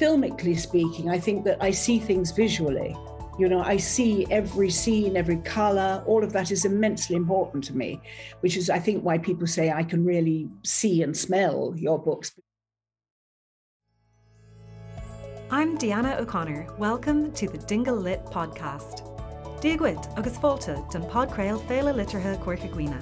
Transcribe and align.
filmically 0.00 0.58
speaking, 0.58 1.10
I 1.10 1.18
think 1.18 1.44
that 1.44 1.58
I 1.60 1.70
see 1.70 1.98
things 1.98 2.30
visually. 2.30 2.96
You 3.38 3.48
know, 3.48 3.60
I 3.60 3.76
see 3.76 4.26
every 4.30 4.70
scene, 4.70 5.14
every 5.14 5.36
color, 5.38 6.02
all 6.06 6.24
of 6.24 6.32
that 6.32 6.50
is 6.50 6.64
immensely 6.64 7.16
important 7.16 7.64
to 7.64 7.76
me, 7.76 8.00
which 8.40 8.56
is, 8.56 8.70
I 8.70 8.78
think, 8.78 9.04
why 9.04 9.18
people 9.18 9.46
say 9.46 9.70
I 9.70 9.82
can 9.82 10.04
really 10.04 10.48
see 10.64 11.02
and 11.02 11.14
smell 11.14 11.74
your 11.76 11.98
books. 11.98 12.32
I'm 15.50 15.76
Deanna 15.76 16.18
O'Connor. 16.18 16.74
Welcome 16.78 17.32
to 17.32 17.46
the 17.46 17.58
Dingle 17.58 17.96
Lit 17.96 18.24
podcast. 18.24 19.04
Diagwit 19.60 20.08
agus 20.16 20.38
fáilte 20.38 20.90
den 20.90 21.02
podcrail 21.02 21.58
féle 21.68 21.92
litirthe 21.92 22.38
cuairchaghine. 22.42 22.98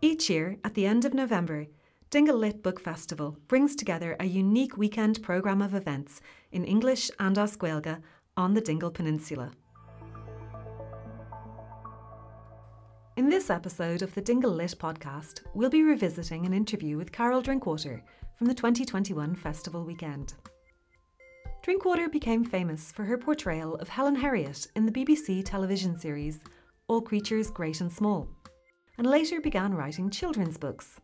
Each 0.00 0.30
year, 0.30 0.58
at 0.62 0.74
the 0.74 0.86
end 0.86 1.04
of 1.04 1.14
November, 1.14 1.66
Dingle 2.08 2.36
Lit 2.36 2.62
Book 2.62 2.78
Festival 2.78 3.36
brings 3.48 3.74
together 3.74 4.14
a 4.20 4.26
unique 4.26 4.76
weekend 4.76 5.20
programme 5.24 5.60
of 5.60 5.74
events 5.74 6.20
in 6.52 6.64
English 6.64 7.10
and 7.18 7.36
as 7.36 7.56
Gaeilge 7.56 8.00
on 8.36 8.54
the 8.54 8.60
Dingle 8.60 8.92
Peninsula. 8.92 9.50
In 13.16 13.28
this 13.28 13.50
episode 13.50 14.02
of 14.02 14.14
the 14.14 14.20
Dingle 14.20 14.52
Lit 14.52 14.76
podcast, 14.78 15.40
we'll 15.52 15.68
be 15.68 15.82
revisiting 15.82 16.46
an 16.46 16.52
interview 16.52 16.96
with 16.96 17.10
Carol 17.10 17.42
Drinkwater 17.42 18.04
from 18.36 18.46
the 18.46 18.54
2021 18.54 19.34
festival 19.34 19.84
weekend. 19.84 20.34
Drinkwater 21.64 22.08
became 22.08 22.44
famous 22.44 22.92
for 22.92 23.02
her 23.02 23.18
portrayal 23.18 23.74
of 23.76 23.88
Helen 23.88 24.14
Herriot 24.14 24.68
in 24.76 24.86
the 24.86 24.92
BBC 24.92 25.44
television 25.44 25.98
series 25.98 26.38
All 26.86 27.00
Creatures 27.00 27.50
Great 27.50 27.80
and 27.80 27.92
Small, 27.92 28.28
and 28.96 29.08
later 29.08 29.40
began 29.40 29.74
writing 29.74 30.08
children's 30.08 30.56
books. 30.56 31.00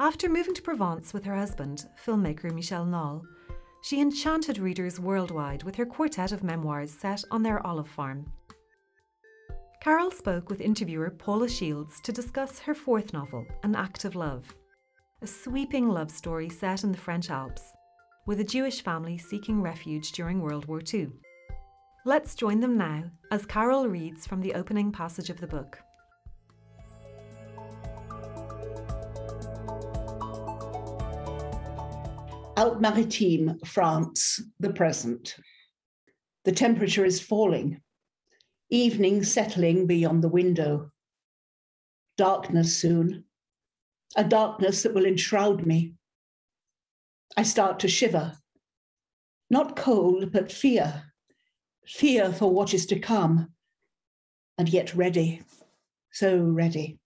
After 0.00 0.30
moving 0.30 0.54
to 0.54 0.62
Provence 0.62 1.12
with 1.12 1.24
her 1.24 1.36
husband, 1.36 1.86
filmmaker 2.02 2.50
Michel 2.50 2.86
Noll, 2.86 3.22
she 3.82 4.00
enchanted 4.00 4.56
readers 4.56 4.98
worldwide 4.98 5.62
with 5.62 5.76
her 5.76 5.84
quartet 5.84 6.32
of 6.32 6.42
memoirs 6.42 6.90
set 6.90 7.22
on 7.30 7.42
their 7.42 7.64
olive 7.66 7.86
farm. 7.86 8.32
Carol 9.82 10.10
spoke 10.10 10.48
with 10.48 10.62
interviewer 10.62 11.10
Paula 11.10 11.50
Shields 11.50 12.00
to 12.00 12.12
discuss 12.12 12.58
her 12.60 12.74
fourth 12.74 13.12
novel, 13.12 13.44
An 13.62 13.74
Act 13.74 14.06
of 14.06 14.14
Love 14.14 14.54
a 15.20 15.26
sweeping 15.26 15.86
love 15.90 16.10
story 16.10 16.48
set 16.48 16.82
in 16.82 16.92
the 16.92 16.98
French 16.98 17.28
Alps, 17.28 17.60
with 18.26 18.40
a 18.40 18.44
Jewish 18.44 18.80
family 18.80 19.18
seeking 19.18 19.60
refuge 19.60 20.12
during 20.12 20.40
World 20.40 20.64
War 20.64 20.80
II. 20.94 21.10
Let's 22.06 22.34
join 22.34 22.60
them 22.60 22.78
now 22.78 23.04
as 23.30 23.44
Carol 23.44 23.86
reads 23.86 24.26
from 24.26 24.40
the 24.40 24.54
opening 24.54 24.92
passage 24.92 25.28
of 25.28 25.42
the 25.42 25.46
book. 25.46 25.78
Alpes 32.60 33.56
France, 33.64 34.42
the 34.58 34.72
present. 34.72 35.36
The 36.44 36.52
temperature 36.52 37.06
is 37.06 37.20
falling. 37.20 37.80
Evening 38.68 39.24
settling 39.24 39.86
beyond 39.86 40.22
the 40.22 40.28
window. 40.28 40.90
Darkness 42.18 42.76
soon 42.76 43.24
a 44.16 44.24
darkness 44.24 44.82
that 44.82 44.94
will 44.94 45.06
enshroud 45.06 45.66
me. 45.66 45.94
I 47.36 47.44
start 47.44 47.78
to 47.80 47.88
shiver. 47.88 48.36
Not 49.48 49.76
cold, 49.76 50.32
but 50.32 50.52
fear. 50.52 51.12
Fear 51.86 52.32
for 52.32 52.50
what 52.52 52.74
is 52.74 52.86
to 52.86 52.98
come, 52.98 53.52
and 54.58 54.68
yet 54.68 54.94
ready, 54.94 55.42
so 56.12 56.38
ready. 56.38 56.98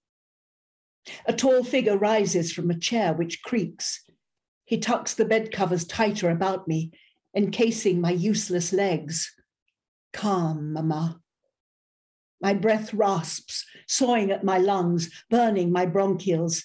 A 1.26 1.32
tall 1.32 1.62
figure 1.62 1.98
rises 1.98 2.52
from 2.52 2.70
a 2.70 2.78
chair 2.78 3.12
which 3.12 3.42
creaks. 3.42 4.02
He 4.64 4.78
tucks 4.78 5.14
the 5.14 5.24
bed 5.24 5.52
covers 5.52 5.84
tighter 5.84 6.30
about 6.30 6.66
me, 6.66 6.92
encasing 7.36 8.00
my 8.00 8.10
useless 8.10 8.72
legs. 8.72 9.34
Calm, 10.12 10.72
Mamma. 10.72 11.20
My 12.40 12.54
breath 12.54 12.92
rasps, 12.94 13.64
sawing 13.88 14.30
at 14.30 14.44
my 14.44 14.58
lungs, 14.58 15.10
burning 15.30 15.72
my 15.72 15.86
bronchioles. 15.86 16.64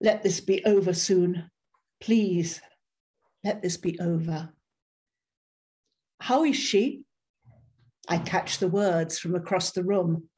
Let 0.00 0.22
this 0.22 0.40
be 0.40 0.64
over 0.64 0.92
soon. 0.92 1.50
Please, 2.00 2.60
let 3.44 3.62
this 3.62 3.76
be 3.76 3.98
over. 4.00 4.50
How 6.20 6.44
is 6.44 6.56
she? 6.56 7.04
I 8.08 8.18
catch 8.18 8.58
the 8.58 8.68
words 8.68 9.18
from 9.18 9.34
across 9.34 9.72
the 9.72 9.84
room. 9.84 10.28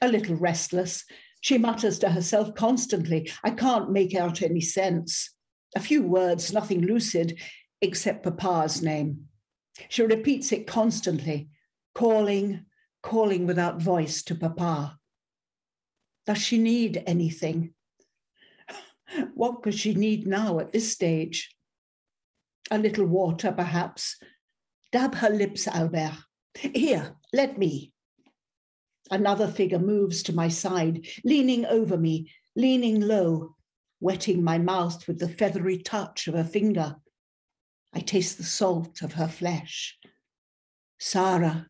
A 0.00 0.08
little 0.08 0.36
restless, 0.36 1.04
she 1.40 1.58
mutters 1.58 1.98
to 2.00 2.10
herself 2.10 2.54
constantly. 2.54 3.30
I 3.44 3.50
can't 3.50 3.90
make 3.90 4.14
out 4.14 4.42
any 4.42 4.60
sense. 4.60 5.34
A 5.76 5.80
few 5.80 6.02
words, 6.02 6.52
nothing 6.52 6.82
lucid, 6.82 7.38
except 7.80 8.24
Papa's 8.24 8.82
name. 8.82 9.28
She 9.88 10.02
repeats 10.02 10.52
it 10.52 10.66
constantly, 10.66 11.50
calling, 11.94 12.66
calling 13.02 13.46
without 13.46 13.80
voice 13.80 14.22
to 14.24 14.34
Papa. 14.34 14.98
Does 16.26 16.38
she 16.38 16.58
need 16.58 17.02
anything? 17.06 17.74
What 19.34 19.62
could 19.62 19.74
she 19.74 19.94
need 19.94 20.26
now 20.26 20.58
at 20.58 20.72
this 20.72 20.92
stage? 20.92 21.54
A 22.70 22.78
little 22.78 23.06
water, 23.06 23.52
perhaps. 23.52 24.16
Dab 24.92 25.14
her 25.14 25.30
lips, 25.30 25.66
Albert. 25.66 26.18
Here, 26.54 27.16
let 27.32 27.56
me. 27.56 27.94
Another 29.10 29.48
figure 29.48 29.78
moves 29.78 30.22
to 30.24 30.34
my 30.34 30.48
side, 30.48 31.06
leaning 31.24 31.64
over 31.64 31.96
me, 31.96 32.30
leaning 32.54 33.00
low, 33.00 33.56
wetting 34.00 34.42
my 34.42 34.58
mouth 34.58 35.06
with 35.06 35.18
the 35.18 35.28
feathery 35.28 35.78
touch 35.78 36.28
of 36.28 36.34
a 36.34 36.44
finger. 36.44 36.96
I 37.92 38.00
taste 38.00 38.36
the 38.36 38.44
salt 38.44 39.02
of 39.02 39.14
her 39.14 39.28
flesh. 39.28 39.98
Sarah, 40.98 41.68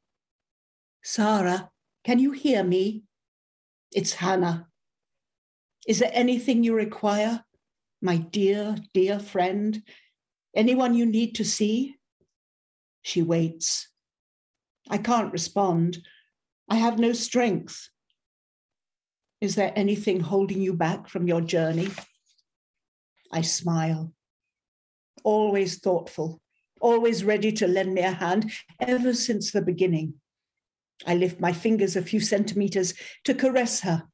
Sarah, 1.03 1.71
can 2.05 2.19
you 2.19 2.33
hear 2.33 2.63
me? 2.63 3.05
It's 3.93 4.15
Hannah. 4.15 4.67
Is 5.87 6.01
there 6.01 6.11
anything 6.13 6.65
you 6.65 6.75
require, 6.75 7.45
my 8.03 8.17
dear, 8.19 8.77
dear 8.93 9.19
friend? 9.19 9.83
Anyone 10.55 10.95
you 10.95 11.07
need 11.07 11.35
to 11.37 11.45
see? 11.45 11.97
She 13.03 13.23
waits. 13.23 13.89
I 14.91 14.99
can't 14.99 15.33
respond. 15.33 15.99
I 16.69 16.77
have 16.77 16.99
no 16.99 17.13
strength. 17.13 17.89
Is 19.41 19.55
there 19.55 19.73
anything 19.77 20.21
holding 20.21 20.61
you 20.61 20.75
back 20.75 21.09
from 21.09 21.27
your 21.27 21.41
journey? 21.41 21.89
I 23.33 23.43
smile. 23.43 24.13
Always 25.25 25.79
thoughtful, 25.79 26.41
always 26.81 27.25
ready 27.25 27.53
to 27.53 27.67
lend 27.67 27.95
me 27.95 28.03
a 28.03 28.13
hand 28.13 28.53
ever 28.81 29.13
since 29.13 29.51
the 29.51 29.63
beginning. 29.63 30.15
I 31.07 31.15
lift 31.15 31.41
my 31.41 31.53
fingers 31.53 31.97
a 31.97 32.03
few 32.03 32.21
centimeters 32.21 32.95
to 33.25 33.35
caress 33.35 33.81
her, 33.81 34.05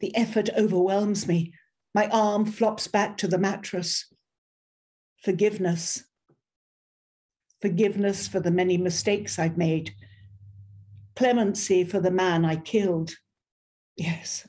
the 0.00 0.16
effort 0.16 0.48
overwhelms 0.56 1.28
me. 1.28 1.52
My 1.94 2.08
arm 2.08 2.46
flops 2.46 2.88
back 2.88 3.16
to 3.18 3.28
the 3.28 3.38
mattress. 3.38 4.06
Forgiveness. 5.22 6.04
Forgiveness 7.60 8.26
for 8.26 8.40
the 8.40 8.50
many 8.50 8.78
mistakes 8.78 9.38
I've 9.38 9.58
made. 9.58 9.94
Clemency 11.16 11.84
for 11.84 12.00
the 12.00 12.10
man 12.10 12.44
I 12.44 12.56
killed. 12.56 13.12
Yes, 13.96 14.48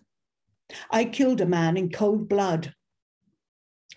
I 0.90 1.04
killed 1.04 1.42
a 1.42 1.46
man 1.46 1.76
in 1.76 1.92
cold 1.92 2.30
blood. 2.30 2.74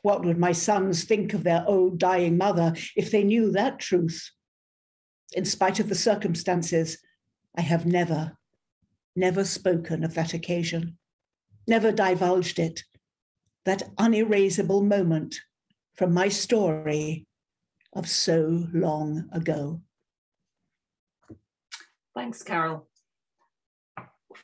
What 0.05 0.23
would 0.27 0.37
my 0.37 0.53
sons 0.53 1.05
think 1.05 1.33
of 1.33 1.45
their 1.45 1.65
old 1.67 1.97
dying 1.99 2.37
mother 2.37 2.75
if 2.95 3.11
they 3.11 3.25
knew 3.25 3.51
that 3.53 3.79
truth? 3.79 4.31
In 5.33 5.47
spite 5.47 5.81
of 5.81 5.89
the 5.89 5.95
circumstances, 5.95 6.99
I 7.57 7.63
have 7.63 7.87
never, 7.87 8.37
never 9.17 9.45
spoken 9.45 10.05
of 10.05 10.13
that 10.13 10.35
occasion 10.35 10.99
never 11.67 11.91
divulged 11.91 12.59
it, 12.59 12.83
that 13.65 13.83
unerasable 13.97 14.83
moment 14.83 15.37
from 15.95 16.13
my 16.13 16.29
story 16.29 17.27
of 17.95 18.07
so 18.07 18.67
long 18.75 19.25
ago. 19.33 19.81
Thanks, 22.15 22.43
Carol. 22.43 22.87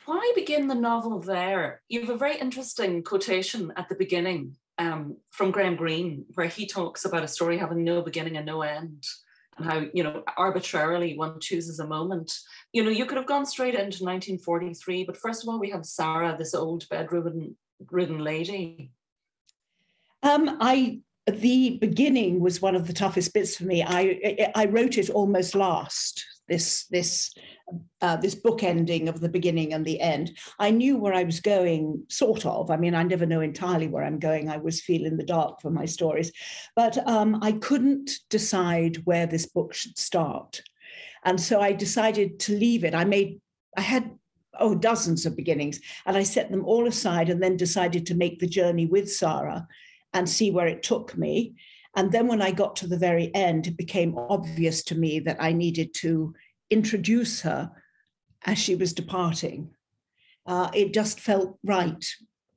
Why 0.06 0.32
begin 0.34 0.68
the 0.68 0.74
novel 0.74 1.20
there? 1.20 1.82
You 1.88 2.00
have 2.00 2.08
a 2.08 2.16
very 2.16 2.38
interesting 2.38 3.02
quotation 3.02 3.74
at 3.76 3.90
the 3.90 3.94
beginning 3.94 4.56
um, 4.80 5.16
from 5.30 5.50
Graham 5.50 5.76
Greene, 5.76 6.24
where 6.34 6.48
he 6.48 6.66
talks 6.66 7.04
about 7.04 7.22
a 7.22 7.28
story 7.28 7.58
having 7.58 7.84
no 7.84 8.02
beginning 8.02 8.36
and 8.36 8.46
no 8.46 8.62
end, 8.62 9.04
and 9.56 9.66
how, 9.66 9.84
you 9.92 10.02
know, 10.02 10.24
arbitrarily 10.36 11.16
one 11.16 11.38
chooses 11.38 11.78
a 11.78 11.86
moment 11.86 12.32
you 12.72 12.84
know, 12.84 12.90
you 12.90 13.04
could 13.04 13.18
have 13.18 13.26
gone 13.26 13.46
straight 13.46 13.74
into 13.74 14.04
1943, 14.04 15.04
but 15.04 15.16
first 15.16 15.42
of 15.42 15.48
all, 15.48 15.58
we 15.58 15.70
have 15.70 15.84
Sarah, 15.84 16.36
this 16.38 16.54
old 16.54 16.88
bedridden 16.88 17.56
ridden 17.90 18.18
lady. 18.18 18.92
Um, 20.22 20.58
I 20.60 21.00
the 21.26 21.78
beginning 21.80 22.40
was 22.40 22.62
one 22.62 22.76
of 22.76 22.86
the 22.86 22.92
toughest 22.92 23.32
bits 23.32 23.56
for 23.56 23.64
me. 23.64 23.82
I 23.82 24.50
I 24.54 24.66
wrote 24.66 24.98
it 24.98 25.10
almost 25.10 25.54
last. 25.54 26.24
This 26.50 26.84
this 26.86 27.32
uh, 28.02 28.16
this 28.16 28.34
book 28.34 28.62
ending 28.62 29.08
of 29.08 29.20
the 29.20 29.28
beginning 29.28 29.72
and 29.72 29.84
the 29.84 30.00
end. 30.00 30.36
I 30.58 30.70
knew 30.70 30.98
where 30.98 31.14
I 31.14 31.22
was 31.22 31.40
going, 31.40 32.04
sort 32.08 32.44
of. 32.44 32.68
I 32.70 32.76
mean, 32.76 32.96
I 32.96 33.04
never 33.04 33.24
know 33.24 33.40
entirely 33.40 33.86
where 33.86 34.02
I'm 34.02 34.18
going. 34.18 34.50
I 34.50 34.56
was 34.56 34.80
feel 34.82 35.06
in 35.06 35.16
the 35.16 35.24
dark 35.24 35.60
for 35.60 35.70
my 35.70 35.86
stories, 35.86 36.32
but 36.74 36.98
um, 37.08 37.38
I 37.40 37.52
couldn't 37.52 38.10
decide 38.28 38.96
where 39.04 39.26
this 39.26 39.46
book 39.46 39.72
should 39.72 39.96
start, 39.96 40.60
and 41.24 41.40
so 41.40 41.60
I 41.60 41.72
decided 41.72 42.40
to 42.40 42.58
leave 42.58 42.84
it. 42.84 42.94
I 42.94 43.04
made 43.04 43.40
I 43.78 43.82
had 43.82 44.10
oh 44.58 44.74
dozens 44.74 45.24
of 45.24 45.36
beginnings, 45.36 45.80
and 46.04 46.16
I 46.16 46.24
set 46.24 46.50
them 46.50 46.64
all 46.66 46.88
aside, 46.88 47.30
and 47.30 47.40
then 47.40 47.56
decided 47.56 48.04
to 48.06 48.16
make 48.16 48.40
the 48.40 48.48
journey 48.48 48.86
with 48.86 49.10
Sarah 49.10 49.66
and 50.12 50.28
see 50.28 50.50
where 50.50 50.66
it 50.66 50.82
took 50.82 51.16
me. 51.16 51.54
And 51.96 52.12
then 52.12 52.28
when 52.28 52.40
I 52.40 52.52
got 52.52 52.76
to 52.76 52.86
the 52.86 52.98
very 52.98 53.34
end, 53.34 53.66
it 53.66 53.76
became 53.76 54.16
obvious 54.16 54.82
to 54.84 54.94
me 54.94 55.18
that 55.20 55.38
I 55.40 55.52
needed 55.52 55.92
to 55.94 56.34
introduce 56.70 57.40
her 57.40 57.70
as 58.46 58.58
she 58.58 58.76
was 58.76 58.92
departing. 58.92 59.70
Uh, 60.46 60.70
it 60.72 60.94
just 60.94 61.20
felt 61.20 61.58
right, 61.64 62.04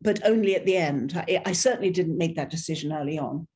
but 0.01 0.25
only 0.25 0.56
at 0.56 0.65
the 0.65 0.77
end. 0.77 1.13
I, 1.27 1.41
I, 1.45 1.51
certainly 1.51 1.89
didn't 1.89 2.18
make 2.18 2.35
that 2.35 2.50
decision 2.50 2.94
early 2.94 3.19
on. 3.19 3.47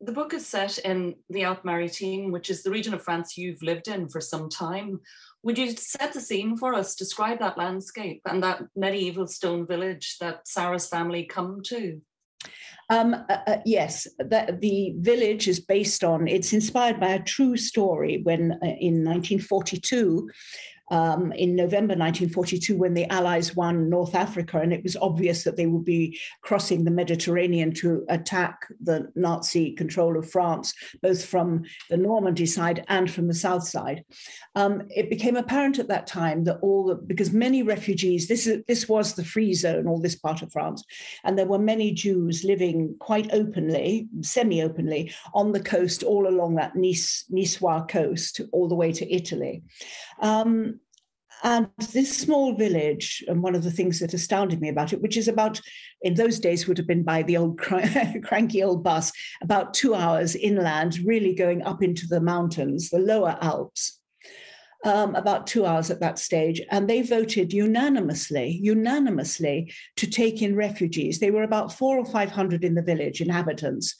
The 0.00 0.12
book 0.12 0.34
is 0.34 0.46
set 0.46 0.78
in 0.78 1.14
the 1.30 1.44
Alpes 1.44 1.64
Maritimes, 1.64 2.32
which 2.32 2.50
is 2.50 2.62
the 2.62 2.70
region 2.70 2.94
of 2.94 3.02
France 3.02 3.38
you've 3.38 3.62
lived 3.62 3.88
in 3.88 4.08
for 4.08 4.20
some 4.20 4.48
time. 4.48 5.00
Would 5.42 5.58
you 5.58 5.70
set 5.70 6.12
the 6.12 6.20
scene 6.20 6.56
for 6.56 6.74
us, 6.74 6.94
describe 6.94 7.38
that 7.38 7.58
landscape 7.58 8.22
and 8.26 8.42
that 8.42 8.62
medieval 8.74 9.26
stone 9.26 9.66
village 9.66 10.16
that 10.20 10.48
Sarah's 10.48 10.88
family 10.88 11.24
come 11.24 11.60
to? 11.66 12.00
Um, 12.90 13.14
uh, 13.14 13.38
uh, 13.46 13.56
yes, 13.64 14.06
the, 14.18 14.58
the, 14.60 14.94
village 14.98 15.48
is 15.48 15.58
based 15.58 16.04
on, 16.04 16.28
it's 16.28 16.52
inspired 16.52 17.00
by 17.00 17.08
a 17.14 17.22
true 17.22 17.56
story 17.56 18.20
when 18.22 18.52
uh, 18.52 18.76
in 18.78 19.04
1942, 19.04 20.30
um, 20.90 21.32
in 21.32 21.56
November 21.56 21.94
1942 21.94 22.76
when 22.76 22.94
the 22.94 23.10
Allies 23.10 23.56
won 23.56 23.88
North 23.88 24.14
Africa, 24.14 24.58
and 24.58 24.72
it 24.72 24.82
was 24.82 24.96
obvious 24.96 25.44
that 25.44 25.56
they 25.56 25.66
would 25.66 25.84
be 25.84 26.18
crossing 26.42 26.84
the 26.84 26.90
Mediterranean 26.90 27.72
to 27.74 28.04
attack 28.08 28.66
the 28.82 29.10
Nazi 29.14 29.72
control 29.72 30.18
of 30.18 30.30
France, 30.30 30.74
both 31.02 31.24
from 31.24 31.64
the 31.88 31.96
Normandy 31.96 32.46
side 32.46 32.84
and 32.88 33.10
from 33.10 33.28
the 33.28 33.34
south 33.34 33.66
side. 33.66 34.04
Um, 34.54 34.82
it 34.90 35.10
became 35.10 35.36
apparent 35.36 35.78
at 35.78 35.88
that 35.88 36.06
time 36.06 36.44
that 36.44 36.58
all 36.60 36.86
the, 36.86 36.94
because 36.94 37.32
many 37.32 37.62
refugees, 37.62 38.28
this, 38.28 38.46
is, 38.46 38.62
this 38.68 38.88
was 38.88 39.14
the 39.14 39.24
free 39.24 39.54
zone, 39.54 39.86
all 39.86 40.00
this 40.00 40.16
part 40.16 40.42
of 40.42 40.52
France, 40.52 40.84
and 41.24 41.38
there 41.38 41.46
were 41.46 41.58
many 41.58 41.92
Jews 41.92 42.44
living 42.44 42.94
quite 42.98 43.32
openly, 43.32 44.08
semi 44.20 44.62
openly, 44.62 45.12
on 45.32 45.52
the 45.52 45.60
coast 45.60 46.02
all 46.02 46.28
along 46.28 46.56
that 46.56 46.76
nice, 46.76 47.24
Niçois 47.32 47.88
coast, 47.88 48.40
all 48.52 48.68
the 48.68 48.74
way 48.74 48.92
to 48.92 49.12
Italy. 49.12 49.62
Um, 50.20 50.80
and 51.44 51.68
this 51.92 52.16
small 52.16 52.54
village, 52.54 53.22
and 53.28 53.42
one 53.42 53.54
of 53.54 53.62
the 53.62 53.70
things 53.70 54.00
that 54.00 54.14
astounded 54.14 54.62
me 54.62 54.70
about 54.70 54.94
it, 54.94 55.02
which 55.02 55.18
is 55.18 55.28
about, 55.28 55.60
in 56.00 56.14
those 56.14 56.40
days, 56.40 56.66
would 56.66 56.78
have 56.78 56.86
been 56.86 57.02
by 57.02 57.22
the 57.22 57.36
old 57.36 57.58
cranky 58.24 58.62
old 58.62 58.82
bus, 58.82 59.12
about 59.42 59.74
two 59.74 59.94
hours 59.94 60.34
inland, 60.34 60.98
really 61.04 61.34
going 61.34 61.62
up 61.62 61.82
into 61.82 62.06
the 62.06 62.20
mountains, 62.20 62.88
the 62.88 62.98
lower 62.98 63.36
Alps. 63.42 64.00
Um, 64.86 65.14
about 65.14 65.46
two 65.46 65.64
hours 65.64 65.90
at 65.90 66.00
that 66.00 66.18
stage, 66.18 66.60
and 66.70 66.88
they 66.88 67.00
voted 67.00 67.54
unanimously, 67.54 68.60
unanimously 68.62 69.72
to 69.96 70.06
take 70.06 70.42
in 70.42 70.54
refugees. 70.56 71.20
They 71.20 71.30
were 71.30 71.42
about 71.42 71.72
four 71.72 71.96
or 71.96 72.04
five 72.04 72.30
hundred 72.30 72.64
in 72.64 72.74
the 72.74 72.82
village, 72.82 73.22
inhabitants, 73.22 73.96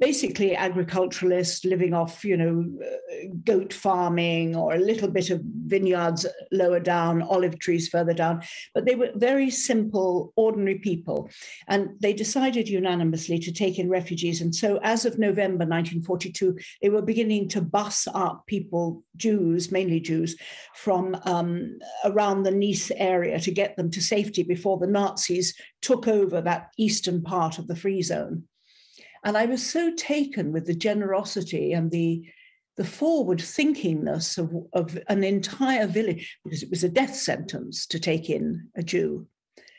basically 0.00 0.56
agriculturalists 0.56 1.64
living 1.66 1.92
off, 1.92 2.24
you 2.24 2.36
know, 2.36 2.64
uh, 2.82 3.26
goat 3.44 3.70
farming 3.72 4.56
or 4.56 4.72
a 4.74 4.78
little 4.78 5.08
bit 5.08 5.28
of 5.28 5.42
vineyards 5.66 6.26
lower 6.50 6.80
down, 6.80 7.20
olive 7.20 7.58
trees 7.58 7.86
further 7.86 8.14
down. 8.14 8.42
But 8.74 8.86
they 8.86 8.94
were 8.94 9.10
very 9.14 9.50
simple, 9.50 10.32
ordinary 10.36 10.78
people. 10.78 11.30
And 11.68 11.90
they 12.00 12.14
decided 12.14 12.66
unanimously 12.66 13.38
to 13.40 13.52
take 13.52 13.78
in 13.78 13.90
refugees. 13.90 14.40
And 14.40 14.54
so 14.54 14.80
as 14.82 15.04
of 15.04 15.18
November 15.18 15.66
1942, 15.66 16.58
they 16.80 16.88
were 16.88 17.02
beginning 17.02 17.48
to 17.50 17.60
bus 17.60 18.08
up 18.14 18.46
people, 18.46 19.04
Jews, 19.16 19.70
mainly 19.70 20.00
Jews, 20.00 20.34
from 20.74 21.14
um, 21.26 21.78
around 22.04 22.42
the 22.42 22.50
Nice 22.50 22.90
area 22.96 23.38
to 23.38 23.50
get 23.50 23.76
them 23.76 23.90
to 23.90 24.00
safety 24.00 24.42
before 24.42 24.78
the 24.78 24.86
Nazis 24.86 25.54
took 25.82 26.08
over 26.08 26.40
that 26.40 26.70
eastern 26.78 27.22
part 27.22 27.58
of 27.58 27.68
the 27.68 27.76
free 27.76 28.00
zone. 28.00 28.44
And 29.24 29.36
I 29.36 29.46
was 29.46 29.68
so 29.68 29.92
taken 29.94 30.52
with 30.52 30.66
the 30.66 30.74
generosity 30.74 31.72
and 31.72 31.90
the, 31.90 32.24
the 32.76 32.84
forward 32.84 33.38
thinkingness 33.38 34.38
of, 34.38 34.52
of 34.72 34.98
an 35.08 35.24
entire 35.24 35.86
village, 35.86 36.38
because 36.44 36.62
it 36.62 36.70
was 36.70 36.84
a 36.84 36.88
death 36.88 37.14
sentence 37.14 37.86
to 37.86 38.00
take 38.00 38.30
in 38.30 38.68
a 38.76 38.82
Jew, 38.82 39.26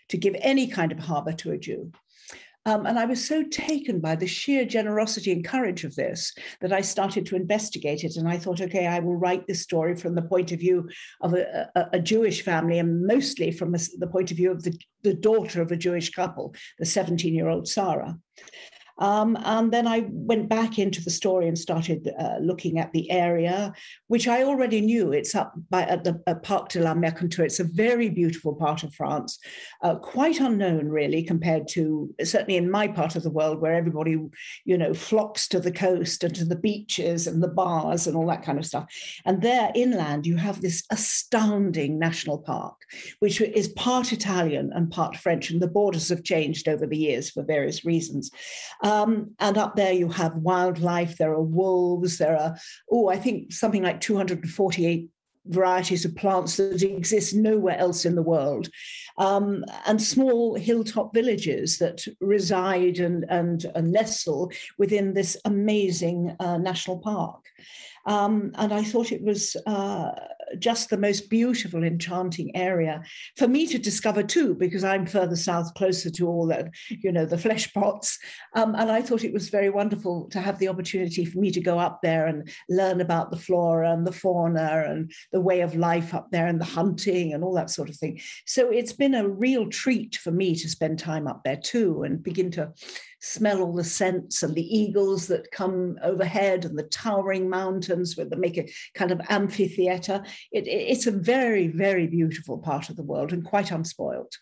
to 0.10 0.18
give 0.18 0.36
any 0.40 0.68
kind 0.68 0.92
of 0.92 1.00
harbor 1.00 1.34
to 1.34 1.52
a 1.52 1.58
Jew. 1.58 1.92
Um, 2.68 2.86
and 2.86 3.00
I 3.00 3.06
was 3.06 3.26
so 3.26 3.44
taken 3.44 4.00
by 4.00 4.16
the 4.16 4.28
sheer 4.28 4.66
generosity 4.66 5.32
and 5.32 5.44
courage 5.44 5.84
of 5.84 5.96
this 5.96 6.32
that 6.60 6.72
I 6.72 6.82
started 6.82 7.26
to 7.26 7.36
investigate 7.36 8.04
it. 8.04 8.18
And 8.18 8.30
I 8.30 8.38
thought, 8.38 8.62
okay, 8.62 8.86
I 8.86 9.00
will 9.00 9.16
write 9.16 9.48
this 9.48 9.64
story 9.64 9.96
from 9.96 10.14
the 10.14 10.22
point 10.22 10.52
of 10.52 10.60
view 10.60 10.88
of 11.22 11.34
a, 11.34 11.70
a, 11.76 11.86
a 11.94 12.00
Jewish 12.00 12.44
family 12.44 12.78
and 12.78 13.08
mostly 13.08 13.52
from 13.52 13.74
a, 13.74 13.80
the 13.98 14.06
point 14.06 14.30
of 14.30 14.38
view 14.38 14.52
of 14.52 14.62
the, 14.62 14.78
the 15.02 15.16
daughter 15.16 15.62
of 15.64 15.72
a 15.72 15.76
Jewish 15.78 16.12
couple, 16.12 16.54
the 16.78 16.86
17 16.86 17.34
year 17.34 17.50
old 17.50 17.68
Sarah. 17.68 18.16
Um, 19.02 19.36
and 19.44 19.72
then 19.72 19.88
I 19.88 20.06
went 20.10 20.48
back 20.48 20.78
into 20.78 21.04
the 21.04 21.10
story 21.10 21.48
and 21.48 21.58
started 21.58 22.08
uh, 22.20 22.38
looking 22.40 22.78
at 22.78 22.94
the 22.94 23.10
area, 23.10 23.74
which 24.08 24.28
I 24.28 24.44
already 24.44 24.80
knew. 24.80 25.12
It's 25.12 25.34
up 25.34 25.54
by 25.72 25.82
at 25.84 26.04
the 26.04 26.22
at 26.28 26.44
Parc 26.44 26.70
de 26.70 26.80
la 26.80 26.94
Mercantour. 26.94 27.44
It's 27.44 27.60
a 27.60 27.64
very 27.64 28.10
beautiful 28.10 28.54
part 28.54 28.84
of 28.84 28.94
France, 28.94 29.40
uh, 29.82 29.96
quite 29.96 30.40
unknown 30.40 30.88
really 30.88 31.24
compared 31.24 31.68
to 31.70 32.14
certainly 32.24 32.58
in 32.58 32.70
my 32.70 32.88
part 32.88 33.16
of 33.16 33.24
the 33.24 33.32
world 33.32 33.60
where 33.60 33.74
everybody, 33.74 34.18
you 34.66 34.78
know, 34.78 34.94
flocks 34.94 35.48
to 35.48 35.60
the 35.60 35.72
coast 35.72 36.24
and 36.24 36.36
to 36.36 36.46
the 36.46 36.56
beaches 36.56 37.26
and 37.26 37.42
the 37.42 37.48
bars 37.48 38.06
and 38.06 38.16
all 38.16 38.28
that 38.28 38.44
kind 38.44 38.60
of 38.60 38.68
stuff. 38.68 38.86
And 39.26 39.42
there 39.42 39.72
inland, 39.74 40.28
you 40.28 40.38
have 40.38 40.62
this 40.62 40.84
astounding 40.92 41.98
national 41.98 42.38
park, 42.38 42.76
which 43.18 43.42
is 43.42 43.70
part 43.70 44.14
Italian 44.14 44.72
and 44.76 44.92
part 44.92 45.18
French, 45.18 45.50
and 45.50 45.60
the 45.60 45.68
borders 45.68 46.10
have 46.10 46.24
changed 46.24 46.68
over 46.68 46.86
the 46.86 46.98
years 46.98 47.32
for 47.32 47.42
various 47.42 47.84
reasons. 47.84 48.30
And 49.40 49.58
up 49.58 49.76
there 49.76 49.94
you 49.94 50.10
have 50.10 50.36
wildlife, 50.36 51.18
there 51.18 51.34
are 51.34 51.42
wolves, 51.42 52.18
there 52.18 52.38
are, 52.38 52.58
oh, 52.92 53.10
I 53.10 53.18
think 53.18 53.54
something 53.54 53.84
like 53.84 54.02
248 54.02 55.10
varieties 55.46 56.06
of 56.06 56.16
plants 56.16 56.58
that 56.58 56.84
exist 56.84 57.34
nowhere 57.34 57.78
else 57.78 58.06
in 58.06 58.16
the 58.16 58.22
world, 58.22 58.70
um, 59.18 59.66
and 59.86 60.02
small 60.02 60.56
hilltop 60.56 61.14
villages 61.14 61.78
that 61.80 62.06
reside 62.20 63.00
and, 63.00 63.26
and, 63.30 63.66
and 63.76 63.92
nestle 63.92 64.52
within 64.78 65.14
this 65.14 65.38
amazing 65.46 66.36
uh, 66.40 66.58
national 66.58 67.00
park. 67.00 67.44
Um, 68.06 68.52
and 68.56 68.74
I 68.74 68.84
thought 68.84 69.12
it 69.12 69.22
was 69.22 69.56
uh, 69.66 70.12
just 70.60 70.90
the 70.90 70.98
most 70.98 71.30
beautiful, 71.30 71.84
enchanting 71.84 72.56
area 72.56 73.04
for 73.38 73.48
me 73.48 73.68
to 73.68 73.78
discover 73.78 74.24
too, 74.24 74.56
because 74.56 74.84
I'm 74.84 75.06
further 75.06 75.36
south, 75.36 75.74
closer 75.74 76.10
to 76.12 76.28
all 76.28 76.48
that, 76.48 76.70
you 76.90 77.12
know, 77.12 77.26
the 77.26 77.38
flesh 77.38 77.74
pots. 77.74 78.18
Um, 78.56 78.76
and 78.76 78.92
I 78.92 79.02
thought 79.02 79.24
it 79.24 79.34
was 79.34 79.50
very 79.50 79.70
wonderful 79.70 80.30
to 80.30 80.40
have 80.40 80.60
the 80.60 80.68
opportunity 80.68 81.26
for 81.26 81.40
me 81.40 81.52
to 81.52 81.62
go 81.62 81.80
up 81.80 82.02
there 82.02 82.28
and 82.28 82.50
learn 82.70 83.02
about 83.02 83.32
the 83.32 83.38
flora 83.38 83.92
and 83.92 84.06
the 84.06 84.12
fauna 84.12 84.86
and 84.88 85.12
the 85.32 85.42
way 85.42 85.62
of 85.62 85.76
life 85.76 86.14
up 86.14 86.30
there 86.32 86.48
and 86.48 86.60
the 86.60 86.66
hunting 86.66 87.34
and 87.34 87.44
all 87.44 87.54
that 87.54 87.70
sort 87.70 87.90
of 87.90 87.96
thing. 87.96 88.20
So 88.46 88.70
it's 88.70 88.94
been 88.94 89.16
a 89.16 89.28
real 89.28 89.68
treat 89.70 90.16
for 90.16 90.32
me 90.32 90.56
to 90.56 90.70
spend 90.70 91.00
time 91.00 91.28
up 91.28 91.44
there 91.44 91.58
too 91.58 92.04
and 92.04 92.22
begin 92.22 92.52
to 92.52 92.74
smell 93.22 93.62
all 93.62 93.74
the 93.74 93.84
scents 93.84 94.44
and 94.44 94.56
the 94.56 94.78
eagles 94.78 95.28
that 95.28 95.52
come 95.52 95.98
overhead 96.04 96.66
and 96.66 96.78
the 96.78 96.84
towering 96.84 97.50
mountains 97.50 98.18
where 98.18 98.26
they 98.26 98.36
make 98.36 98.58
a 98.58 98.70
kind 98.96 99.12
of 99.12 99.22
amphitheater. 99.30 100.24
It, 100.52 100.68
it, 100.68 100.72
it's 100.72 101.08
a 101.08 101.12
very, 101.12 101.68
very 101.68 102.08
beautiful 102.08 102.58
part 102.58 102.90
of 102.90 102.96
the 102.96 103.04
world 103.04 103.32
and 103.32 103.46
quite 103.46 103.72
unspoiled. 103.72 104.34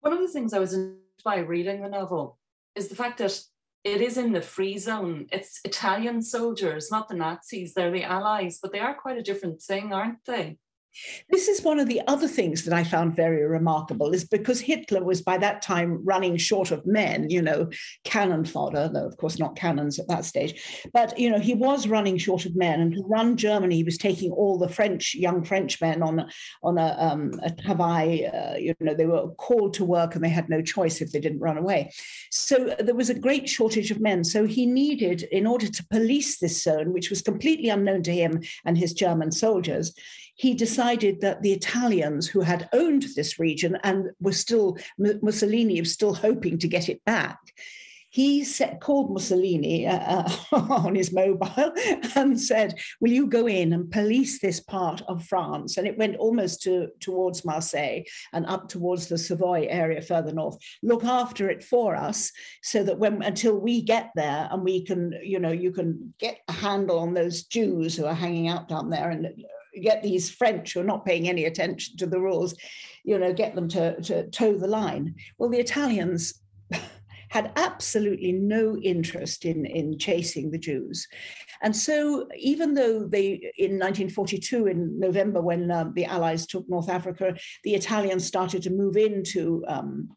One 0.00 0.12
of 0.12 0.20
the 0.20 0.28
things 0.28 0.52
I 0.52 0.58
was 0.58 0.74
inspired 0.74 1.00
by 1.24 1.38
reading 1.38 1.82
the 1.82 1.88
novel 1.88 2.38
is 2.76 2.88
the 2.88 2.94
fact 2.94 3.18
that 3.18 3.40
it 3.82 4.00
is 4.00 4.18
in 4.18 4.32
the 4.32 4.42
free 4.42 4.76
zone. 4.78 5.26
It's 5.32 5.60
Italian 5.64 6.20
soldiers, 6.22 6.90
not 6.90 7.08
the 7.08 7.14
Nazis. 7.14 7.72
They're 7.72 7.90
the 7.90 8.04
Allies, 8.04 8.58
but 8.60 8.72
they 8.72 8.78
are 8.80 8.94
quite 8.94 9.18
a 9.18 9.22
different 9.22 9.62
thing, 9.62 9.92
aren't 9.92 10.24
they? 10.26 10.58
This 11.30 11.48
is 11.48 11.62
one 11.62 11.80
of 11.80 11.88
the 11.88 12.00
other 12.06 12.28
things 12.28 12.64
that 12.64 12.74
I 12.74 12.84
found 12.84 13.16
very 13.16 13.44
remarkable 13.44 14.12
is 14.12 14.24
because 14.24 14.60
Hitler 14.60 15.04
was 15.04 15.22
by 15.22 15.38
that 15.38 15.62
time 15.62 16.00
running 16.04 16.36
short 16.36 16.70
of 16.70 16.86
men, 16.86 17.30
you 17.30 17.42
know, 17.42 17.68
cannon 18.04 18.44
fodder, 18.44 18.90
though 18.92 19.06
of 19.06 19.16
course 19.16 19.38
not 19.38 19.56
cannons 19.56 19.98
at 19.98 20.08
that 20.08 20.24
stage, 20.24 20.88
but 20.92 21.18
you 21.18 21.30
know 21.30 21.38
he 21.38 21.54
was 21.54 21.88
running 21.88 22.18
short 22.18 22.46
of 22.46 22.56
men, 22.56 22.80
and 22.80 22.94
to 22.94 23.02
run 23.02 23.36
Germany, 23.36 23.76
he 23.76 23.84
was 23.84 23.98
taking 23.98 24.30
all 24.30 24.58
the 24.58 24.68
French 24.68 25.14
young 25.14 25.44
Frenchmen 25.44 26.02
on 26.02 26.28
on 26.62 26.78
a, 26.78 26.96
um, 26.98 27.32
a 27.42 27.50
travail. 27.50 28.30
Uh, 28.32 28.56
you 28.56 28.74
know, 28.80 28.94
they 28.94 29.06
were 29.06 29.28
called 29.32 29.74
to 29.74 29.84
work 29.84 30.14
and 30.14 30.24
they 30.24 30.28
had 30.28 30.48
no 30.48 30.62
choice 30.62 31.00
if 31.00 31.12
they 31.12 31.20
didn't 31.20 31.40
run 31.40 31.58
away. 31.58 31.92
So 32.30 32.74
there 32.78 32.94
was 32.94 33.10
a 33.10 33.18
great 33.18 33.48
shortage 33.48 33.90
of 33.90 34.00
men. 34.00 34.24
So 34.24 34.46
he 34.46 34.66
needed, 34.66 35.22
in 35.24 35.46
order 35.46 35.68
to 35.68 35.86
police 35.86 36.38
this 36.38 36.62
zone, 36.62 36.92
which 36.92 37.10
was 37.10 37.22
completely 37.22 37.68
unknown 37.68 38.02
to 38.04 38.14
him 38.14 38.42
and 38.64 38.76
his 38.76 38.92
German 38.92 39.32
soldiers 39.32 39.94
he 40.34 40.54
decided 40.54 41.20
that 41.20 41.42
the 41.42 41.52
Italians 41.52 42.26
who 42.26 42.40
had 42.40 42.68
owned 42.72 43.06
this 43.14 43.38
region 43.38 43.78
and 43.82 44.10
were 44.20 44.32
still, 44.32 44.76
Mussolini 44.98 45.80
was 45.80 45.92
still 45.92 46.14
hoping 46.14 46.58
to 46.58 46.68
get 46.68 46.88
it 46.88 47.04
back, 47.04 47.38
he 48.14 48.44
set, 48.44 48.80
called 48.80 49.12
Mussolini 49.12 49.88
uh, 49.88 50.28
on 50.52 50.94
his 50.94 51.12
mobile 51.12 51.72
and 52.14 52.40
said, 52.40 52.78
"Will 53.00 53.10
you 53.10 53.26
go 53.26 53.48
in 53.48 53.72
and 53.72 53.90
police 53.90 54.38
this 54.38 54.60
part 54.60 55.02
of 55.08 55.24
France?" 55.24 55.78
And 55.78 55.86
it 55.88 55.98
went 55.98 56.14
almost 56.14 56.62
to 56.62 56.90
towards 57.00 57.44
Marseille 57.44 58.02
and 58.32 58.46
up 58.46 58.68
towards 58.68 59.08
the 59.08 59.18
Savoy 59.18 59.66
area 59.68 60.00
further 60.00 60.32
north. 60.32 60.58
Look 60.80 61.02
after 61.02 61.50
it 61.50 61.64
for 61.64 61.96
us, 61.96 62.30
so 62.62 62.84
that 62.84 63.00
when 63.00 63.20
until 63.20 63.58
we 63.58 63.82
get 63.82 64.10
there 64.14 64.48
and 64.48 64.62
we 64.62 64.84
can, 64.84 65.12
you 65.20 65.40
know, 65.40 65.50
you 65.50 65.72
can 65.72 66.14
get 66.20 66.38
a 66.46 66.52
handle 66.52 67.00
on 67.00 67.14
those 67.14 67.42
Jews 67.42 67.96
who 67.96 68.06
are 68.06 68.14
hanging 68.14 68.46
out 68.46 68.68
down 68.68 68.90
there 68.90 69.10
and 69.10 69.26
get 69.80 70.02
these 70.02 70.30
French 70.30 70.74
who 70.74 70.80
are 70.80 70.84
not 70.84 71.04
paying 71.04 71.28
any 71.28 71.44
attention 71.44 71.96
to 71.98 72.06
the 72.06 72.20
rules, 72.20 72.54
you 73.04 73.18
know, 73.18 73.32
get 73.32 73.54
them 73.54 73.68
to, 73.68 74.00
to 74.02 74.28
toe 74.30 74.56
the 74.56 74.66
line. 74.66 75.14
Well, 75.38 75.50
the 75.50 75.58
Italians 75.58 76.40
had 77.28 77.52
absolutely 77.56 78.32
no 78.32 78.76
interest 78.78 79.44
in, 79.44 79.66
in 79.66 79.98
chasing 79.98 80.50
the 80.50 80.58
Jews. 80.58 81.06
And 81.62 81.74
so, 81.74 82.28
even 82.38 82.74
though 82.74 83.06
they, 83.06 83.52
in 83.56 83.78
1942, 83.78 84.66
in 84.66 84.98
November, 84.98 85.40
when 85.40 85.70
um, 85.70 85.92
the 85.94 86.04
Allies 86.04 86.46
took 86.46 86.68
North 86.68 86.90
Africa, 86.90 87.34
the 87.62 87.74
Italians 87.74 88.26
started 88.26 88.62
to 88.64 88.70
move 88.70 88.96
into 88.96 89.64
um, 89.66 90.10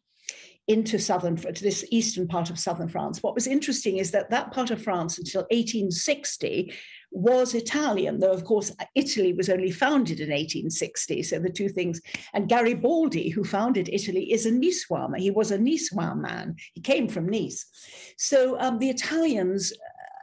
into 0.68 0.98
southern 0.98 1.34
to 1.36 1.62
this 1.62 1.84
eastern 1.90 2.28
part 2.28 2.50
of 2.50 2.58
southern 2.58 2.88
France. 2.88 3.22
What 3.22 3.34
was 3.34 3.46
interesting 3.46 3.96
is 3.96 4.10
that 4.10 4.30
that 4.30 4.52
part 4.52 4.70
of 4.70 4.82
France 4.82 5.18
until 5.18 5.40
1860 5.50 6.74
was 7.10 7.54
Italian, 7.54 8.18
though 8.20 8.32
of 8.32 8.44
course 8.44 8.72
Italy 8.94 9.32
was 9.32 9.48
only 9.48 9.70
founded 9.70 10.20
in 10.20 10.30
1860. 10.30 11.22
So 11.22 11.38
the 11.38 11.50
two 11.50 11.68
things, 11.68 12.00
and 12.34 12.48
Garibaldi, 12.48 13.30
who 13.30 13.44
founded 13.44 13.88
Italy, 13.92 14.32
is 14.32 14.46
a 14.46 14.50
Niçois. 14.50 15.16
He 15.18 15.30
was 15.30 15.50
a 15.50 15.58
Niçois 15.58 16.16
man. 16.16 16.56
He 16.74 16.80
came 16.80 17.08
from 17.08 17.28
Nice. 17.28 17.66
So 18.16 18.58
um, 18.60 18.78
the 18.78 18.90
Italians 18.90 19.72
uh, 19.72 19.76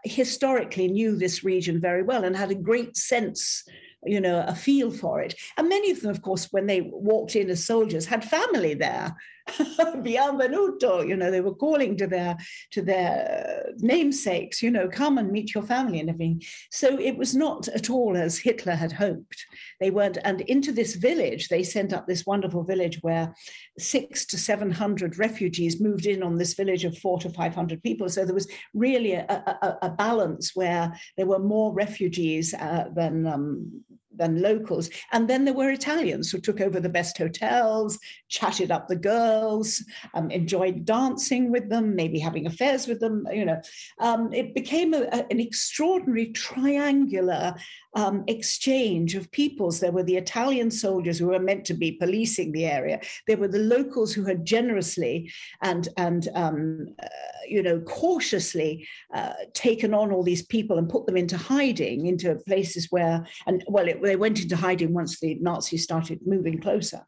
historically 0.03 0.87
knew 0.87 1.15
this 1.15 1.43
region 1.43 1.81
very 1.81 2.03
well 2.03 2.23
and 2.23 2.35
had 2.35 2.51
a 2.51 2.55
great 2.55 2.95
sense 2.95 3.63
you 4.05 4.21
know, 4.21 4.43
a 4.47 4.53
feel 4.53 4.91
for 4.91 5.19
it. 5.21 5.35
And 5.57 5.67
many 5.67 5.91
of 5.91 6.01
them, 6.01 6.11
of 6.11 6.21
course, 6.21 6.51
when 6.51 6.67
they 6.67 6.81
walked 6.81 7.35
in 7.35 7.49
as 7.49 7.65
soldiers, 7.65 8.05
had 8.05 8.23
family 8.23 8.75
there. 8.75 9.15
Bienvenuto, 9.47 11.07
you 11.07 11.15
know, 11.15 11.29
they 11.29 11.41
were 11.41 11.53
calling 11.53 11.95
to 11.97 12.07
their 12.07 12.35
to 12.71 12.81
their 12.81 13.73
namesakes, 13.77 14.63
you 14.63 14.71
know, 14.71 14.87
come 14.87 15.19
and 15.19 15.31
meet 15.31 15.53
your 15.53 15.63
family 15.63 15.99
and 15.99 16.09
everything. 16.09 16.41
So 16.71 16.99
it 16.99 17.15
was 17.15 17.35
not 17.35 17.67
at 17.67 17.89
all 17.89 18.17
as 18.17 18.39
Hitler 18.39 18.73
had 18.73 18.91
hoped. 18.91 19.45
They 19.79 19.91
weren't, 19.91 20.17
and 20.23 20.41
into 20.41 20.71
this 20.71 20.95
village, 20.95 21.49
they 21.49 21.61
sent 21.61 21.93
up 21.93 22.07
this 22.07 22.25
wonderful 22.25 22.63
village 22.63 22.97
where 23.01 23.35
six 23.77 24.25
to 24.27 24.37
seven 24.37 24.71
hundred 24.71 25.19
refugees 25.19 25.79
moved 25.79 26.07
in 26.07 26.23
on 26.23 26.37
this 26.37 26.55
village 26.55 26.83
of 26.83 26.97
four 26.97 27.19
to 27.19 27.29
five 27.29 27.53
hundred 27.53 27.83
people. 27.83 28.09
So 28.09 28.25
there 28.25 28.33
was 28.33 28.49
really 28.73 29.13
a, 29.13 29.25
a, 29.25 29.77
a 29.83 29.89
balance 29.91 30.55
where 30.55 30.91
there 31.17 31.27
were 31.27 31.39
more 31.39 31.71
refugees 31.71 32.55
uh, 32.55 32.85
than 32.95 33.27
um, 33.27 33.83
than 34.17 34.41
locals. 34.41 34.89
And 35.11 35.27
then 35.27 35.45
there 35.45 35.53
were 35.53 35.71
Italians 35.71 36.31
who 36.31 36.39
took 36.39 36.61
over 36.61 36.79
the 36.79 36.89
best 36.89 37.17
hotels, 37.17 37.99
chatted 38.29 38.71
up 38.71 38.87
the 38.87 38.95
girls, 38.95 39.83
um, 40.13 40.31
enjoyed 40.31 40.85
dancing 40.85 41.51
with 41.51 41.69
them, 41.69 41.95
maybe 41.95 42.19
having 42.19 42.45
affairs 42.45 42.87
with 42.87 42.99
them. 42.99 43.27
You 43.31 43.45
know, 43.45 43.61
um, 43.99 44.33
it 44.33 44.53
became 44.53 44.93
a, 44.93 45.03
a, 45.11 45.25
an 45.29 45.39
extraordinary 45.39 46.27
triangular 46.27 47.55
um, 47.95 48.23
exchange 48.27 49.15
of 49.15 49.31
peoples. 49.31 49.79
There 49.79 49.91
were 49.91 50.03
the 50.03 50.17
Italian 50.17 50.69
soldiers 50.69 51.17
who 51.17 51.27
were 51.27 51.39
meant 51.39 51.65
to 51.65 51.73
be 51.73 51.93
policing 51.93 52.51
the 52.51 52.65
area. 52.65 52.99
There 53.27 53.37
were 53.37 53.47
the 53.47 53.59
locals 53.59 54.13
who 54.13 54.25
had 54.25 54.45
generously 54.45 55.31
and 55.61 55.87
and 55.97 56.27
um, 56.35 56.87
uh, 57.01 57.07
you 57.47 57.63
know 57.63 57.79
cautiously 57.81 58.87
uh, 59.13 59.33
taken 59.53 59.93
on 59.93 60.11
all 60.11 60.23
these 60.23 60.45
people 60.45 60.77
and 60.77 60.89
put 60.89 61.05
them 61.05 61.17
into 61.17 61.37
hiding 61.37 62.07
into 62.07 62.35
places 62.47 62.87
where 62.91 63.25
and 63.47 63.63
well 63.67 63.87
it, 63.87 64.01
they 64.01 64.15
went 64.15 64.41
into 64.41 64.55
hiding 64.55 64.93
once 64.93 65.19
the 65.19 65.35
Nazis 65.35 65.83
started 65.83 66.19
moving 66.25 66.59
closer. 66.59 67.05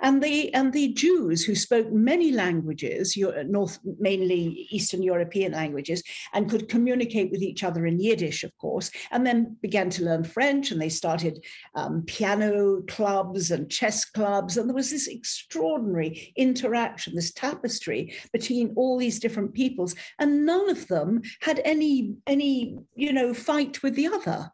And 0.00 0.22
the, 0.22 0.52
and 0.54 0.72
the 0.72 0.92
Jews 0.92 1.44
who 1.44 1.54
spoke 1.54 1.90
many 1.92 2.32
languages, 2.32 3.16
North, 3.46 3.78
mainly 3.98 4.66
Eastern 4.70 5.02
European 5.02 5.52
languages, 5.52 6.02
and 6.32 6.50
could 6.50 6.68
communicate 6.68 7.30
with 7.30 7.42
each 7.42 7.64
other 7.64 7.86
in 7.86 8.00
Yiddish, 8.00 8.44
of 8.44 8.56
course, 8.58 8.90
and 9.10 9.26
then 9.26 9.56
began 9.62 9.90
to 9.90 10.04
learn 10.04 10.15
French, 10.24 10.70
and 10.70 10.80
they 10.80 10.88
started 10.88 11.44
um, 11.74 12.02
piano 12.06 12.82
clubs 12.88 13.50
and 13.50 13.70
chess 13.70 14.04
clubs. 14.04 14.56
And 14.56 14.68
there 14.68 14.74
was 14.74 14.90
this 14.90 15.08
extraordinary 15.08 16.32
interaction, 16.36 17.14
this 17.14 17.32
tapestry 17.32 18.14
between 18.32 18.72
all 18.76 18.98
these 18.98 19.20
different 19.20 19.54
peoples, 19.54 19.94
and 20.18 20.46
none 20.46 20.70
of 20.70 20.86
them 20.88 21.22
had 21.40 21.60
any, 21.64 22.14
any 22.26 22.78
you 22.94 23.12
know, 23.12 23.34
fight 23.34 23.82
with 23.82 23.94
the 23.94 24.08
other 24.08 24.50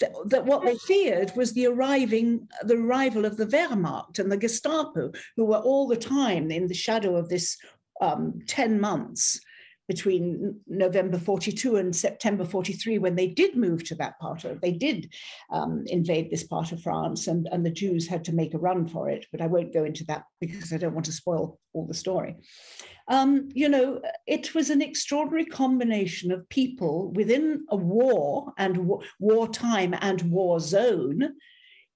that, 0.00 0.44
what 0.44 0.64
they 0.64 0.76
feared 0.76 1.32
was 1.36 1.52
the 1.52 1.66
arriving 1.66 2.48
the 2.64 2.74
arrival 2.74 3.24
of 3.24 3.36
the 3.36 3.46
Wehrmacht 3.46 4.18
and 4.18 4.30
the 4.30 4.36
Gestapo, 4.36 5.12
who 5.36 5.44
were 5.44 5.58
all 5.58 5.86
the 5.86 5.96
time 5.96 6.50
in 6.50 6.66
the 6.66 6.74
shadow 6.74 7.16
of 7.16 7.28
this 7.28 7.56
um, 8.00 8.40
10 8.46 8.80
months 8.80 9.40
between 9.88 10.60
November 10.66 11.18
42 11.18 11.76
and 11.76 11.94
September 11.94 12.44
43, 12.44 12.98
when 12.98 13.16
they 13.16 13.26
did 13.26 13.56
move 13.56 13.84
to 13.84 13.94
that 13.96 14.18
part 14.18 14.44
of, 14.44 14.60
they 14.60 14.72
did 14.72 15.12
um, 15.50 15.84
invade 15.88 16.30
this 16.30 16.44
part 16.44 16.72
of 16.72 16.82
France, 16.82 17.26
and, 17.26 17.48
and 17.52 17.64
the 17.64 17.70
Jews 17.70 18.06
had 18.06 18.24
to 18.24 18.34
make 18.34 18.54
a 18.54 18.58
run 18.58 18.86
for 18.86 19.10
it. 19.10 19.26
But 19.30 19.40
I 19.40 19.46
won't 19.46 19.74
go 19.74 19.84
into 19.84 20.04
that 20.06 20.24
because 20.40 20.72
I 20.72 20.78
don't 20.78 20.94
want 20.94 21.06
to 21.06 21.12
spoil 21.12 21.58
all 21.72 21.86
the 21.86 21.94
story. 21.94 22.36
Um, 23.08 23.50
you 23.52 23.68
know, 23.68 24.00
it 24.26 24.54
was 24.54 24.70
an 24.70 24.80
extraordinary 24.80 25.44
combination 25.44 26.32
of 26.32 26.48
people 26.48 27.12
within 27.12 27.66
a 27.68 27.76
war 27.76 28.52
and 28.56 28.90
wartime 29.20 29.94
and 30.00 30.22
war 30.30 30.60
zone 30.60 31.34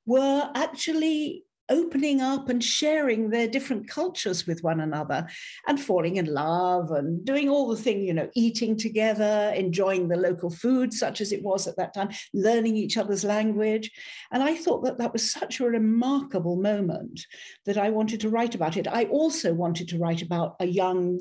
were 0.04 0.50
actually 0.54 1.44
opening 1.68 2.20
up 2.20 2.48
and 2.48 2.62
sharing 2.62 3.30
their 3.30 3.48
different 3.48 3.88
cultures 3.88 4.46
with 4.46 4.62
one 4.62 4.80
another 4.80 5.26
and 5.66 5.80
falling 5.80 6.16
in 6.16 6.26
love 6.26 6.90
and 6.90 7.24
doing 7.24 7.48
all 7.48 7.68
the 7.68 7.76
thing, 7.80 8.02
you 8.02 8.14
know, 8.14 8.28
eating 8.34 8.76
together, 8.76 9.52
enjoying 9.54 10.08
the 10.08 10.16
local 10.16 10.50
food, 10.50 10.92
such 10.92 11.20
as 11.20 11.32
it 11.32 11.42
was 11.42 11.66
at 11.66 11.76
that 11.76 11.94
time, 11.94 12.10
learning 12.32 12.76
each 12.76 12.96
other's 12.96 13.24
language. 13.24 13.90
And 14.30 14.42
I 14.42 14.56
thought 14.56 14.84
that 14.84 14.98
that 14.98 15.12
was 15.12 15.30
such 15.30 15.60
a 15.60 15.64
remarkable 15.64 16.56
moment 16.56 17.26
that 17.66 17.78
I 17.78 17.90
wanted 17.90 18.20
to 18.20 18.30
write 18.30 18.54
about 18.54 18.76
it. 18.76 18.88
I 18.88 19.04
also 19.04 19.52
wanted 19.54 19.88
to 19.88 19.98
write 19.98 20.22
about 20.22 20.56
a 20.60 20.66
young, 20.66 21.20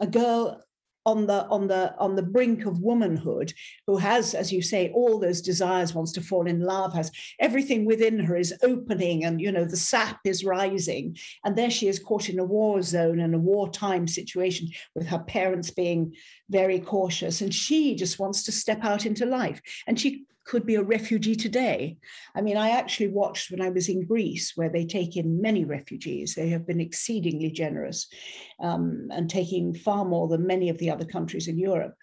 a 0.00 0.06
girl 0.06 0.62
on 1.06 1.26
the 1.26 1.46
on 1.46 1.66
the 1.66 1.94
on 1.98 2.16
the 2.16 2.22
brink 2.22 2.66
of 2.66 2.80
womanhood 2.80 3.52
who 3.86 3.96
has 3.96 4.34
as 4.34 4.52
you 4.52 4.60
say 4.60 4.90
all 4.94 5.18
those 5.18 5.40
desires 5.40 5.94
wants 5.94 6.12
to 6.12 6.20
fall 6.20 6.46
in 6.46 6.60
love 6.60 6.92
has 6.92 7.10
everything 7.40 7.86
within 7.86 8.18
her 8.18 8.36
is 8.36 8.52
opening 8.62 9.24
and 9.24 9.40
you 9.40 9.50
know 9.50 9.64
the 9.64 9.76
sap 9.76 10.20
is 10.24 10.44
rising. 10.44 11.16
And 11.44 11.56
there 11.56 11.70
she 11.70 11.88
is 11.88 11.98
caught 11.98 12.28
in 12.28 12.38
a 12.38 12.44
war 12.44 12.82
zone 12.82 13.20
and 13.20 13.34
a 13.34 13.38
wartime 13.38 14.06
situation 14.08 14.68
with 14.94 15.06
her 15.06 15.20
parents 15.20 15.70
being 15.70 16.14
very 16.50 16.80
cautious. 16.80 17.40
And 17.40 17.54
she 17.54 17.94
just 17.94 18.18
wants 18.18 18.42
to 18.44 18.52
step 18.52 18.84
out 18.84 19.06
into 19.06 19.26
life. 19.26 19.60
And 19.86 19.98
she 19.98 20.24
could 20.46 20.64
be 20.64 20.76
a 20.76 20.82
refugee 20.82 21.34
today. 21.34 21.98
I 22.34 22.40
mean, 22.40 22.56
I 22.56 22.70
actually 22.70 23.08
watched 23.08 23.50
when 23.50 23.60
I 23.60 23.68
was 23.68 23.88
in 23.88 24.06
Greece, 24.06 24.52
where 24.54 24.68
they 24.68 24.86
take 24.86 25.16
in 25.16 25.42
many 25.42 25.64
refugees. 25.64 26.34
They 26.34 26.48
have 26.50 26.66
been 26.66 26.80
exceedingly 26.80 27.50
generous 27.50 28.06
um, 28.60 29.08
and 29.10 29.28
taking 29.28 29.74
far 29.74 30.04
more 30.04 30.28
than 30.28 30.46
many 30.46 30.68
of 30.68 30.78
the 30.78 30.90
other 30.90 31.04
countries 31.04 31.48
in 31.48 31.58
Europe 31.58 31.94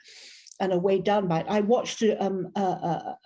and 0.60 0.74
are 0.74 0.80
weighed 0.80 1.06
down 1.06 1.28
by 1.28 1.40
it. 1.40 1.46
I 1.50 1.62
watched 1.62 2.04
um, 2.20 2.50
a, 2.56 2.62
a, 2.62 3.18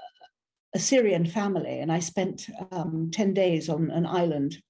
a, 0.76 0.80
Syrian 0.80 1.26
family 1.26 1.80
and 1.80 1.92
I 1.92 2.00
spent 2.00 2.48
um, 2.72 3.10
10 3.12 3.34
days 3.34 3.68
on 3.70 3.90
an 3.90 4.06
island 4.06 4.62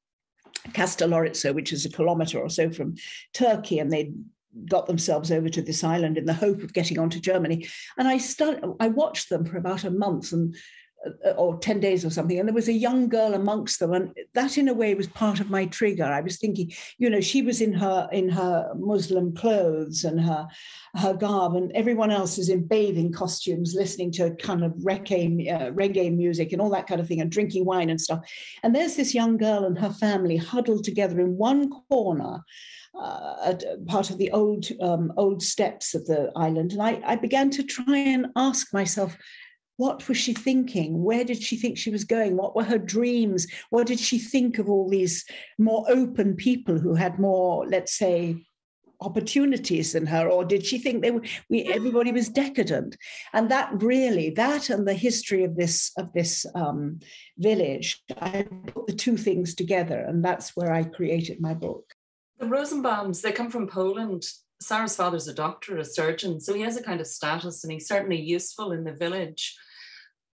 Kastellorizo, 0.70 1.54
which 1.54 1.74
is 1.74 1.86
a 1.86 1.89
kilometer 1.89 2.39
or 2.39 2.50
so 2.50 2.72
from 2.72 2.96
Turkey, 3.34 3.80
and 3.80 3.92
they 3.92 4.12
got 4.65 4.87
themselves 4.87 5.31
over 5.31 5.49
to 5.49 5.61
this 5.61 5.83
island 5.83 6.17
in 6.17 6.25
the 6.25 6.33
hope 6.33 6.63
of 6.63 6.73
getting 6.73 6.99
onto 6.99 7.19
Germany. 7.19 7.67
And 7.97 8.07
I 8.07 8.17
started, 8.17 8.63
I 8.79 8.87
watched 8.87 9.29
them 9.29 9.45
for 9.45 9.57
about 9.57 9.83
a 9.83 9.91
month 9.91 10.33
and 10.33 10.55
or 11.37 11.57
10 11.57 11.79
days 11.79 12.05
or 12.05 12.09
something 12.09 12.39
and 12.39 12.47
there 12.47 12.55
was 12.55 12.67
a 12.67 12.73
young 12.73 13.09
girl 13.09 13.33
amongst 13.33 13.79
them 13.79 13.93
and 13.93 14.13
that 14.33 14.57
in 14.57 14.67
a 14.67 14.73
way 14.73 14.93
was 14.93 15.07
part 15.07 15.39
of 15.39 15.49
my 15.49 15.65
trigger. 15.65 16.05
I 16.05 16.21
was 16.21 16.37
thinking 16.37 16.71
you 16.97 17.09
know 17.09 17.21
she 17.21 17.41
was 17.41 17.61
in 17.61 17.73
her 17.73 18.07
in 18.11 18.29
her 18.29 18.71
muslim 18.75 19.35
clothes 19.35 20.03
and 20.03 20.19
her 20.21 20.47
her 20.95 21.13
garb 21.13 21.55
and 21.55 21.71
everyone 21.73 22.11
else 22.11 22.37
is 22.37 22.49
in 22.49 22.67
bathing 22.67 23.11
costumes 23.11 23.75
listening 23.75 24.11
to 24.11 24.35
kind 24.35 24.63
of 24.63 24.71
reggae, 24.73 25.51
uh, 25.51 25.71
reggae 25.71 26.15
music 26.15 26.51
and 26.51 26.61
all 26.61 26.69
that 26.69 26.87
kind 26.87 26.99
of 26.99 27.07
thing 27.07 27.21
and 27.21 27.31
drinking 27.31 27.65
wine 27.65 27.89
and 27.89 28.01
stuff. 28.01 28.19
And 28.63 28.73
there's 28.75 28.95
this 28.95 29.13
young 29.13 29.37
girl 29.37 29.65
and 29.65 29.77
her 29.77 29.91
family 29.91 30.37
huddled 30.37 30.83
together 30.83 31.19
in 31.19 31.37
one 31.37 31.69
corner 31.89 32.43
uh, 32.99 33.53
part 33.85 34.09
of 34.09 34.17
the 34.17 34.31
old 34.31 34.65
um, 34.81 35.13
old 35.17 35.43
steps 35.43 35.93
of 35.93 36.05
the 36.07 36.31
island, 36.35 36.71
and 36.71 36.81
I, 36.81 36.99
I 37.05 37.15
began 37.15 37.51
to 37.51 37.63
try 37.63 37.97
and 37.97 38.27
ask 38.35 38.73
myself, 38.73 39.15
what 39.77 40.07
was 40.07 40.17
she 40.17 40.34
thinking? 40.34 41.03
Where 41.03 41.24
did 41.24 41.41
she 41.41 41.55
think 41.55 41.77
she 41.77 41.91
was 41.91 42.03
going? 42.03 42.36
What 42.36 42.55
were 42.55 42.63
her 42.63 42.79
dreams? 42.79 43.48
What 43.69 43.88
did 43.88 44.00
she 44.00 44.17
think 44.17 44.57
of 44.57 44.69
all 44.69 44.89
these 44.89 45.24
more 45.57 45.86
open 45.88 46.36
people 46.36 46.77
who 46.79 46.96
had 46.96 47.19
more, 47.19 47.65
let's 47.67 47.93
say, 47.93 48.43
opportunities 49.00 49.93
than 49.93 50.07
her 50.07 50.27
or 50.27 50.43
did 50.43 50.65
she 50.65 50.79
think 50.79 51.03
they 51.03 51.12
were 51.12 51.22
we 51.51 51.65
everybody 51.65 52.12
was 52.12 52.29
decadent 52.29 52.98
and 53.31 53.51
that 53.51 53.69
really 53.75 54.31
that 54.31 54.72
and 54.72 54.88
the 54.88 54.93
history 54.93 55.43
of 55.43 55.55
this 55.55 55.91
of 56.00 56.12
this 56.13 56.48
um, 56.55 57.00
village 57.38 58.03
i 58.22 58.43
put 58.65 58.88
the 58.88 58.93
two 58.93 59.15
things 59.15 59.53
together 59.53 60.00
and 60.00 60.25
that's 60.25 60.55
where 60.55 60.74
i 60.74 60.84
created 60.84 61.39
my 61.39 61.53
book 61.53 61.93
the 62.39 62.48
rosenbaums 62.48 63.22
they 63.22 63.31
come 63.31 63.51
from 63.51 63.67
poland 63.67 64.24
sarah's 64.60 64.96
father's 64.96 65.27
a 65.27 65.34
doctor 65.34 65.77
a 65.77 65.86
surgeon 65.86 66.39
so 66.39 66.51
he 66.55 66.62
has 66.62 66.75
a 66.75 66.81
kind 66.81 67.00
of 67.00 67.05
status 67.05 67.63
and 67.63 67.72
he's 67.72 67.88
certainly 67.88 68.19
useful 68.19 68.72
in 68.72 68.84
the 68.84 68.93
village 68.93 69.55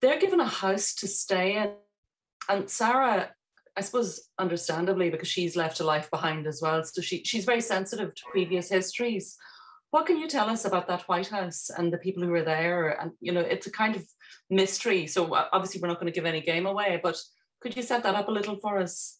they're 0.03 0.19
given 0.19 0.41
a 0.41 0.45
house 0.45 0.93
to 0.95 1.07
stay 1.07 1.55
in. 1.55 1.71
And 2.49 2.69
Sarah, 2.69 3.31
I 3.77 3.81
suppose, 3.81 4.29
understandably, 4.37 5.09
because 5.09 5.29
she's 5.29 5.55
left 5.55 5.79
a 5.79 5.85
life 5.85 6.11
behind 6.11 6.45
as 6.45 6.61
well. 6.61 6.83
So 6.83 7.01
she, 7.01 7.23
she's 7.23 7.45
very 7.45 7.61
sensitive 7.61 8.13
to 8.13 8.23
previous 8.29 8.67
histories. 8.67 9.37
What 9.91 10.05
can 10.05 10.17
you 10.17 10.27
tell 10.27 10.49
us 10.49 10.65
about 10.65 10.89
that 10.89 11.03
White 11.03 11.29
House 11.29 11.69
and 11.69 11.91
the 11.91 11.97
people 11.97 12.21
who 12.21 12.31
were 12.31 12.43
there? 12.43 12.89
And, 12.99 13.11
you 13.21 13.31
know, 13.31 13.39
it's 13.39 13.67
a 13.67 13.71
kind 13.71 13.95
of 13.95 14.03
mystery. 14.49 15.07
So 15.07 15.33
obviously, 15.33 15.79
we're 15.79 15.87
not 15.87 16.01
going 16.01 16.11
to 16.11 16.19
give 16.19 16.25
any 16.25 16.41
game 16.41 16.65
away, 16.65 16.99
but 17.01 17.17
could 17.61 17.77
you 17.77 17.81
set 17.81 18.03
that 18.03 18.15
up 18.15 18.27
a 18.27 18.31
little 18.31 18.57
for 18.57 18.79
us? 18.79 19.19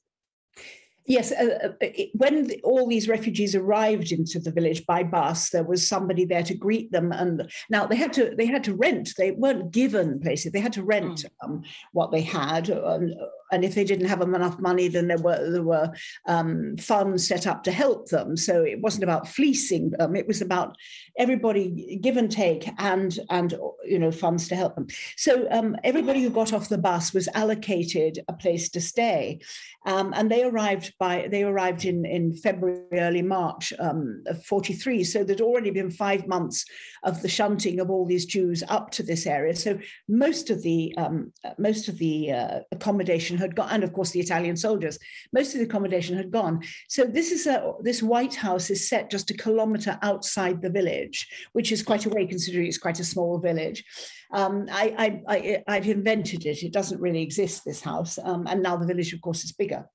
Yes, 1.05 1.31
uh, 1.31 1.69
uh 1.81 1.88
when 2.13 2.48
the, 2.48 2.62
all 2.63 2.88
these 2.88 3.10
refugees 3.10 3.55
arrived 3.55 4.12
into 4.12 4.39
the 4.39 4.51
village 4.51 4.86
by 4.86 5.03
bus, 5.03 5.50
there 5.50 5.63
was 5.63 5.88
somebody 5.88 6.25
there 6.25 6.43
to 6.43 6.53
greet 6.53 6.91
them. 6.91 7.12
And 7.12 7.51
now 7.69 7.86
they 7.86 7.95
had 7.95 8.13
to 8.13 8.33
they 8.38 8.45
had 8.45 8.63
to 8.65 8.75
rent. 8.75 9.13
They 9.17 9.31
weren't 9.31 9.72
given 9.72 10.19
places. 10.19 10.51
They 10.51 10.60
had 10.60 10.74
to 10.74 10.83
rent 10.83 11.25
mm. 11.25 11.29
um, 11.43 11.63
what 11.91 12.12
they 12.12 12.22
had. 12.22 12.69
And, 12.69 13.15
and 13.53 13.63
if 13.63 13.75
they 13.75 13.83
didn't 13.83 14.07
have 14.07 14.22
enough 14.22 14.60
money, 14.60 14.88
then 14.88 15.07
there 15.07 15.19
were 15.19 15.51
there 15.51 15.63
were 15.63 15.93
um, 16.25 16.75
funds 16.77 17.27
set 17.27 17.45
up 17.45 17.63
to 17.63 17.72
help 17.72 18.10
them. 18.10 18.36
So 18.36 18.63
it 18.63 18.81
wasn't 18.81 19.03
about 19.03 19.27
fleecing 19.27 19.91
them; 19.91 20.15
it 20.15 20.27
was 20.27 20.41
about 20.41 20.75
everybody 21.17 22.00
give 22.01 22.17
and 22.17 22.31
take, 22.31 22.67
and 22.79 23.17
and 23.29 23.53
you 23.86 24.00
know 24.00 24.12
funds 24.12 24.48
to 24.48 24.55
help 24.55 24.75
them. 24.75 24.88
So 25.17 25.48
um, 25.51 25.75
everybody 25.83 26.24
who 26.24 26.31
got 26.31 26.51
off 26.51 26.69
the 26.69 26.79
bus 26.79 27.13
was 27.13 27.29
allocated 27.36 28.19
a 28.27 28.33
place 28.33 28.69
to 28.69 28.81
stay, 28.81 29.39
um, 29.86 30.13
and 30.15 30.31
they 30.31 30.43
arrived 30.43 30.93
by 31.00 31.28
they 31.30 31.44
arrived 31.44 31.86
in 31.86 32.06
in 32.06 32.34
February, 32.34 32.86
early 32.94 33.22
March 33.22 33.74
um, 33.80 34.24
of 34.28 34.44
forty 34.46 34.74
three. 34.74 35.04
So 35.04 35.24
there'd 35.24 35.42
already 35.42 35.72
been 35.72 35.90
five 35.90 36.28
months 36.28 36.66
of 37.04 37.22
the 37.22 37.30
shunting 37.30 37.80
of 37.80 37.90
all 37.90 38.06
these 38.06 38.26
Jews 38.26 38.64
up 38.70 38.92
to 38.92 39.04
this 39.04 39.26
area. 39.26 39.56
So 39.56 39.80
most 40.08 40.50
of 40.50 40.62
the 40.62 40.94
um, 40.98 41.32
most 41.58 41.88
of 41.88 41.98
the 41.98 42.32
uh, 42.32 42.60
accommodation 42.72 43.38
had 43.38 43.56
gone, 43.56 43.70
and 43.72 43.84
of 43.84 43.94
course 43.94 44.12
the 44.12 44.20
Italian 44.20 44.56
soldiers, 44.56 44.98
most 45.32 45.54
of 45.54 45.60
the 45.60 45.66
accommodation 45.66 46.16
had 46.18 46.32
gone. 46.32 46.62
So 46.90 47.06
this 47.06 47.32
is 47.32 47.48
a 47.48 47.74
this 47.82 48.04
White 48.04 48.36
House 48.36 48.70
is 48.70 48.90
set 48.90 49.10
just 49.10 49.32
a 49.32 49.34
kilometre 49.34 49.98
outside 50.02 50.62
the 50.62 50.70
village, 50.70 51.28
which 51.54 51.72
is 51.72 51.84
quite 51.84 52.06
a 52.06 52.10
way 52.10 52.26
considering 52.26 52.68
it's 52.68 52.78
quite 52.78 53.00
a 53.00 53.06
small 53.06 53.40
village. 53.40 53.84
Um, 54.34 54.68
I, 54.72 55.22
I, 55.28 55.64
I, 55.68 55.76
have 55.76 55.88
invented 55.88 56.46
it. 56.48 56.64
It 56.64 56.74
doesn't 56.74 57.00
really 57.00 57.22
exist, 57.22 57.64
this 57.64 57.82
house. 57.82 58.18
Um, 58.24 58.48
and 58.48 58.64
now 58.64 58.76
the 58.76 58.88
village, 58.88 59.14
of 59.14 59.22
course, 59.22 59.44
is 59.44 59.52
bigger. 59.52 59.86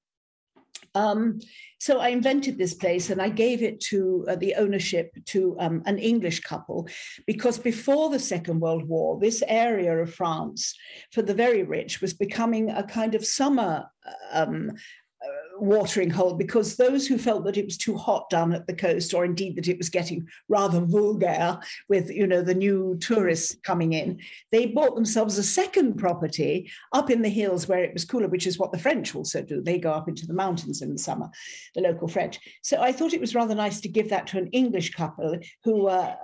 Um, 0.98 1.40
so 1.78 2.00
I 2.00 2.08
invented 2.08 2.58
this 2.58 2.74
place 2.74 3.08
and 3.08 3.22
I 3.22 3.28
gave 3.28 3.62
it 3.62 3.78
to 3.92 4.26
uh, 4.28 4.34
the 4.34 4.56
ownership 4.56 5.16
to 5.26 5.56
um, 5.60 5.82
an 5.86 5.98
English 5.98 6.40
couple 6.40 6.88
because 7.24 7.56
before 7.56 8.10
the 8.10 8.18
Second 8.18 8.58
World 8.58 8.84
War, 8.88 9.18
this 9.20 9.44
area 9.46 9.96
of 9.96 10.12
France 10.12 10.74
for 11.12 11.22
the 11.22 11.34
very 11.34 11.62
rich 11.62 12.00
was 12.00 12.14
becoming 12.14 12.70
a 12.70 12.82
kind 12.82 13.14
of 13.14 13.24
summer 13.24 13.86
um, 14.32 14.72
watering 15.60 16.10
hole 16.10 16.34
because 16.34 16.76
those 16.76 17.06
who 17.06 17.18
felt 17.18 17.44
that 17.44 17.56
it 17.56 17.64
was 17.64 17.76
too 17.76 17.96
hot 17.96 18.28
down 18.30 18.52
at 18.52 18.66
the 18.66 18.74
coast 18.74 19.14
or 19.14 19.24
indeed 19.24 19.56
that 19.56 19.68
it 19.68 19.78
was 19.78 19.88
getting 19.88 20.26
rather 20.48 20.80
vulgar 20.80 21.58
with 21.88 22.10
you 22.10 22.26
know 22.26 22.42
the 22.42 22.54
new 22.54 22.96
tourists 23.00 23.56
coming 23.62 23.92
in 23.92 24.18
they 24.52 24.66
bought 24.66 24.94
themselves 24.94 25.38
a 25.38 25.42
second 25.42 25.94
property 25.94 26.70
up 26.92 27.10
in 27.10 27.22
the 27.22 27.28
hills 27.28 27.68
where 27.68 27.82
it 27.82 27.92
was 27.92 28.04
cooler 28.04 28.28
which 28.28 28.46
is 28.46 28.58
what 28.58 28.72
the 28.72 28.78
french 28.78 29.14
also 29.14 29.42
do. 29.42 29.60
They 29.60 29.78
go 29.78 29.92
up 29.92 30.08
into 30.08 30.26
the 30.26 30.34
mountains 30.34 30.82
in 30.82 30.92
the 30.92 30.98
summer 30.98 31.28
the 31.74 31.80
local 31.80 32.08
french. 32.08 32.38
So 32.62 32.80
i 32.80 32.92
thought 32.92 33.12
it 33.12 33.20
was 33.20 33.34
rather 33.34 33.54
nice 33.54 33.80
to 33.80 33.88
give 33.88 34.10
that 34.10 34.26
to 34.28 34.38
an 34.38 34.48
english 34.48 34.90
couple 34.90 35.38
who 35.64 35.86
uh, 35.86 36.16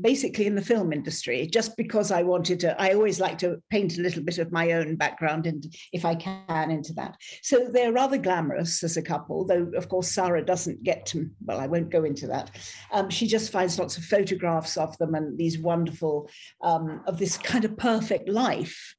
basically 0.00 0.46
in 0.46 0.54
the 0.54 0.62
film 0.62 0.92
industry 0.92 1.46
just 1.46 1.76
because 1.76 2.10
I 2.10 2.22
wanted 2.22 2.60
to. 2.60 2.80
I 2.80 2.92
always 2.92 3.20
like 3.20 3.38
to 3.38 3.62
paint 3.70 3.98
a 3.98 4.02
little 4.02 4.22
bit 4.22 4.38
of 4.38 4.52
my 4.52 4.72
own 4.72 4.96
background, 4.96 5.46
and 5.46 5.64
if 5.92 6.04
I 6.04 6.14
can, 6.14 6.70
into 6.70 6.92
that. 6.94 7.16
So 7.42 7.68
they're 7.70 7.92
rather 7.92 8.18
glamorous 8.18 8.82
as 8.82 8.96
a 8.96 9.02
couple, 9.02 9.44
though 9.44 9.70
of 9.76 9.88
course 9.88 10.10
Sarah 10.10 10.44
doesn't 10.44 10.82
get 10.82 11.06
to. 11.06 11.28
Well, 11.44 11.60
I 11.60 11.66
won't 11.66 11.90
go 11.90 12.04
into 12.04 12.26
that. 12.28 12.50
Um, 12.92 13.10
she 13.10 13.26
just 13.26 13.52
finds 13.52 13.78
lots 13.78 13.96
of 13.96 14.04
photographs 14.04 14.76
of 14.76 14.96
them 14.98 15.14
and 15.14 15.38
these 15.38 15.58
wonderful 15.58 16.30
um, 16.62 17.02
of 17.06 17.18
this 17.18 17.36
kind 17.38 17.64
of 17.64 17.76
perfect 17.76 18.28
life 18.28 18.96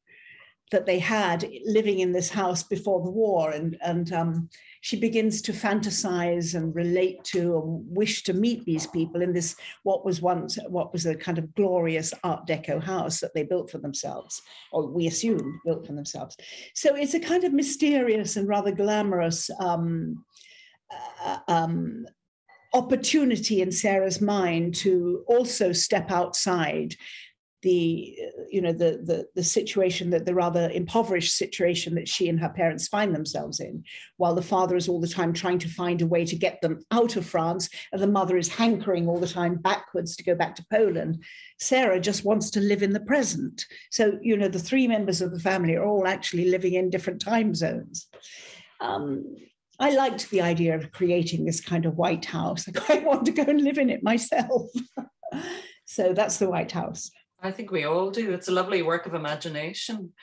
that 0.72 0.86
they 0.86 1.00
had 1.00 1.50
living 1.66 2.00
in 2.00 2.12
this 2.12 2.30
house 2.30 2.64
before 2.64 3.04
the 3.04 3.12
war. 3.12 3.52
And 3.52 3.78
and 3.82 4.12
um, 4.12 4.50
she 4.82 5.00
begins 5.00 5.42
to 5.44 5.54
fantasize 5.54 6.56
and 6.56 6.76
relate 6.76 7.24
to 7.26 7.58
and 7.58 7.86
wish 7.96 8.24
to 8.24 8.34
meet 8.34 8.66
these 8.66 8.88
people 8.88 9.22
in 9.22 9.34
this 9.34 9.56
what 9.84 10.06
was 10.06 10.22
once 10.22 10.58
what 10.68 10.94
was 10.94 11.06
a 11.06 11.16
kind 11.16 11.38
of 11.38 11.54
glorious 11.56 12.14
art 12.24 12.48
deco 12.48 12.82
house 12.82 13.20
that 13.20 13.34
they 13.34 13.44
built 13.44 13.70
for 13.70 13.80
themselves 13.80 14.42
or 14.72 14.88
we 14.88 15.08
assume 15.08 15.60
built 15.66 15.86
for 15.86 15.94
themselves. 15.94 16.36
So 16.74 16.96
it's 16.96 17.14
a 17.14 17.20
kind 17.20 17.44
of 17.44 17.54
mysterious 17.54 18.36
and 18.36 18.48
rather 18.48 18.72
glamorous 18.72 19.50
um, 19.60 20.26
uh, 21.24 21.40
um, 21.48 22.06
opportunity 22.74 23.62
in 23.62 23.72
Sarah's 23.72 24.22
mind 24.22 24.76
to 24.76 25.24
also 25.28 25.72
step 25.72 26.12
outside 26.12 26.96
the 27.68 28.18
you 28.50 28.62
know 28.62 28.72
the, 28.72 28.92
the 29.04 29.28
the 29.36 29.44
situation 29.44 30.10
that 30.10 30.26
the 30.26 30.34
rather 30.34 30.70
impoverished 30.70 31.36
situation 31.36 31.96
that 31.96 32.08
she 32.08 32.30
and 32.30 32.40
her 32.40 32.48
parents 32.48 32.88
find 32.88 33.14
themselves 33.14 33.60
in 33.60 33.84
while 34.16 34.34
the 34.34 34.50
father 34.54 34.78
is 34.78 34.88
all 34.88 35.02
the 35.02 35.16
time 35.18 35.34
trying 35.34 35.60
to 35.60 35.68
find 35.68 36.02
a 36.02 36.08
way 36.08 36.24
to 36.24 36.38
get 36.38 36.62
them 36.62 36.80
out 36.92 37.18
of 37.18 37.26
france 37.26 37.68
and 37.92 38.02
the 38.02 38.08
mother 38.08 38.38
is 38.38 38.48
hankering 38.48 39.06
all 39.06 39.20
the 39.20 39.28
time 39.28 39.56
backwards 39.56 40.16
to 40.16 40.24
go 40.24 40.34
back 40.34 40.56
to 40.56 40.66
poland 40.72 41.22
sarah 41.60 42.00
just 42.00 42.24
wants 42.24 42.50
to 42.50 42.62
live 42.62 42.82
in 42.82 42.94
the 42.94 43.08
present 43.12 43.66
so 43.92 44.18
you 44.22 44.38
know 44.38 44.48
the 44.48 44.68
three 44.70 44.88
members 44.88 45.20
of 45.22 45.32
the 45.32 45.40
family 45.40 45.76
are 45.76 45.86
all 45.86 46.08
actually 46.08 46.50
living 46.50 46.76
in 46.76 46.90
different 46.90 47.20
time 47.20 47.54
zones 47.54 48.08
um, 48.80 49.26
I 49.80 49.92
liked 49.92 50.30
the 50.30 50.42
idea 50.42 50.76
of 50.76 50.92
creating 50.92 51.46
this 51.46 51.62
kind 51.62 51.86
of 51.86 51.98
White 51.98 52.26
House. 52.26 52.68
I 52.70 52.72
quite 52.72 53.04
want 53.04 53.26
to 53.26 53.32
go 53.32 53.44
and 53.44 53.62
live 53.62 53.78
in 53.78 53.90
it 53.90 54.04
myself. 54.04 54.70
so 55.86 56.14
that's 56.14 56.38
the 56.38 56.50
White 56.50 56.72
House. 56.72 57.10
I 57.42 57.52
think 57.52 57.72
we 57.72 57.84
all 57.84 58.10
do. 58.10 58.32
It's 58.32 58.48
a 58.48 58.54
lovely 58.54 58.82
work 58.82 59.06
of 59.06 59.14
imagination. 59.14 60.14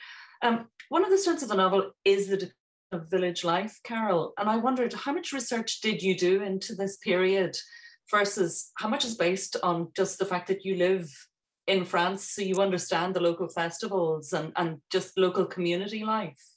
Um, 0.41 0.67
one 0.89 1.03
of 1.03 1.09
the 1.09 1.17
strengths 1.17 1.43
of 1.43 1.49
the 1.49 1.55
novel 1.55 1.91
is 2.03 2.27
the 2.27 2.51
of 2.91 3.09
village 3.09 3.43
life, 3.43 3.79
Carol. 3.83 4.33
And 4.37 4.49
I 4.49 4.57
wondered 4.57 4.93
how 4.93 5.13
much 5.13 5.33
research 5.33 5.81
did 5.81 6.01
you 6.01 6.17
do 6.17 6.41
into 6.41 6.75
this 6.75 6.97
period 6.97 7.57
versus 8.11 8.71
how 8.77 8.87
much 8.87 9.05
is 9.05 9.15
based 9.15 9.57
on 9.63 9.89
just 9.95 10.19
the 10.19 10.25
fact 10.25 10.47
that 10.47 10.63
you 10.63 10.75
live 10.75 11.09
in 11.67 11.83
France, 11.83 12.29
so 12.29 12.41
you 12.41 12.61
understand 12.61 13.15
the 13.15 13.19
local 13.19 13.47
festivals 13.47 14.33
and, 14.33 14.51
and 14.55 14.79
just 14.91 15.17
local 15.17 15.45
community 15.45 16.03
life? 16.03 16.54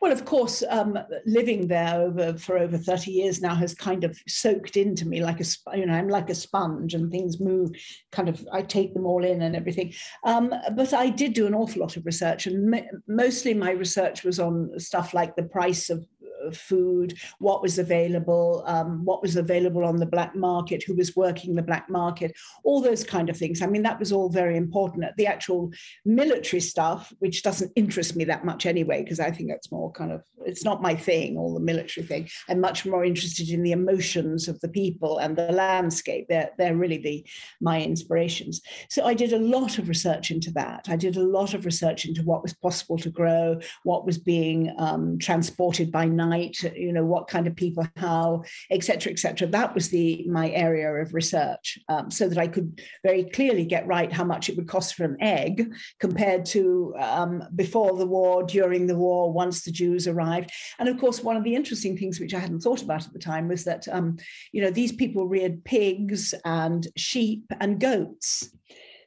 Well, 0.00 0.12
of 0.12 0.24
course, 0.24 0.62
um, 0.68 0.98
living 1.24 1.66
there 1.66 2.00
over, 2.00 2.36
for 2.36 2.58
over 2.58 2.76
30 2.76 3.10
years 3.10 3.40
now 3.40 3.54
has 3.54 3.74
kind 3.74 4.04
of 4.04 4.18
soaked 4.28 4.76
into 4.76 5.06
me 5.06 5.22
like 5.22 5.40
a, 5.40 5.44
you 5.76 5.86
know, 5.86 5.94
I'm 5.94 6.08
like 6.08 6.28
a 6.28 6.34
sponge 6.34 6.92
and 6.92 7.10
things 7.10 7.40
move, 7.40 7.70
kind 8.12 8.28
of, 8.28 8.46
I 8.52 8.62
take 8.62 8.92
them 8.92 9.06
all 9.06 9.24
in 9.24 9.42
and 9.42 9.56
everything. 9.56 9.94
Um, 10.24 10.52
but 10.74 10.92
I 10.92 11.08
did 11.08 11.32
do 11.32 11.46
an 11.46 11.54
awful 11.54 11.80
lot 11.80 11.96
of 11.96 12.04
research 12.04 12.46
and 12.46 12.82
mostly 13.08 13.54
my 13.54 13.70
research 13.70 14.24
was 14.24 14.38
on 14.38 14.78
stuff 14.78 15.14
like 15.14 15.36
the 15.36 15.44
price 15.44 15.88
of 15.88 16.06
food, 16.52 17.18
what 17.38 17.62
was 17.62 17.78
available, 17.78 18.62
um, 18.66 19.04
what 19.04 19.22
was 19.22 19.36
available 19.36 19.84
on 19.84 19.96
the 19.96 20.06
black 20.06 20.34
market, 20.36 20.82
who 20.82 20.94
was 20.94 21.16
working 21.16 21.54
the 21.54 21.62
black 21.62 21.88
market, 21.88 22.32
all 22.64 22.80
those 22.80 23.04
kind 23.04 23.30
of 23.30 23.36
things. 23.36 23.62
I 23.62 23.66
mean, 23.66 23.82
that 23.82 23.98
was 23.98 24.12
all 24.12 24.28
very 24.28 24.56
important. 24.56 25.04
The 25.16 25.26
actual 25.26 25.72
military 26.04 26.60
stuff, 26.60 27.12
which 27.18 27.42
doesn't 27.42 27.72
interest 27.76 28.16
me 28.16 28.24
that 28.24 28.44
much 28.44 28.66
anyway, 28.66 29.02
because 29.02 29.20
I 29.20 29.30
think 29.30 29.50
that's 29.50 29.72
more 29.72 29.90
kind 29.92 30.12
of, 30.12 30.22
it's 30.44 30.64
not 30.64 30.82
my 30.82 30.94
thing, 30.94 31.36
all 31.36 31.54
the 31.54 31.60
military 31.60 32.06
thing. 32.06 32.28
I'm 32.48 32.60
much 32.60 32.86
more 32.86 33.04
interested 33.04 33.48
in 33.50 33.62
the 33.62 33.72
emotions 33.72 34.48
of 34.48 34.60
the 34.60 34.68
people 34.68 35.18
and 35.18 35.36
the 35.36 35.52
landscape. 35.52 36.26
They're, 36.28 36.50
they're 36.58 36.76
really 36.76 36.98
the 36.98 37.26
my 37.60 37.82
inspirations. 37.82 38.60
So 38.88 39.04
I 39.04 39.14
did 39.14 39.32
a 39.32 39.38
lot 39.38 39.78
of 39.78 39.88
research 39.88 40.30
into 40.30 40.50
that. 40.52 40.86
I 40.88 40.96
did 40.96 41.16
a 41.16 41.22
lot 41.22 41.54
of 41.54 41.64
research 41.64 42.04
into 42.04 42.22
what 42.22 42.42
was 42.42 42.54
possible 42.54 42.98
to 42.98 43.10
grow, 43.10 43.58
what 43.84 44.06
was 44.06 44.18
being 44.18 44.74
um, 44.78 45.18
transported 45.18 45.90
by 45.90 46.06
night, 46.06 46.35
you 46.36 46.92
know, 46.92 47.04
what 47.04 47.28
kind 47.28 47.46
of 47.46 47.56
people, 47.56 47.86
how, 47.96 48.42
etc., 48.70 49.12
etc. 49.12 49.46
That 49.48 49.74
was 49.74 49.88
the 49.88 50.24
my 50.28 50.50
area 50.50 50.92
of 50.92 51.14
research, 51.14 51.78
um, 51.88 52.10
so 52.10 52.28
that 52.28 52.38
I 52.38 52.48
could 52.48 52.80
very 53.04 53.24
clearly 53.24 53.64
get 53.64 53.86
right 53.86 54.12
how 54.12 54.24
much 54.24 54.48
it 54.48 54.56
would 54.56 54.68
cost 54.68 54.94
for 54.94 55.04
an 55.04 55.16
egg 55.20 55.72
compared 56.00 56.44
to 56.46 56.94
um, 56.98 57.42
before 57.54 57.96
the 57.96 58.06
war, 58.06 58.42
during 58.42 58.86
the 58.86 58.96
war, 58.96 59.32
once 59.32 59.62
the 59.62 59.72
Jews 59.72 60.06
arrived. 60.06 60.50
And 60.78 60.88
of 60.88 60.98
course, 60.98 61.22
one 61.22 61.36
of 61.36 61.44
the 61.44 61.54
interesting 61.54 61.96
things 61.96 62.20
which 62.20 62.34
I 62.34 62.38
hadn't 62.38 62.60
thought 62.60 62.82
about 62.82 63.06
at 63.06 63.12
the 63.12 63.18
time 63.18 63.48
was 63.48 63.64
that, 63.64 63.86
um, 63.88 64.16
you 64.52 64.62
know, 64.62 64.70
these 64.70 64.92
people 64.92 65.26
reared 65.26 65.64
pigs 65.64 66.34
and 66.44 66.86
sheep 66.96 67.44
and 67.60 67.80
goats. 67.80 68.50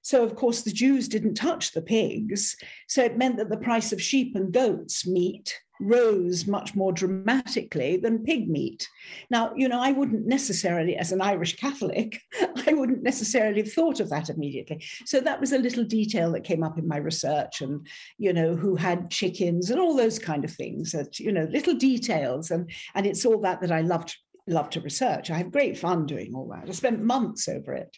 So, 0.02 0.24
of 0.24 0.36
course, 0.36 0.62
the 0.62 0.72
Jews 0.72 1.08
didn't 1.08 1.36
touch 1.36 1.72
the 1.72 1.82
pigs. 1.82 2.56
So 2.88 3.04
it 3.04 3.18
meant 3.18 3.38
that 3.38 3.50
the 3.50 3.58
price 3.58 3.92
of 3.92 4.02
sheep 4.02 4.36
and 4.36 4.52
goats 4.52 5.06
meat 5.06 5.60
rose 5.80 6.46
much 6.46 6.76
more 6.76 6.92
dramatically 6.92 7.98
than 7.98 8.24
pig 8.24 8.50
meat. 8.50 8.88
Now, 9.30 9.54
you 9.56 9.68
know, 9.68 9.80
I 9.80 9.92
wouldn't 9.92 10.26
necessarily, 10.26 10.96
as 10.98 11.12
an 11.12 11.22
Irish 11.22 11.56
Catholic, 11.56 12.22
I 12.68 12.74
wouldn't 12.74 13.04
necessarily 13.04 13.62
have 13.62 13.72
thought 13.72 14.00
of 14.00 14.10
that 14.10 14.30
immediately. 14.30 14.84
So 15.06 15.20
that 15.22 15.40
was 15.40 15.54
a 15.54 15.60
little 15.60 15.84
detail 15.84 16.32
that 16.34 16.44
came 16.44 16.64
up 16.64 16.78
in 16.78 16.88
my 16.88 16.98
research 16.98 17.62
and, 17.62 17.88
you 18.18 18.34
know, 18.34 18.56
who 18.56 18.76
had 18.76 19.10
chickens 19.10 19.70
and 19.70 19.80
all 19.80 19.96
those 19.96 20.20
kind 20.20 20.44
of 20.44 20.52
things 20.52 20.92
that, 20.92 21.20
you 21.20 21.32
know, 21.32 21.48
little 21.50 21.76
details. 21.76 22.52
And, 22.52 22.70
and 22.96 23.06
it's 23.06 23.26
all 23.26 23.40
that 23.42 23.62
that 23.62 23.72
I 23.72 23.82
loved, 23.82 24.18
loved 24.48 24.74
to 24.74 24.82
research. 24.82 25.32
I 25.32 25.38
had 25.38 25.52
great 25.52 25.78
fun 25.78 26.06
doing 26.06 26.34
all 26.36 26.50
that. 26.50 26.68
I 26.68 26.72
spent 26.74 27.02
months 27.02 27.48
over 27.48 27.74
it 27.74 27.98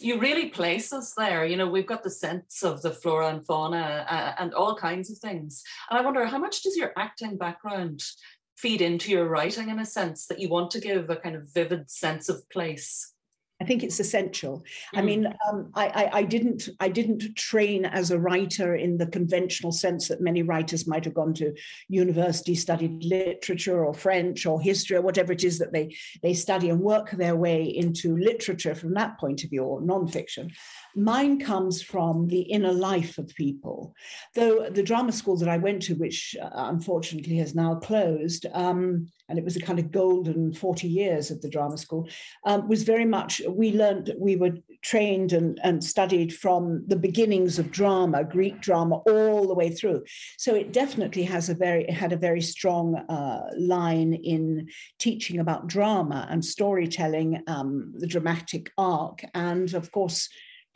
you 0.00 0.18
really 0.18 0.48
place 0.48 0.92
us 0.92 1.14
there. 1.14 1.44
You 1.44 1.56
know, 1.56 1.68
we've 1.68 1.86
got 1.86 2.02
the 2.02 2.10
sense 2.10 2.62
of 2.62 2.82
the 2.82 2.90
flora 2.90 3.28
and 3.28 3.44
fauna 3.44 4.06
uh, 4.08 4.34
and 4.38 4.54
all 4.54 4.74
kinds 4.74 5.10
of 5.10 5.18
things. 5.18 5.62
And 5.90 5.98
I 5.98 6.02
wonder 6.02 6.24
how 6.24 6.38
much 6.38 6.62
does 6.62 6.76
your 6.76 6.92
acting 6.96 7.36
background 7.36 8.02
feed 8.56 8.80
into 8.80 9.10
your 9.10 9.28
writing 9.28 9.68
in 9.68 9.78
a 9.78 9.86
sense 9.86 10.26
that 10.26 10.40
you 10.40 10.48
want 10.48 10.70
to 10.72 10.80
give 10.80 11.10
a 11.10 11.16
kind 11.16 11.36
of 11.36 11.52
vivid 11.52 11.90
sense 11.90 12.28
of 12.28 12.48
place? 12.50 13.14
I 13.60 13.64
think 13.64 13.82
it's 13.82 13.98
essential. 13.98 14.64
Mm. 14.94 14.98
I 14.98 15.02
mean, 15.02 15.26
um, 15.48 15.70
I, 15.74 15.86
I, 15.86 16.10
I, 16.18 16.22
didn't 16.22 16.68
I 16.78 16.88
didn't 16.88 17.34
train 17.34 17.84
as 17.84 18.10
a 18.10 18.18
writer 18.18 18.76
in 18.76 18.98
the 18.98 19.06
conventional 19.06 19.72
sense 19.72 20.06
that 20.08 20.20
many 20.20 20.42
writers 20.42 20.86
might 20.86 21.04
have 21.04 21.14
gone 21.14 21.34
to 21.34 21.54
university, 21.88 22.54
studied 22.54 23.04
literature 23.04 23.84
or 23.84 23.94
French 23.94 24.46
or 24.46 24.60
history 24.60 24.96
or 24.96 25.02
whatever 25.02 25.32
it 25.32 25.42
is 25.42 25.58
that 25.58 25.72
they 25.72 25.96
they 26.22 26.34
study 26.34 26.70
and 26.70 26.80
work 26.80 27.10
their 27.10 27.34
way 27.34 27.64
into 27.64 28.16
literature 28.16 28.74
from 28.74 28.94
that 28.94 29.18
point 29.18 29.42
of 29.42 29.50
view 29.50 29.64
or 29.64 29.80
nonfiction. 29.80 30.52
Mine 30.94 31.40
comes 31.40 31.82
from 31.82 32.28
the 32.28 32.40
inner 32.40 32.72
life 32.72 33.18
of 33.18 33.34
people. 33.34 33.94
Though 34.34 34.70
the 34.70 34.82
drama 34.82 35.12
school 35.12 35.36
that 35.38 35.48
I 35.48 35.56
went 35.56 35.82
to, 35.82 35.94
which 35.94 36.36
uh, 36.40 36.48
unfortunately 36.54 37.36
has 37.36 37.54
now 37.54 37.76
closed, 37.76 38.46
um, 38.52 39.08
and 39.28 39.38
it 39.38 39.44
was 39.44 39.56
a 39.56 39.60
kind 39.60 39.78
of 39.78 39.92
golden 39.92 40.52
40 40.52 40.88
years 40.88 41.30
of 41.30 41.40
the 41.42 41.50
drama 41.50 41.76
school, 41.76 42.08
um, 42.46 42.66
was 42.66 42.82
very 42.82 43.04
much, 43.04 43.40
we 43.50 43.72
learned, 43.72 44.14
we 44.18 44.36
were 44.36 44.52
trained 44.82 45.32
and, 45.32 45.58
and 45.62 45.82
studied 45.82 46.34
from 46.34 46.84
the 46.86 46.96
beginnings 46.96 47.58
of 47.58 47.70
drama, 47.70 48.24
Greek 48.24 48.60
drama, 48.60 48.96
all 48.96 49.46
the 49.46 49.54
way 49.54 49.70
through. 49.70 50.04
So 50.36 50.54
it 50.54 50.72
definitely 50.72 51.24
has 51.24 51.48
a 51.48 51.54
very, 51.54 51.90
had 51.90 52.12
a 52.12 52.16
very 52.16 52.40
strong 52.40 52.96
uh, 52.96 53.50
line 53.58 54.14
in 54.14 54.68
teaching 54.98 55.40
about 55.40 55.66
drama 55.66 56.26
and 56.30 56.44
storytelling, 56.44 57.42
um, 57.46 57.92
the 57.96 58.06
dramatic 58.06 58.70
arc, 58.78 59.22
and 59.34 59.72
of 59.74 59.90
course, 59.92 60.28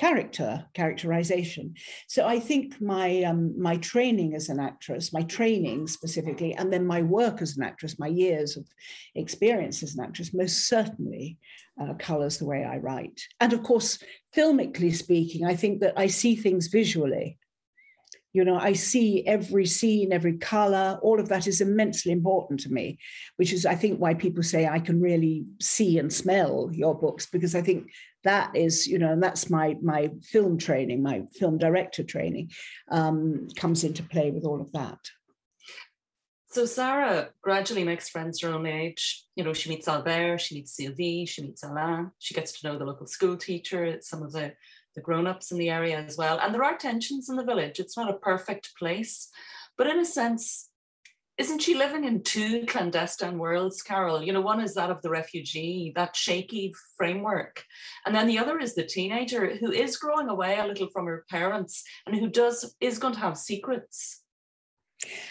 character 0.03 0.67
characterization. 0.75 1.75
So 2.09 2.27
i 2.27 2.39
think 2.49 2.81
my 2.81 3.23
um, 3.23 3.41
my 3.69 3.77
training 3.77 4.35
as 4.35 4.49
an 4.49 4.59
actress 4.59 5.13
my 5.13 5.25
training 5.37 5.87
specifically 5.87 6.53
and 6.59 6.73
then 6.73 6.85
my 6.95 7.03
work 7.03 7.37
as 7.41 7.57
an 7.57 7.63
actress 7.63 8.01
my 8.01 8.09
years 8.09 8.57
of 8.57 8.65
experience 9.15 9.77
as 9.85 9.95
an 9.95 10.05
actress 10.07 10.35
most 10.35 10.57
certainly 10.75 11.39
uh, 11.81 11.95
colors 12.09 12.39
the 12.39 12.51
way 12.53 12.65
i 12.65 12.79
write. 12.79 13.19
And 13.43 13.53
of 13.53 13.63
course 13.63 13.91
filmically 14.37 14.93
speaking 15.05 15.43
i 15.47 15.55
think 15.55 15.75
that 15.83 15.95
i 15.97 16.09
see 16.09 16.35
things 16.35 16.67
visually. 16.67 17.39
You 18.39 18.45
know 18.49 18.59
i 18.71 18.73
see 18.73 19.09
every 19.37 19.67
scene 19.79 20.11
every 20.19 20.37
color 20.55 20.87
all 21.07 21.19
of 21.21 21.29
that 21.29 21.47
is 21.47 21.61
immensely 21.61 22.13
important 22.13 22.59
to 22.61 22.73
me 22.79 22.87
which 23.39 23.53
is 23.57 23.63
i 23.67 23.77
think 23.81 23.95
why 23.99 24.15
people 24.15 24.45
say 24.53 24.63
i 24.67 24.81
can 24.87 24.99
really 25.09 25.37
see 25.61 25.93
and 26.01 26.11
smell 26.23 26.71
your 26.83 26.95
books 27.05 27.25
because 27.35 27.55
i 27.55 27.63
think 27.69 27.81
that 28.25 28.55
is 28.55 28.87
you 28.87 28.99
know 28.99 29.13
and 29.13 29.23
that's 29.23 29.51
my 29.51 29.77
my 29.83 30.11
film 30.23 30.59
training 30.59 31.03
my 31.03 31.23
film 31.33 31.59
director 31.59 32.03
training 32.03 32.51
um, 32.91 33.49
comes 33.57 33.85
into 33.85 34.03
play 34.03 34.31
with 34.31 34.45
all 34.45 34.61
of 34.61 34.73
that 34.73 34.99
so 36.53 36.67
Sarah 36.67 37.31
gradually 37.41 37.83
makes 37.83 38.11
friends 38.11 38.43
her 38.43 38.53
own 38.53 38.67
age. 38.67 39.25
You 39.37 39.43
know, 39.43 39.55
she 39.55 39.71
meets 39.71 39.89
Albert, 39.89 40.43
she 40.43 40.57
meets 40.57 40.77
Sylvie, 40.77 41.25
she 41.25 41.41
meets 41.41 41.63
Alain, 41.63 42.11
she 42.19 42.35
gets 42.35 42.61
to 42.61 42.69
know 42.69 42.79
the 42.79 42.85
local 42.85 43.07
school 43.07 43.39
teacher, 43.39 43.97
some 44.03 44.23
of 44.23 44.33
the, 44.33 44.53
the 44.95 45.01
grown-ups 45.01 45.51
in 45.51 45.57
the 45.57 45.71
area 45.71 45.99
as 45.99 46.19
well. 46.19 46.39
And 46.39 46.53
there 46.53 46.63
are 46.63 46.77
tensions 46.77 47.31
in 47.31 47.37
the 47.37 47.45
village. 47.45 47.81
It's 47.81 47.97
not 47.97 48.11
a 48.11 48.19
perfect 48.19 48.77
place. 48.79 49.31
But 49.79 49.87
in 49.87 49.99
a 49.99 50.05
sense, 50.05 50.69
isn't 51.43 51.59
she 51.59 51.75
living 51.75 52.05
in 52.05 52.23
two 52.23 52.65
clandestine 52.67 53.37
worlds, 53.37 53.83
Carol? 53.83 54.23
You 54.23 54.33
know, 54.33 54.41
one 54.41 54.61
is 54.61 54.75
that 54.75 54.91
of 54.91 55.03
the 55.03 55.11
refugee, 55.11 55.93
that 55.97 56.15
shaky 56.15 56.73
framework. 56.97 57.65
And 58.07 58.15
then 58.15 58.29
the 58.29 58.39
other 58.39 58.61
is 58.61 58.77
the 58.77 58.85
teenager 58.85 59.57
who 59.57 59.73
is 59.73 59.97
growing 59.97 60.29
away 60.29 60.61
a 60.61 60.67
little 60.69 60.87
from 60.93 61.07
her 61.07 61.25
parents 61.29 61.83
and 62.07 62.15
who 62.15 62.29
does 62.29 62.77
is 62.81 63.01
going 63.01 63.15
to 63.15 63.19
have 63.19 63.37
secrets. 63.37 64.21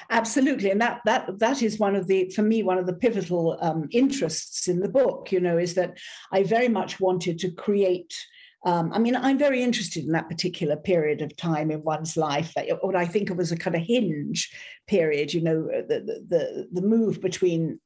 Absolutely, 0.10 0.70
and 0.70 0.82
that 0.82 1.00
that 1.06 1.40
that 1.40 1.64
is 1.64 1.80
one 1.80 1.96
of 1.96 2.08
the 2.08 2.30
for 2.32 2.42
me 2.42 2.62
one 2.62 2.78
of 2.78 2.88
the 2.88 3.00
pivotal 3.06 3.58
um, 3.62 3.88
interests 3.92 4.68
in 4.68 4.82
the 4.82 4.90
book. 4.90 5.32
You 5.32 5.40
know, 5.40 5.58
is 5.58 5.76
that 5.76 5.98
I 6.34 6.44
very 6.44 6.68
much 6.68 7.00
wanted 7.00 7.40
to 7.40 7.52
create 7.52 8.14
um, 8.64 8.94
I 8.94 9.00
mean, 9.00 9.16
I'm 9.16 9.38
very 9.38 9.64
interested 9.64 10.06
in 10.06 10.12
that 10.12 10.30
particular 10.30 10.76
period 10.76 11.22
of 11.22 11.36
time 11.36 11.72
in 11.72 11.84
one's 11.84 12.16
life, 12.16 12.54
what 12.82 12.96
I 12.96 13.06
think 13.06 13.30
of 13.30 13.40
as 13.40 13.52
a 13.52 13.58
kind 13.58 13.76
of 13.76 13.82
hinge 13.82 14.52
period, 14.88 15.34
you 15.34 15.42
know, 15.42 15.64
the, 15.64 16.24
the, 16.28 16.68
the 16.72 16.82
move 16.82 17.22
between 17.22 17.80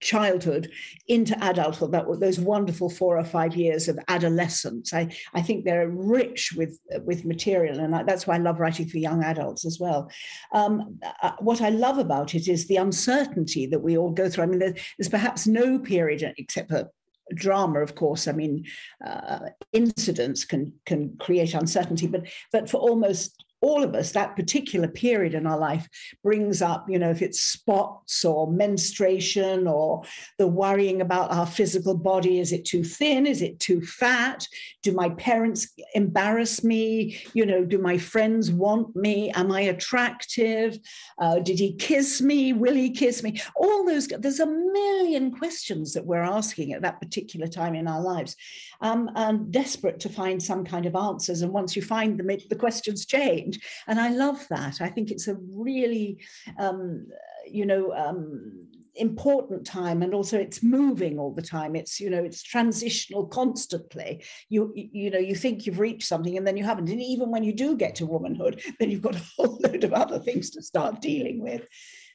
childhood 0.00 0.70
into 1.08 1.34
adulthood 1.40 1.92
that 1.92 2.04
those 2.20 2.38
wonderful 2.38 2.90
four 2.90 3.18
or 3.18 3.24
five 3.24 3.56
years 3.56 3.88
of 3.88 3.98
adolescence. 4.08 4.92
I 4.92 5.08
i 5.32 5.40
think 5.40 5.64
they're 5.64 5.88
rich 5.88 6.52
with 6.56 6.78
with 7.04 7.24
material 7.24 7.80
and 7.80 7.96
I, 7.96 8.02
that's 8.02 8.26
why 8.26 8.34
i 8.34 8.38
love 8.38 8.60
writing 8.60 8.86
for 8.86 8.98
young 8.98 9.24
adults 9.24 9.64
as 9.64 9.80
well. 9.80 10.10
Um, 10.52 11.00
uh, 11.22 11.32
what 11.38 11.62
i 11.62 11.70
love 11.70 11.98
about 11.98 12.34
it 12.34 12.48
is 12.48 12.66
the 12.66 12.76
uncertainty 12.76 13.66
that 13.66 13.80
we 13.80 13.96
all 13.96 14.10
go 14.10 14.28
through. 14.28 14.44
I 14.44 14.46
mean 14.46 14.58
there's, 14.58 14.78
there's 14.98 15.08
perhaps 15.08 15.46
no 15.46 15.78
period 15.78 16.34
except 16.36 16.70
for 16.70 16.90
drama 17.34 17.80
of 17.80 17.94
course. 17.94 18.28
I 18.28 18.32
mean 18.32 18.64
uh, 19.04 19.40
incidents 19.72 20.44
can 20.44 20.72
can 20.86 21.16
create 21.18 21.54
uncertainty 21.54 22.06
but 22.06 22.26
but 22.52 22.68
for 22.70 22.78
almost 22.78 23.43
all 23.64 23.82
of 23.82 23.94
us, 23.94 24.12
that 24.12 24.36
particular 24.36 24.86
period 24.86 25.32
in 25.32 25.46
our 25.46 25.58
life 25.58 25.88
brings 26.22 26.60
up, 26.60 26.84
you 26.86 26.98
know, 26.98 27.08
if 27.08 27.22
it's 27.22 27.40
spots 27.40 28.22
or 28.22 28.52
menstruation 28.52 29.66
or 29.66 30.02
the 30.36 30.46
worrying 30.46 31.00
about 31.00 31.32
our 31.32 31.46
physical 31.46 31.96
body. 31.96 32.40
Is 32.40 32.52
it 32.52 32.66
too 32.66 32.84
thin? 32.84 33.26
Is 33.26 33.40
it 33.40 33.58
too 33.60 33.80
fat? 33.80 34.46
Do 34.82 34.92
my 34.92 35.08
parents 35.10 35.68
embarrass 35.94 36.62
me? 36.62 37.18
You 37.32 37.46
know, 37.46 37.64
do 37.64 37.78
my 37.78 37.96
friends 37.96 38.52
want 38.52 38.94
me? 38.94 39.30
Am 39.30 39.50
I 39.50 39.62
attractive? 39.62 40.78
Uh, 41.18 41.38
did 41.38 41.58
he 41.58 41.72
kiss 41.74 42.20
me? 42.20 42.52
Will 42.52 42.74
he 42.74 42.90
kiss 42.90 43.22
me? 43.22 43.40
All 43.56 43.86
those, 43.86 44.08
there's 44.08 44.40
a 44.40 44.46
million 44.46 45.30
questions 45.30 45.94
that 45.94 46.04
we're 46.04 46.20
asking 46.20 46.72
at 46.72 46.82
that 46.82 47.00
particular 47.00 47.46
time 47.46 47.74
in 47.74 47.88
our 47.88 48.02
lives 48.02 48.36
um, 48.82 49.10
and 49.16 49.50
desperate 49.50 50.00
to 50.00 50.10
find 50.10 50.42
some 50.42 50.64
kind 50.64 50.84
of 50.84 50.94
answers. 50.94 51.40
And 51.40 51.50
once 51.50 51.74
you 51.74 51.80
find 51.80 52.20
them, 52.20 52.28
it, 52.28 52.46
the 52.50 52.56
questions 52.56 53.06
change. 53.06 53.53
And 53.86 54.00
I 54.00 54.10
love 54.10 54.46
that. 54.50 54.80
I 54.80 54.88
think 54.88 55.10
it's 55.10 55.28
a 55.28 55.34
really, 55.34 56.18
um, 56.58 57.06
you 57.46 57.66
know, 57.66 57.92
um, 57.92 58.68
important 58.96 59.66
time 59.66 60.02
and 60.02 60.14
also 60.14 60.38
it's 60.38 60.62
moving 60.62 61.18
all 61.18 61.32
the 61.32 61.42
time. 61.42 61.74
It's 61.74 62.00
you 62.00 62.10
know 62.10 62.22
it's 62.22 62.42
transitional 62.42 63.26
constantly. 63.26 64.22
You 64.48 64.72
you 64.74 65.10
know 65.10 65.18
you 65.18 65.34
think 65.34 65.66
you've 65.66 65.80
reached 65.80 66.06
something 66.06 66.36
and 66.36 66.46
then 66.46 66.56
you 66.56 66.64
haven't. 66.64 66.88
And 66.88 67.00
even 67.00 67.30
when 67.30 67.44
you 67.44 67.52
do 67.52 67.76
get 67.76 67.94
to 67.96 68.06
womanhood 68.06 68.62
then 68.78 68.90
you've 68.90 69.02
got 69.02 69.16
a 69.16 69.24
whole 69.36 69.58
load 69.62 69.84
of 69.84 69.92
other 69.92 70.18
things 70.18 70.50
to 70.50 70.62
start 70.62 71.00
dealing 71.00 71.40
with. 71.42 71.66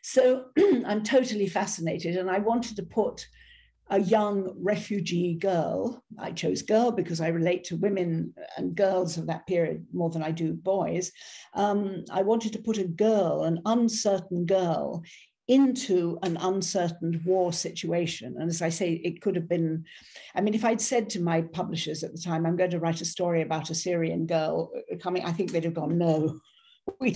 So 0.03 0.45
I'm 0.85 1.03
totally 1.03 1.47
fascinated, 1.47 2.15
and 2.15 2.29
I 2.29 2.39
wanted 2.39 2.77
to 2.77 2.83
put 2.83 3.27
a 3.89 3.99
young 3.99 4.53
refugee 4.61 5.33
girl. 5.33 6.03
I 6.17 6.31
chose 6.31 6.61
girl 6.61 6.91
because 6.91 7.21
I 7.21 7.29
relate 7.29 7.63
to 7.65 7.77
women 7.77 8.33
and 8.57 8.75
girls 8.75 9.17
of 9.17 9.27
that 9.27 9.47
period 9.47 9.85
more 9.91 10.09
than 10.09 10.23
I 10.23 10.31
do 10.31 10.53
boys. 10.53 11.11
Um, 11.55 12.05
I 12.11 12.21
wanted 12.21 12.53
to 12.53 12.59
put 12.59 12.77
a 12.77 12.83
girl, 12.83 13.43
an 13.43 13.61
uncertain 13.65 14.45
girl, 14.45 15.03
into 15.47 16.19
an 16.21 16.37
uncertain 16.37 17.19
war 17.25 17.51
situation. 17.51 18.35
And 18.39 18.49
as 18.49 18.61
I 18.61 18.69
say, 18.69 18.93
it 18.93 19.19
could 19.19 19.35
have 19.35 19.49
been, 19.49 19.83
I 20.35 20.41
mean, 20.41 20.53
if 20.53 20.63
I'd 20.63 20.79
said 20.79 21.09
to 21.11 21.21
my 21.21 21.41
publishers 21.41 22.03
at 22.03 22.11
the 22.11 22.21
time, 22.21 22.45
I'm 22.45 22.55
going 22.55 22.69
to 22.69 22.79
write 22.79 23.01
a 23.01 23.05
story 23.05 23.41
about 23.41 23.71
a 23.71 23.75
Syrian 23.75 24.27
girl 24.27 24.71
coming, 25.01 25.25
I 25.25 25.31
think 25.31 25.51
they'd 25.51 25.63
have 25.63 25.73
gone, 25.73 25.97
no. 25.97 26.39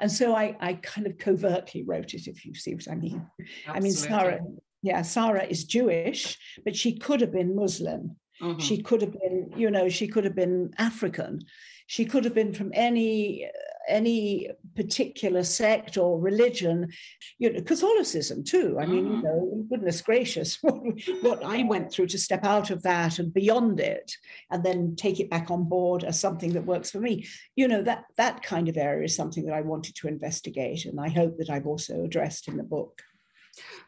and 0.00 0.10
so 0.10 0.34
I, 0.34 0.56
I 0.58 0.74
kind 0.74 1.06
of 1.06 1.18
covertly 1.18 1.84
wrote 1.84 2.14
it, 2.14 2.26
if 2.26 2.44
you 2.44 2.52
see 2.54 2.74
what 2.74 2.88
I 2.90 2.96
mean. 2.96 3.24
Absolutely. 3.68 3.72
I 3.74 3.80
mean, 3.80 3.92
Sarah, 3.92 4.40
yeah, 4.82 5.02
Sarah 5.02 5.44
is 5.44 5.64
Jewish, 5.64 6.38
but 6.64 6.76
she 6.76 6.98
could 6.98 7.20
have 7.20 7.32
been 7.32 7.56
Muslim. 7.56 8.16
Mm-hmm. 8.40 8.60
She 8.60 8.82
could 8.82 9.02
have 9.02 9.12
been, 9.12 9.52
you 9.56 9.70
know, 9.70 9.88
she 9.88 10.06
could 10.06 10.24
have 10.24 10.36
been 10.36 10.72
African. 10.78 11.40
She 11.86 12.04
could 12.04 12.24
have 12.24 12.34
been 12.34 12.52
from 12.52 12.70
any 12.74 13.48
any 13.88 14.50
particular 14.76 15.42
sect 15.42 15.96
or 15.96 16.20
religion, 16.20 16.92
you 17.38 17.50
know, 17.50 17.62
Catholicism 17.62 18.44
too. 18.44 18.76
I 18.78 18.84
mean, 18.84 19.06
you 19.06 19.12
mm-hmm. 19.12 19.22
know, 19.22 19.66
goodness 19.70 20.02
gracious, 20.02 20.58
what, 20.60 20.76
what 21.22 21.42
I 21.42 21.62
went 21.62 21.90
through 21.90 22.08
to 22.08 22.18
step 22.18 22.44
out 22.44 22.70
of 22.70 22.82
that 22.82 23.18
and 23.18 23.32
beyond 23.32 23.80
it, 23.80 24.12
and 24.50 24.62
then 24.62 24.94
take 24.96 25.18
it 25.20 25.30
back 25.30 25.50
on 25.50 25.64
board 25.64 26.04
as 26.04 26.20
something 26.20 26.52
that 26.52 26.66
works 26.66 26.90
for 26.90 27.00
me. 27.00 27.26
You 27.56 27.66
know, 27.66 27.82
that 27.82 28.04
that 28.16 28.42
kind 28.42 28.68
of 28.68 28.76
area 28.76 29.04
is 29.04 29.16
something 29.16 29.46
that 29.46 29.54
I 29.54 29.62
wanted 29.62 29.96
to 29.96 30.08
investigate, 30.08 30.84
and 30.84 31.00
I 31.00 31.08
hope 31.08 31.38
that 31.38 31.50
I've 31.50 31.66
also 31.66 32.04
addressed 32.04 32.48
in 32.48 32.56
the 32.56 32.62
book. 32.62 33.02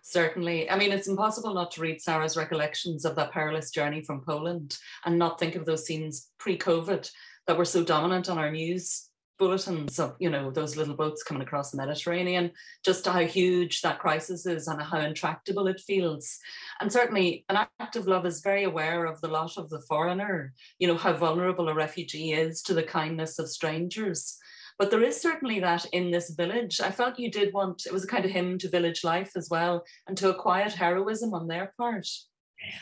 Certainly. 0.03 0.71
I 0.71 0.77
mean, 0.77 0.93
it's 0.93 1.09
impossible 1.09 1.55
not 1.55 1.71
to 1.73 1.81
read 1.81 2.01
Sarah's 2.01 2.37
recollections 2.37 3.05
of 3.05 3.17
that 3.17 3.33
perilous 3.33 3.71
journey 3.71 4.03
from 4.03 4.23
Poland 4.23 4.77
and 5.05 5.19
not 5.19 5.39
think 5.39 5.57
of 5.57 5.67
those 5.67 5.87
scenes 5.87 6.31
pre 6.39 6.57
COVID 6.57 7.11
that 7.47 7.59
were 7.59 7.65
so 7.65 7.85
dominant 7.85 8.29
on 8.29 8.39
our 8.39 8.51
news 8.51 9.11
bulletins 9.41 9.99
of 9.99 10.15
you 10.21 10.31
know 10.31 10.51
those 10.51 10.77
little 10.77 10.95
boats 10.95 11.25
coming 11.25 11.43
across 11.43 11.73
the 11.73 11.79
Mediterranean, 11.79 12.53
just 12.85 13.07
how 13.07 13.21
huge 13.21 13.81
that 13.81 13.99
crisis 13.99 14.47
is 14.47 14.69
and 14.69 14.81
how 14.81 15.01
intractable 15.01 15.67
it 15.67 15.81
feels. 15.81 16.39
And 16.81 16.93
certainly, 16.93 17.45
an 17.49 17.67
act 17.81 17.97
of 17.97 18.07
love 18.07 18.27
is 18.27 18.43
very 18.43 18.65
aware 18.65 19.07
of 19.07 19.21
the 19.21 19.29
lot 19.29 19.57
of 19.57 19.69
the 19.71 19.81
foreigner. 19.89 20.53
You 20.79 20.87
know 20.89 20.97
how 20.97 21.15
vulnerable 21.15 21.69
a 21.69 21.75
refugee 21.75 22.33
is 22.33 22.63
to 22.63 22.75
the 22.75 22.85
kindness 22.85 23.41
of 23.41 23.49
strangers. 23.49 24.39
But 24.81 24.91
there 24.91 25.03
is 25.03 25.21
certainly 25.21 25.61
that 25.61 25.85
in 25.93 26.11
this 26.11 26.31
village. 26.31 26.81
I 26.81 26.91
felt 26.91 27.19
you 27.19 27.31
did 27.31 27.53
want, 27.53 27.85
it 27.85 27.93
was 27.93 28.05
a 28.05 28.07
kind 28.07 28.25
of 28.25 28.31
hymn 28.31 28.57
to 28.61 28.69
village 28.71 29.05
life 29.05 29.33
as 29.37 29.51
well, 29.51 29.85
and 30.09 30.17
to 30.17 30.31
a 30.31 30.35
quiet 30.35 30.73
heroism 30.73 31.35
on 31.35 31.47
their 31.47 31.75
part. 31.77 32.09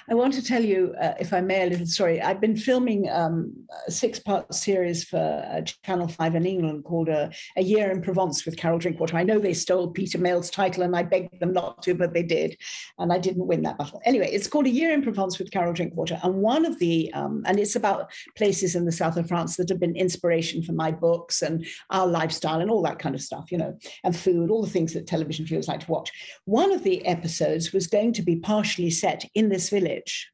I 0.09 0.15
want 0.15 0.35
to 0.35 0.43
tell 0.43 0.65
you, 0.65 0.95
uh, 1.01 1.15
if 1.21 1.33
I 1.33 1.41
may, 1.41 1.67
a 1.67 1.71
little 1.71 1.87
story. 1.87 2.21
I've 2.21 2.41
been 2.41 2.57
filming 2.57 3.09
um, 3.11 3.53
a 3.87 3.91
six 3.91 4.19
part 4.19 4.53
series 4.55 5.05
for 5.05 5.19
uh, 5.19 5.61
Channel 5.85 6.09
5 6.09 6.35
in 6.35 6.47
England 6.47 6.85
called 6.85 7.09
uh, 7.09 7.29
A 7.57 7.63
Year 7.63 7.91
in 7.91 8.03
Provence 8.03 8.45
with 8.45 8.57
Carol 8.57 8.79
Drinkwater. 8.79 9.17
I 9.17 9.23
know 9.23 9.39
they 9.39 9.55
stole 9.55 9.91
Peter 9.91 10.19
Mayle's 10.19 10.51
title 10.51 10.83
and 10.83 10.97
I 10.97 11.03
begged 11.03 11.41
them 11.41 11.53
not 11.53 11.83
to, 11.83 11.95
but 11.95 12.15
they 12.15 12.23
did. 12.23 12.57
And 12.99 13.13
I 13.13 13.19
didn't 13.19 13.47
win 13.47 13.63
that 13.63 13.79
battle. 13.79 14.01
Anyway, 14.05 14.31
it's 14.33 14.49
called 14.49 14.67
A 14.67 14.71
Year 14.71 14.93
in 14.93 15.03
Provence 15.03 15.39
with 15.39 15.51
Carol 15.51 15.73
Drinkwater. 15.73 16.19
And 16.23 16.37
one 16.37 16.65
of 16.65 16.79
the, 16.79 17.13
um, 17.13 17.43
and 17.47 17.59
it's 17.59 17.77
about 17.77 18.11
places 18.37 18.75
in 18.75 18.85
the 18.85 18.93
south 18.93 19.17
of 19.17 19.29
France 19.29 19.57
that 19.57 19.69
have 19.69 19.81
been 19.81 19.97
inspiration 19.97 20.63
for 20.63 20.73
my 20.73 20.91
books 20.91 21.43
and 21.43 21.67
our 21.91 22.07
lifestyle 22.07 22.61
and 22.61 22.71
all 22.71 22.83
that 22.83 22.99
kind 22.99 23.15
of 23.15 23.21
stuff, 23.21 23.51
you 23.51 23.59
know, 23.59 23.79
and 24.05 24.17
food, 24.17 24.51
all 24.51 24.63
the 24.63 24.71
things 24.71 24.95
that 24.95 25.07
television 25.07 25.45
viewers 25.45 25.69
like 25.69 25.81
to 25.81 25.91
watch. 25.91 26.11
One 26.45 26.73
of 26.73 26.83
the 26.83 27.05
episodes 27.07 27.73
was 27.73 27.87
going 27.87 28.13
to 28.15 28.23
be 28.23 28.37
partially 28.37 28.91
set 28.91 29.25
in 29.35 29.49
this 29.49 29.68
village. 29.71 30.31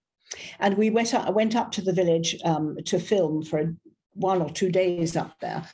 And 0.58 0.76
we 0.76 0.90
went 0.90 1.14
up, 1.14 1.32
went 1.34 1.54
up 1.54 1.70
to 1.72 1.82
the 1.82 1.92
village 1.92 2.36
um, 2.44 2.76
to 2.86 2.98
film 2.98 3.42
for 3.42 3.74
one 4.14 4.40
or 4.40 4.50
two 4.50 4.70
days 4.70 5.16
up 5.16 5.34
there. 5.40 5.64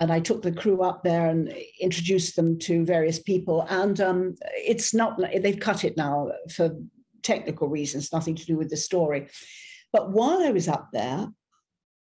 And 0.00 0.12
I 0.12 0.20
took 0.20 0.42
the 0.42 0.52
crew 0.52 0.82
up 0.82 1.02
there 1.02 1.28
and 1.28 1.54
introduced 1.80 2.36
them 2.36 2.58
to 2.60 2.84
various 2.84 3.18
people. 3.18 3.66
And 3.68 4.00
um, 4.00 4.34
it's 4.54 4.94
not, 4.94 5.20
they've 5.20 5.60
cut 5.60 5.84
it 5.84 5.96
now 5.96 6.30
for 6.50 6.70
technical 7.22 7.68
reasons, 7.68 8.12
nothing 8.12 8.34
to 8.34 8.46
do 8.46 8.56
with 8.56 8.70
the 8.70 8.76
story. 8.76 9.28
But 9.92 10.12
while 10.12 10.42
I 10.42 10.50
was 10.50 10.68
up 10.68 10.88
there, 10.92 11.28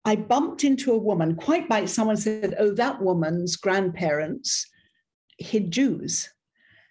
I 0.04 0.16
bumped 0.16 0.64
into 0.64 0.92
a 0.92 0.98
woman, 0.98 1.34
quite 1.34 1.68
by 1.68 1.84
someone 1.86 2.16
said, 2.16 2.54
Oh, 2.58 2.72
that 2.74 3.02
woman's 3.02 3.56
grandparents 3.56 4.66
hid 5.38 5.70
Jews. 5.70 6.28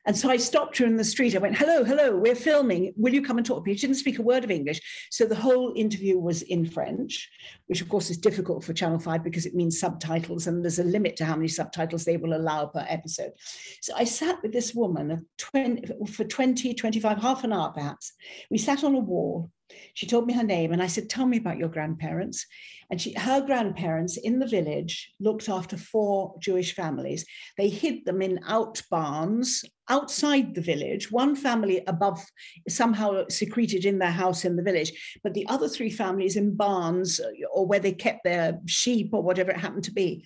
And 0.07 0.17
so 0.17 0.29
I 0.29 0.37
stopped 0.37 0.77
her 0.77 0.85
in 0.85 0.95
the 0.95 1.03
street. 1.03 1.35
I 1.35 1.39
went, 1.39 1.57
hello, 1.57 1.83
hello, 1.83 2.15
we're 2.15 2.33
filming. 2.33 2.93
Will 2.95 3.13
you 3.13 3.21
come 3.21 3.37
and 3.37 3.45
talk 3.45 3.65
to 3.65 3.69
me? 3.69 3.75
She 3.75 3.87
didn't 3.87 3.99
speak 3.99 4.19
a 4.19 4.23
word 4.23 4.45
of 4.45 4.49
English. 4.49 4.79
So 5.11 5.25
the 5.25 5.35
whole 5.35 5.73
interview 5.75 6.17
was 6.17 6.43
in 6.43 6.65
French, 6.65 7.29
which 7.65 7.81
of 7.81 7.89
course 7.89 8.09
is 8.09 8.17
difficult 8.17 8.63
for 8.63 8.71
Channel 8.71 8.99
5 8.99 9.21
because 9.21 9.45
it 9.45 9.53
means 9.53 9.77
subtitles 9.77 10.47
and 10.47 10.63
there's 10.63 10.79
a 10.79 10.83
limit 10.85 11.17
to 11.17 11.25
how 11.25 11.35
many 11.35 11.49
subtitles 11.49 12.05
they 12.05 12.15
will 12.15 12.33
allow 12.33 12.67
per 12.67 12.85
episode. 12.87 13.33
So 13.81 13.93
I 13.97 14.05
sat 14.05 14.41
with 14.41 14.53
this 14.53 14.73
woman 14.73 15.27
20, 15.37 16.05
for 16.07 16.23
20, 16.23 16.73
25, 16.73 17.17
half 17.17 17.43
an 17.43 17.51
hour 17.51 17.71
perhaps. 17.73 18.13
We 18.49 18.59
sat 18.59 18.85
on 18.85 18.95
a 18.95 18.99
wall. 18.99 19.51
She 19.93 20.07
told 20.07 20.27
me 20.27 20.33
her 20.33 20.43
name 20.43 20.71
and 20.71 20.81
I 20.81 20.87
said, 20.87 21.09
tell 21.09 21.25
me 21.25 21.37
about 21.37 21.57
your 21.57 21.69
grandparents. 21.69 22.45
And 22.89 23.01
she, 23.01 23.13
her 23.13 23.41
grandparents 23.41 24.17
in 24.17 24.39
the 24.39 24.47
village 24.47 25.11
looked 25.19 25.49
after 25.49 25.75
four 25.75 26.35
Jewish 26.39 26.73
families. 26.73 27.25
They 27.57 27.67
hid 27.67 28.05
them 28.05 28.21
in 28.21 28.39
out 28.47 28.81
barns 28.89 29.65
outside 29.89 30.55
the 30.55 30.61
village. 30.61 31.11
One 31.11 31.35
family 31.35 31.83
above 31.87 32.23
somehow 32.69 33.25
secreted 33.29 33.85
in 33.85 33.99
their 33.99 34.11
house 34.11 34.45
in 34.45 34.55
the 34.55 34.63
village, 34.63 35.19
but 35.23 35.33
the 35.33 35.47
other 35.47 35.67
three 35.67 35.89
families 35.89 36.37
in 36.37 36.55
barns 36.55 37.19
uh, 37.19 37.27
or 37.51 37.65
where 37.65 37.79
they 37.79 37.93
kept 37.93 38.23
their 38.23 38.59
sheep 38.67 39.09
or 39.13 39.21
whatever 39.21 39.51
it 39.51 39.57
happened 39.57 39.83
to 39.85 39.93
be. 39.93 40.25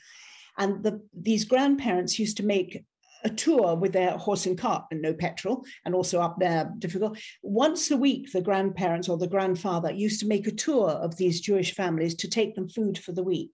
And 0.58 0.84
the, 0.84 1.02
these 1.20 1.46
grandparents 1.46 2.20
used 2.20 2.38
to 2.38 2.44
make 2.44 2.84
a 3.24 3.30
tour 3.30 3.76
with 3.76 3.94
their 3.94 4.18
horse 4.18 4.46
and 4.46 4.58
cart 4.58 4.86
and 4.92 5.02
no 5.02 5.14
petrol, 5.14 5.64
and 5.86 5.94
also 5.94 6.22
up 6.22 6.38
there 6.40 6.72
difficult. 6.80 7.18
Once 7.42 7.92
a 7.92 7.98
week, 7.98 8.32
the 8.32 8.42
grandparents 8.42 9.10
or 9.10 9.18
the 9.18 9.28
grandfather 9.28 9.92
used 9.92 10.20
to 10.20 10.28
make 10.28 10.48
a 10.48 10.52
tour 10.52 10.90
of 10.90 11.18
these 11.18 11.42
Jewish 11.42 11.74
families 11.74 12.16
to 12.16 12.30
take 12.30 12.56
them 12.56 12.68
food 12.68 12.98
for 12.98 13.12
the 13.12 13.24
week. 13.24 13.54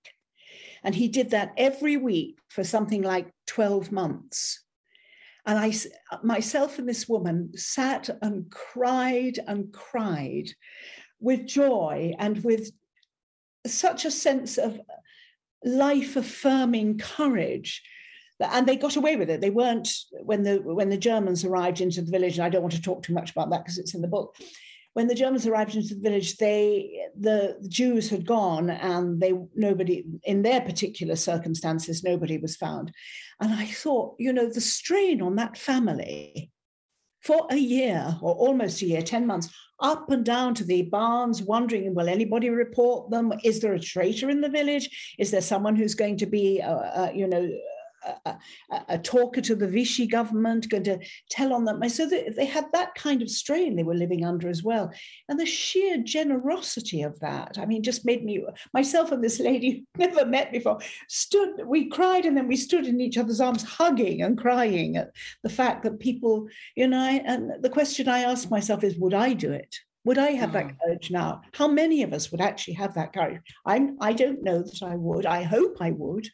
And 0.83 0.95
he 0.95 1.07
did 1.07 1.31
that 1.31 1.51
every 1.57 1.97
week 1.97 2.39
for 2.49 2.63
something 2.63 3.01
like 3.01 3.29
12 3.47 3.91
months. 3.91 4.63
And 5.45 5.57
I, 5.57 5.73
myself 6.23 6.77
and 6.77 6.87
this 6.87 7.07
woman 7.07 7.57
sat 7.57 8.09
and 8.21 8.49
cried 8.51 9.39
and 9.47 9.71
cried 9.71 10.49
with 11.19 11.47
joy 11.47 12.13
and 12.19 12.43
with 12.43 12.71
such 13.65 14.05
a 14.05 14.11
sense 14.11 14.57
of 14.57 14.79
life 15.63 16.15
affirming 16.15 16.97
courage 16.97 17.81
and 18.39 18.67
they 18.67 18.75
got 18.75 18.95
away 18.95 19.15
with 19.15 19.29
it. 19.29 19.41
They 19.41 19.49
weren't 19.49 19.89
when 20.11 20.43
the 20.43 20.57
when 20.57 20.89
the 20.89 20.97
Germans 20.97 21.43
arrived 21.43 21.81
into 21.81 22.01
the 22.01 22.11
village. 22.11 22.37
And 22.37 22.45
I 22.45 22.49
don't 22.49 22.61
want 22.61 22.73
to 22.73 22.81
talk 22.81 23.03
too 23.03 23.13
much 23.13 23.31
about 23.31 23.49
that 23.49 23.63
because 23.63 23.77
it's 23.77 23.95
in 23.95 24.01
the 24.01 24.07
book. 24.07 24.35
When 24.93 25.07
the 25.07 25.15
Germans 25.15 25.45
arrived 25.45 25.75
into 25.75 25.93
the 25.93 26.01
village, 26.01 26.37
they 26.37 27.07
the, 27.19 27.57
Jews 27.67 28.09
had 28.09 28.25
gone, 28.25 28.69
and 28.69 29.19
they 29.19 29.33
nobody 29.55 30.03
in 30.23 30.41
their 30.41 30.61
particular 30.61 31.15
circumstances 31.15 32.03
nobody 32.03 32.37
was 32.37 32.55
found. 32.55 32.91
And 33.39 33.53
I 33.53 33.65
thought, 33.65 34.15
you 34.19 34.33
know, 34.33 34.49
the 34.49 34.61
strain 34.61 35.21
on 35.21 35.35
that 35.35 35.57
family 35.57 36.51
for 37.21 37.45
a 37.51 37.57
year 37.57 38.17
or 38.21 38.33
almost 38.35 38.81
a 38.81 38.85
year, 38.85 39.01
10 39.01 39.27
months, 39.27 39.49
up 39.79 40.09
and 40.09 40.25
down 40.25 40.55
to 40.55 40.63
the 40.63 40.83
barns, 40.83 41.43
wondering, 41.43 41.93
will 41.93 42.09
anybody 42.09 42.49
report 42.49 43.11
them? 43.11 43.33
Is 43.43 43.59
there 43.59 43.73
a 43.73 43.79
traitor 43.79 44.29
in 44.29 44.41
the 44.41 44.49
village? 44.49 45.15
Is 45.19 45.29
there 45.29 45.41
someone 45.41 45.75
who's 45.75 45.93
going 45.93 46.17
to 46.17 46.25
be, 46.25 46.61
uh, 46.61 46.73
uh, 46.73 47.11
you 47.13 47.27
know, 47.27 47.47
a, 48.25 48.37
a, 48.89 48.97
talker 48.97 49.41
to 49.41 49.55
the 49.55 49.67
Vichy 49.67 50.07
government, 50.07 50.69
going 50.69 50.83
to 50.83 50.99
tell 51.29 51.53
on 51.53 51.65
them. 51.65 51.87
So 51.89 52.07
they, 52.07 52.29
they 52.35 52.45
had 52.45 52.65
that 52.73 52.95
kind 52.95 53.21
of 53.21 53.29
strain 53.29 53.75
they 53.75 53.83
were 53.83 53.93
living 53.93 54.25
under 54.25 54.49
as 54.49 54.63
well. 54.63 54.91
And 55.29 55.39
the 55.39 55.45
sheer 55.45 55.97
generosity 55.97 57.01
of 57.01 57.19
that, 57.19 57.57
I 57.57 57.65
mean, 57.65 57.83
just 57.83 58.05
made 58.05 58.23
me, 58.23 58.45
myself 58.73 59.11
and 59.11 59.23
this 59.23 59.39
lady 59.39 59.85
never 59.97 60.25
met 60.25 60.51
before, 60.51 60.79
stood, 61.07 61.65
we 61.65 61.89
cried 61.89 62.25
and 62.25 62.35
then 62.35 62.47
we 62.47 62.55
stood 62.55 62.87
in 62.87 63.01
each 63.01 63.17
other's 63.17 63.41
arms, 63.41 63.63
hugging 63.63 64.21
and 64.21 64.37
crying 64.37 64.97
at 64.97 65.11
the 65.43 65.49
fact 65.49 65.83
that 65.83 65.99
people, 65.99 66.47
you 66.75 66.87
know, 66.87 66.97
and 66.97 67.51
the 67.61 67.69
question 67.69 68.07
I 68.07 68.19
asked 68.19 68.51
myself 68.51 68.83
is, 68.83 68.97
would 68.97 69.13
I 69.13 69.33
do 69.33 69.51
it? 69.51 69.75
Would 70.07 70.17
I 70.17 70.31
have 70.31 70.53
that 70.53 70.67
mm. 70.67 70.77
courage 70.79 71.11
now? 71.11 71.41
How 71.53 71.67
many 71.67 72.01
of 72.01 72.13
us 72.13 72.31
would 72.31 72.39
actually 72.39 72.75
have 72.75 72.93
that 72.93 73.11
courage? 73.11 73.41
I'm, 73.65 73.97
I 73.99 74.13
don't 74.13 74.41
know 74.41 74.63
that 74.63 74.81
I 74.81 74.95
would. 74.95 75.25
I 75.25 75.43
hope 75.43 75.77
I 75.81 75.91
would, 75.91 76.29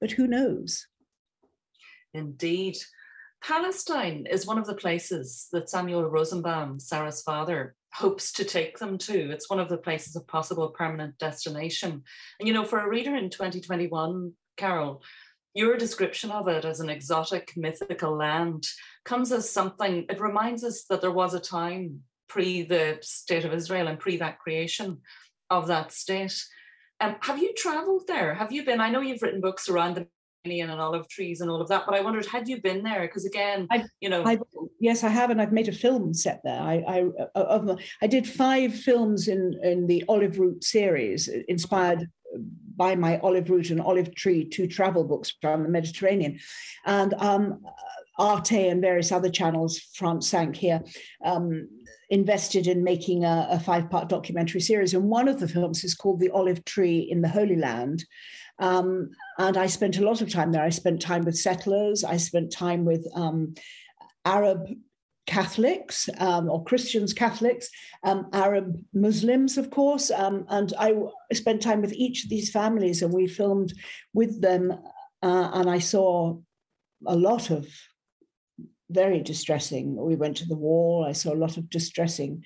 but 0.00 0.12
who 0.12 0.28
knows? 0.28 0.86
Indeed. 2.14 2.76
Palestine 3.42 4.26
is 4.28 4.46
one 4.46 4.58
of 4.58 4.66
the 4.66 4.74
places 4.74 5.46
that 5.52 5.70
Samuel 5.70 6.04
Rosenbaum, 6.04 6.80
Sarah's 6.80 7.22
father, 7.22 7.76
hopes 7.92 8.32
to 8.32 8.44
take 8.44 8.78
them 8.78 8.98
to. 8.98 9.30
It's 9.30 9.48
one 9.48 9.60
of 9.60 9.68
the 9.68 9.78
places 9.78 10.16
of 10.16 10.26
possible 10.26 10.68
permanent 10.70 11.18
destination. 11.18 12.02
And, 12.38 12.48
you 12.48 12.52
know, 12.52 12.64
for 12.64 12.80
a 12.80 12.88
reader 12.88 13.14
in 13.14 13.30
2021, 13.30 14.32
Carol, 14.56 15.02
your 15.54 15.76
description 15.76 16.30
of 16.30 16.48
it 16.48 16.64
as 16.64 16.80
an 16.80 16.90
exotic 16.90 17.52
mythical 17.56 18.16
land 18.16 18.66
comes 19.04 19.32
as 19.32 19.50
something, 19.50 20.06
it 20.08 20.20
reminds 20.20 20.62
us 20.64 20.84
that 20.90 21.00
there 21.00 21.12
was 21.12 21.34
a 21.34 21.40
time 21.40 22.02
pre 22.28 22.62
the 22.62 22.98
state 23.00 23.44
of 23.44 23.54
Israel 23.54 23.88
and 23.88 23.98
pre 23.98 24.18
that 24.18 24.38
creation 24.38 24.98
of 25.48 25.68
that 25.68 25.92
state. 25.92 26.44
Um, 27.00 27.16
have 27.22 27.38
you 27.38 27.54
traveled 27.54 28.06
there? 28.06 28.34
Have 28.34 28.52
you 28.52 28.64
been? 28.64 28.80
I 28.80 28.90
know 28.90 29.00
you've 29.00 29.22
written 29.22 29.40
books 29.40 29.68
around 29.68 29.94
the 29.94 30.08
and 30.44 30.70
olive 30.70 31.08
trees 31.08 31.40
and 31.40 31.50
all 31.50 31.60
of 31.60 31.68
that, 31.68 31.84
but 31.86 31.94
I 31.94 32.00
wondered, 32.00 32.26
had 32.26 32.48
you 32.48 32.60
been 32.60 32.82
there? 32.82 33.02
Because 33.02 33.26
again, 33.26 33.66
I, 33.70 33.84
you 34.00 34.08
know, 34.08 34.22
I, 34.24 34.38
yes, 34.80 35.04
I 35.04 35.08
have, 35.08 35.30
and 35.30 35.42
I've 35.42 35.52
made 35.52 35.68
a 35.68 35.72
film 35.72 36.14
set 36.14 36.40
there. 36.44 36.60
I, 36.60 36.84
I, 36.86 37.38
uh, 37.38 37.76
I 38.02 38.06
did 38.06 38.26
five 38.26 38.74
films 38.74 39.28
in 39.28 39.58
in 39.62 39.86
the 39.86 40.04
Olive 40.08 40.38
Route 40.38 40.64
series, 40.64 41.28
inspired 41.48 42.08
by 42.76 42.94
my 42.94 43.18
olive 43.20 43.50
route 43.50 43.70
and 43.70 43.80
olive 43.80 44.14
tree, 44.14 44.44
two 44.44 44.66
travel 44.66 45.02
books 45.02 45.34
from 45.40 45.64
the 45.64 45.68
Mediterranean, 45.68 46.38
and 46.86 47.14
um, 47.14 47.60
Arte 48.18 48.68
and 48.68 48.80
various 48.80 49.12
other 49.12 49.30
channels, 49.30 49.78
France 49.94 50.28
Cinq 50.28 50.56
here, 50.56 50.82
um, 51.24 51.68
invested 52.10 52.66
in 52.66 52.82
making 52.82 53.24
a, 53.24 53.48
a 53.50 53.60
five 53.60 53.90
part 53.90 54.08
documentary 54.08 54.60
series. 54.60 54.94
And 54.94 55.04
one 55.04 55.28
of 55.28 55.40
the 55.40 55.48
films 55.48 55.84
is 55.84 55.94
called 55.94 56.20
The 56.20 56.30
Olive 56.30 56.64
Tree 56.64 57.00
in 57.10 57.22
the 57.22 57.28
Holy 57.28 57.56
Land. 57.56 58.04
Um, 58.58 59.10
and 59.38 59.56
I 59.56 59.66
spent 59.66 59.98
a 59.98 60.04
lot 60.04 60.20
of 60.20 60.30
time 60.30 60.52
there. 60.52 60.62
I 60.62 60.70
spent 60.70 61.00
time 61.00 61.24
with 61.24 61.36
settlers, 61.36 62.04
I 62.04 62.16
spent 62.16 62.52
time 62.52 62.84
with 62.84 63.06
um, 63.14 63.54
Arab 64.24 64.66
Catholics 65.26 66.08
um, 66.18 66.50
or 66.50 66.64
Christians, 66.64 67.12
Catholics, 67.12 67.68
um, 68.02 68.28
Arab 68.32 68.82
Muslims, 68.94 69.58
of 69.58 69.70
course. 69.70 70.10
Um, 70.10 70.46
and 70.48 70.72
I 70.78 70.94
spent 71.34 71.60
time 71.60 71.82
with 71.82 71.92
each 71.92 72.24
of 72.24 72.30
these 72.30 72.50
families 72.50 73.02
and 73.02 73.12
we 73.12 73.26
filmed 73.26 73.74
with 74.14 74.40
them. 74.40 74.72
Uh, 75.22 75.50
and 75.52 75.68
I 75.68 75.80
saw 75.80 76.38
a 77.06 77.14
lot 77.14 77.50
of 77.50 77.68
very 78.90 79.20
distressing. 79.20 79.96
We 79.96 80.16
went 80.16 80.38
to 80.38 80.46
the 80.46 80.56
wall. 80.56 81.04
I 81.06 81.12
saw 81.12 81.34
a 81.34 81.42
lot 81.44 81.56
of 81.58 81.68
distressing 81.68 82.44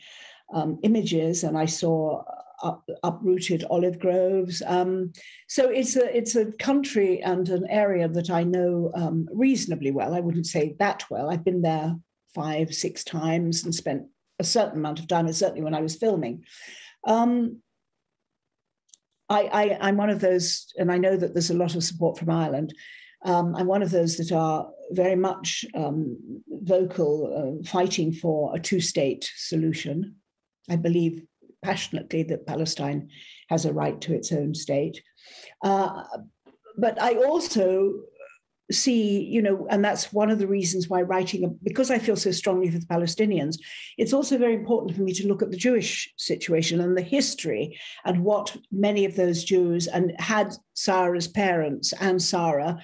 um, 0.53 0.79
images, 0.83 1.45
and 1.45 1.57
I 1.57 1.67
saw 1.67 2.25
up, 2.63 2.89
uprooted 3.03 3.65
olive 3.71 3.99
groves. 3.99 4.63
Um, 4.67 5.13
so 5.49 5.69
it's 5.69 5.97
a 5.97 6.17
it's 6.17 6.37
a 6.37 6.53
country 6.53 7.21
and 7.23 7.49
an 7.49 7.67
area 7.69 8.09
that 8.09 8.31
I 8.31 8.45
know 8.45 8.91
um, 8.95 9.29
reasonably 9.33 9.91
well. 9.91 10.15
I 10.15 10.21
wouldn't 10.21 10.47
say 10.47 10.77
that 10.79 11.05
well. 11.11 11.31
I've 11.31 11.45
been 11.45 11.63
there 11.63 11.97
five, 12.35 12.75
six 12.75 13.05
times 13.05 13.65
and 13.65 13.75
spent 13.75 14.05
a 14.39 14.45
certain 14.45 14.79
amount 14.79 15.01
of 15.01 15.07
time, 15.07 15.27
and 15.27 15.37
certainly 15.37 15.63
when 15.63 15.75
I 15.75 15.83
was 15.83 15.97
filming. 15.97 16.45
Um, 17.07 17.61
I, 19.29 19.79
am 19.81 19.97
one 19.97 20.11
of 20.11 20.21
those, 20.21 20.73
and 20.77 20.93
I 20.93 20.99
know 20.99 21.17
that 21.17 21.33
there's 21.33 21.51
a 21.51 21.57
lot 21.57 21.75
of 21.75 21.85
support 21.85 22.19
from 22.19 22.31
Ireland. 22.31 22.75
Um, 23.25 23.55
I'm 23.57 23.67
one 23.67 23.83
of 23.83 23.91
those 23.91 24.17
that 24.17 24.33
are 24.33 24.69
very 24.91 25.17
much 25.17 25.65
um, 25.75 26.43
vocal, 26.49 27.61
uh, 27.63 27.67
fighting 27.67 28.13
for 28.13 28.55
a 28.55 28.61
two 28.61 28.81
state 28.81 29.31
solution. 29.37 30.17
I 30.69 30.77
believe 30.77 31.23
passionately 31.63 32.23
that 32.25 32.47
Palestine 32.47 33.09
has 33.49 33.65
a 33.65 33.73
right 33.73 34.01
to 34.01 34.15
its 34.15 34.33
own 34.33 34.55
state. 34.55 35.03
Uh, 35.63 36.03
but 36.77 37.01
I 37.01 37.15
also 37.15 37.93
see, 38.71 39.23
you 39.25 39.43
know, 39.43 39.67
and 39.71 39.85
that's 39.85 40.13
one 40.13 40.31
of 40.31 40.39
the 40.39 40.47
reasons 40.47 40.89
why 40.89 41.03
writing, 41.03 41.59
because 41.63 41.91
I 41.91 41.99
feel 41.99 42.17
so 42.17 42.31
strongly 42.31 42.71
for 42.71 42.79
the 42.79 42.87
Palestinians, 42.87 43.57
it's 43.99 44.13
also 44.13 44.39
very 44.39 44.55
important 44.55 44.97
for 44.97 45.03
me 45.03 45.13
to 45.15 45.27
look 45.29 45.43
at 45.43 45.51
the 45.51 45.57
Jewish 45.57 46.13
situation 46.17 46.81
and 46.81 46.97
the 46.97 47.03
history 47.03 47.79
and 48.05 48.25
what 48.25 48.57
many 48.71 49.05
of 49.05 49.15
those 49.15 49.45
Jews, 49.45 49.87
and 49.89 50.13
had 50.19 50.55
Sarah's 50.75 51.29
parents 51.29 51.93
and 52.01 52.23
Sarah 52.23 52.79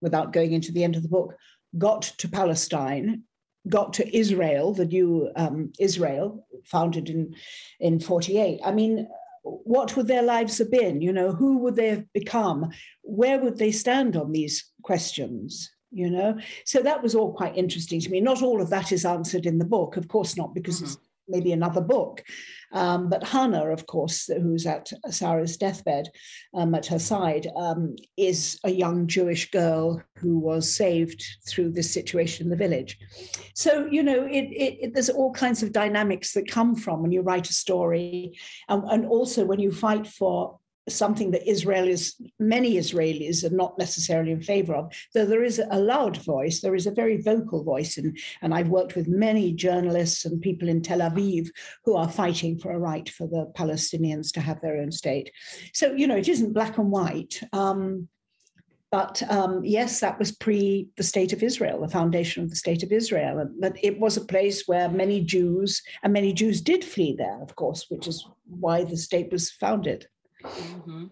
without 0.00 0.32
going 0.32 0.52
into 0.52 0.72
the 0.72 0.84
end 0.84 0.96
of 0.96 1.02
the 1.02 1.08
book, 1.08 1.34
got 1.76 2.02
to 2.02 2.28
Palestine, 2.28 3.24
got 3.68 3.92
to 3.94 4.16
Israel, 4.16 4.72
the 4.72 4.84
new 4.84 5.30
um, 5.36 5.72
Israel 5.78 6.46
founded 6.64 7.08
in, 7.08 7.34
in 7.80 8.00
48. 8.00 8.60
I 8.64 8.72
mean, 8.72 9.08
what 9.42 9.96
would 9.96 10.08
their 10.08 10.22
lives 10.22 10.58
have 10.58 10.70
been? 10.70 11.00
You 11.00 11.12
know, 11.12 11.32
who 11.32 11.58
would 11.58 11.76
they 11.76 11.88
have 11.88 12.12
become? 12.12 12.70
Where 13.02 13.38
would 13.38 13.58
they 13.58 13.70
stand 13.70 14.16
on 14.16 14.32
these 14.32 14.70
questions? 14.82 15.70
You 15.90 16.10
know, 16.10 16.38
so 16.66 16.80
that 16.82 17.02
was 17.02 17.14
all 17.14 17.32
quite 17.32 17.56
interesting 17.56 17.98
to 18.00 18.10
me. 18.10 18.20
Not 18.20 18.42
all 18.42 18.60
of 18.60 18.68
that 18.68 18.92
is 18.92 19.06
answered 19.06 19.46
in 19.46 19.58
the 19.58 19.64
book, 19.64 19.96
of 19.96 20.08
course 20.08 20.36
not, 20.36 20.54
because 20.54 20.76
mm-hmm. 20.76 20.84
it's 20.84 20.98
maybe 21.28 21.52
another 21.52 21.80
book. 21.80 22.22
Um, 22.72 23.08
but 23.08 23.24
Hannah, 23.24 23.70
of 23.70 23.86
course, 23.86 24.26
who's 24.26 24.66
at 24.66 24.90
Sarah's 25.10 25.56
deathbed 25.56 26.10
um, 26.54 26.74
at 26.74 26.86
her 26.86 26.98
side, 26.98 27.46
um, 27.56 27.96
is 28.16 28.58
a 28.64 28.70
young 28.70 29.06
Jewish 29.06 29.50
girl 29.50 30.02
who 30.16 30.38
was 30.38 30.74
saved 30.74 31.24
through 31.48 31.72
this 31.72 31.90
situation 31.90 32.46
in 32.46 32.50
the 32.50 32.56
village. 32.56 32.98
So, 33.54 33.86
you 33.86 34.02
know, 34.02 34.24
it, 34.24 34.44
it, 34.52 34.78
it, 34.80 34.94
there's 34.94 35.08
all 35.08 35.32
kinds 35.32 35.62
of 35.62 35.72
dynamics 35.72 36.32
that 36.32 36.50
come 36.50 36.74
from 36.74 37.02
when 37.02 37.12
you 37.12 37.22
write 37.22 37.48
a 37.48 37.54
story, 37.54 38.38
and 38.68 39.06
also 39.06 39.44
when 39.44 39.60
you 39.60 39.72
fight 39.72 40.06
for 40.06 40.58
something 40.88 41.30
that 41.30 41.46
Israelis, 41.46 42.14
many 42.38 42.74
Israelis 42.74 43.44
are 43.44 43.54
not 43.54 43.78
necessarily 43.78 44.32
in 44.32 44.42
favor 44.42 44.74
of, 44.74 44.92
though 45.14 45.26
there 45.26 45.44
is 45.44 45.60
a 45.70 45.78
loud 45.78 46.16
voice, 46.18 46.60
there 46.60 46.74
is 46.74 46.86
a 46.86 46.92
very 46.92 47.20
vocal 47.20 47.62
voice. 47.64 47.96
And, 47.96 48.18
and 48.42 48.54
I've 48.54 48.68
worked 48.68 48.94
with 48.94 49.08
many 49.08 49.52
journalists 49.52 50.24
and 50.24 50.40
people 50.40 50.68
in 50.68 50.82
Tel 50.82 51.00
Aviv 51.00 51.48
who 51.84 51.94
are 51.96 52.08
fighting 52.08 52.58
for 52.58 52.72
a 52.72 52.78
right 52.78 53.08
for 53.08 53.26
the 53.26 53.50
Palestinians 53.56 54.32
to 54.32 54.40
have 54.40 54.60
their 54.60 54.78
own 54.78 54.92
state. 54.92 55.30
So, 55.72 55.92
you 55.92 56.06
know, 56.06 56.16
it 56.16 56.28
isn't 56.28 56.52
black 56.52 56.78
and 56.78 56.90
white. 56.90 57.40
Um, 57.52 58.08
but 58.90 59.22
um, 59.30 59.64
yes, 59.64 60.00
that 60.00 60.18
was 60.18 60.32
pre 60.32 60.88
the 60.96 61.02
state 61.02 61.32
of 61.32 61.42
Israel, 61.42 61.82
the 61.82 61.88
foundation 61.88 62.42
of 62.42 62.50
the 62.50 62.56
state 62.56 62.82
of 62.82 62.90
Israel. 62.90 63.38
And, 63.38 63.60
but 63.60 63.76
it 63.82 63.98
was 64.00 64.16
a 64.16 64.24
place 64.24 64.66
where 64.66 64.88
many 64.88 65.20
Jews, 65.20 65.82
and 66.02 66.12
many 66.12 66.32
Jews 66.32 66.62
did 66.62 66.84
flee 66.84 67.14
there, 67.16 67.42
of 67.42 67.54
course, 67.54 67.86
which 67.90 68.06
is 68.06 68.26
why 68.46 68.84
the 68.84 68.96
state 68.96 69.30
was 69.30 69.50
founded. 69.50 70.06
Mm-hmm. 70.48 71.04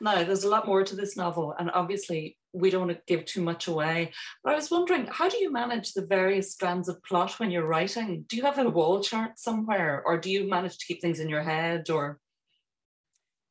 Now, 0.00 0.24
there's 0.24 0.44
a 0.44 0.48
lot 0.48 0.66
more 0.66 0.82
to 0.82 0.96
this 0.96 1.16
novel, 1.16 1.54
and 1.58 1.70
obviously, 1.70 2.36
we 2.52 2.70
don't 2.70 2.86
want 2.86 2.92
to 2.96 3.02
give 3.06 3.24
too 3.24 3.42
much 3.42 3.68
away. 3.68 4.12
But 4.42 4.52
I 4.52 4.56
was 4.56 4.70
wondering, 4.70 5.06
how 5.06 5.28
do 5.28 5.36
you 5.38 5.52
manage 5.52 5.92
the 5.92 6.06
various 6.06 6.52
strands 6.52 6.88
of 6.88 7.02
plot 7.02 7.38
when 7.38 7.50
you're 7.50 7.66
writing? 7.66 8.24
Do 8.28 8.36
you 8.36 8.44
have 8.44 8.58
a 8.58 8.68
wall 8.68 9.00
chart 9.02 9.38
somewhere, 9.38 10.02
or 10.04 10.18
do 10.18 10.30
you 10.30 10.48
manage 10.48 10.78
to 10.78 10.86
keep 10.86 11.00
things 11.00 11.20
in 11.20 11.28
your 11.28 11.42
head, 11.42 11.90
or? 11.90 12.18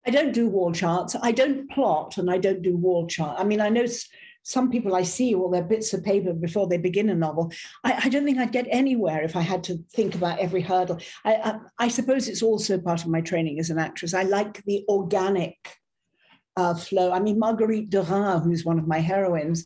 I 0.06 0.10
don't 0.10 0.34
do 0.34 0.48
wall 0.48 0.72
charts. 0.72 1.16
I 1.22 1.32
don't 1.32 1.70
plot, 1.70 2.18
and 2.18 2.32
I 2.32 2.38
don't 2.38 2.62
do 2.62 2.78
wall 2.78 3.08
chart. 3.08 3.40
I 3.40 3.44
mean, 3.44 3.62
I 3.62 3.70
know 3.70 3.86
some 4.48 4.72
people 4.72 4.96
I 4.96 5.04
see 5.04 5.36
all 5.36 5.50
their 5.50 5.64
bits 5.64 5.94
of 5.94 6.06
paper 6.06 6.32
before 6.32 6.68
they 6.68 6.78
begin 6.78 7.10
a 7.10 7.16
novel. 7.16 7.52
I, 7.84 8.04
I, 8.06 8.10
don't 8.10 8.24
think 8.24 8.38
I'd 8.38 8.54
get 8.54 8.66
anywhere 8.70 9.22
if 9.22 9.36
I 9.36 9.42
had 9.42 9.62
to 9.66 9.78
think 9.94 10.16
about 10.16 10.40
every 10.40 10.62
hurdle. 10.62 11.00
I, 11.26 11.36
I, 11.36 11.60
I 11.80 11.88
suppose 11.90 12.30
it's 12.30 12.42
also 12.42 12.78
part 12.78 13.04
of 13.04 13.10
my 13.10 13.20
training 13.20 13.60
as 13.60 13.70
an 13.70 13.78
actress. 13.78 14.14
I 14.14 14.24
like 14.24 14.64
the 14.64 14.86
organic 14.88 15.58
uh, 16.56 16.76
flow. 16.76 17.12
I 17.12 17.20
mean, 17.20 17.38
Marguerite 17.38 17.90
Duras, 17.90 18.42
who's 18.44 18.64
one 18.64 18.80
of 18.80 18.88
my 18.88 19.00
heroines, 19.00 19.66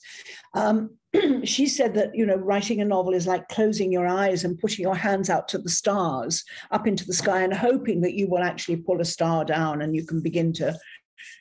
um, 0.55 0.97
she 1.43 1.67
said 1.67 1.93
that 1.93 2.15
you 2.15 2.25
know 2.25 2.35
writing 2.35 2.81
a 2.81 2.85
novel 2.85 3.13
is 3.13 3.27
like 3.27 3.47
closing 3.49 3.91
your 3.91 4.07
eyes 4.07 4.43
and 4.43 4.57
putting 4.57 4.83
your 4.83 4.95
hands 4.95 5.29
out 5.29 5.47
to 5.49 5.57
the 5.57 5.69
stars, 5.69 6.43
up 6.71 6.87
into 6.87 7.05
the 7.05 7.13
sky, 7.13 7.43
and 7.43 7.53
hoping 7.53 8.01
that 8.01 8.13
you 8.13 8.27
will 8.27 8.43
actually 8.43 8.77
pull 8.77 8.99
a 8.99 9.05
star 9.05 9.45
down 9.45 9.81
and 9.81 9.95
you 9.95 10.05
can 10.05 10.21
begin 10.21 10.51
to 10.53 10.75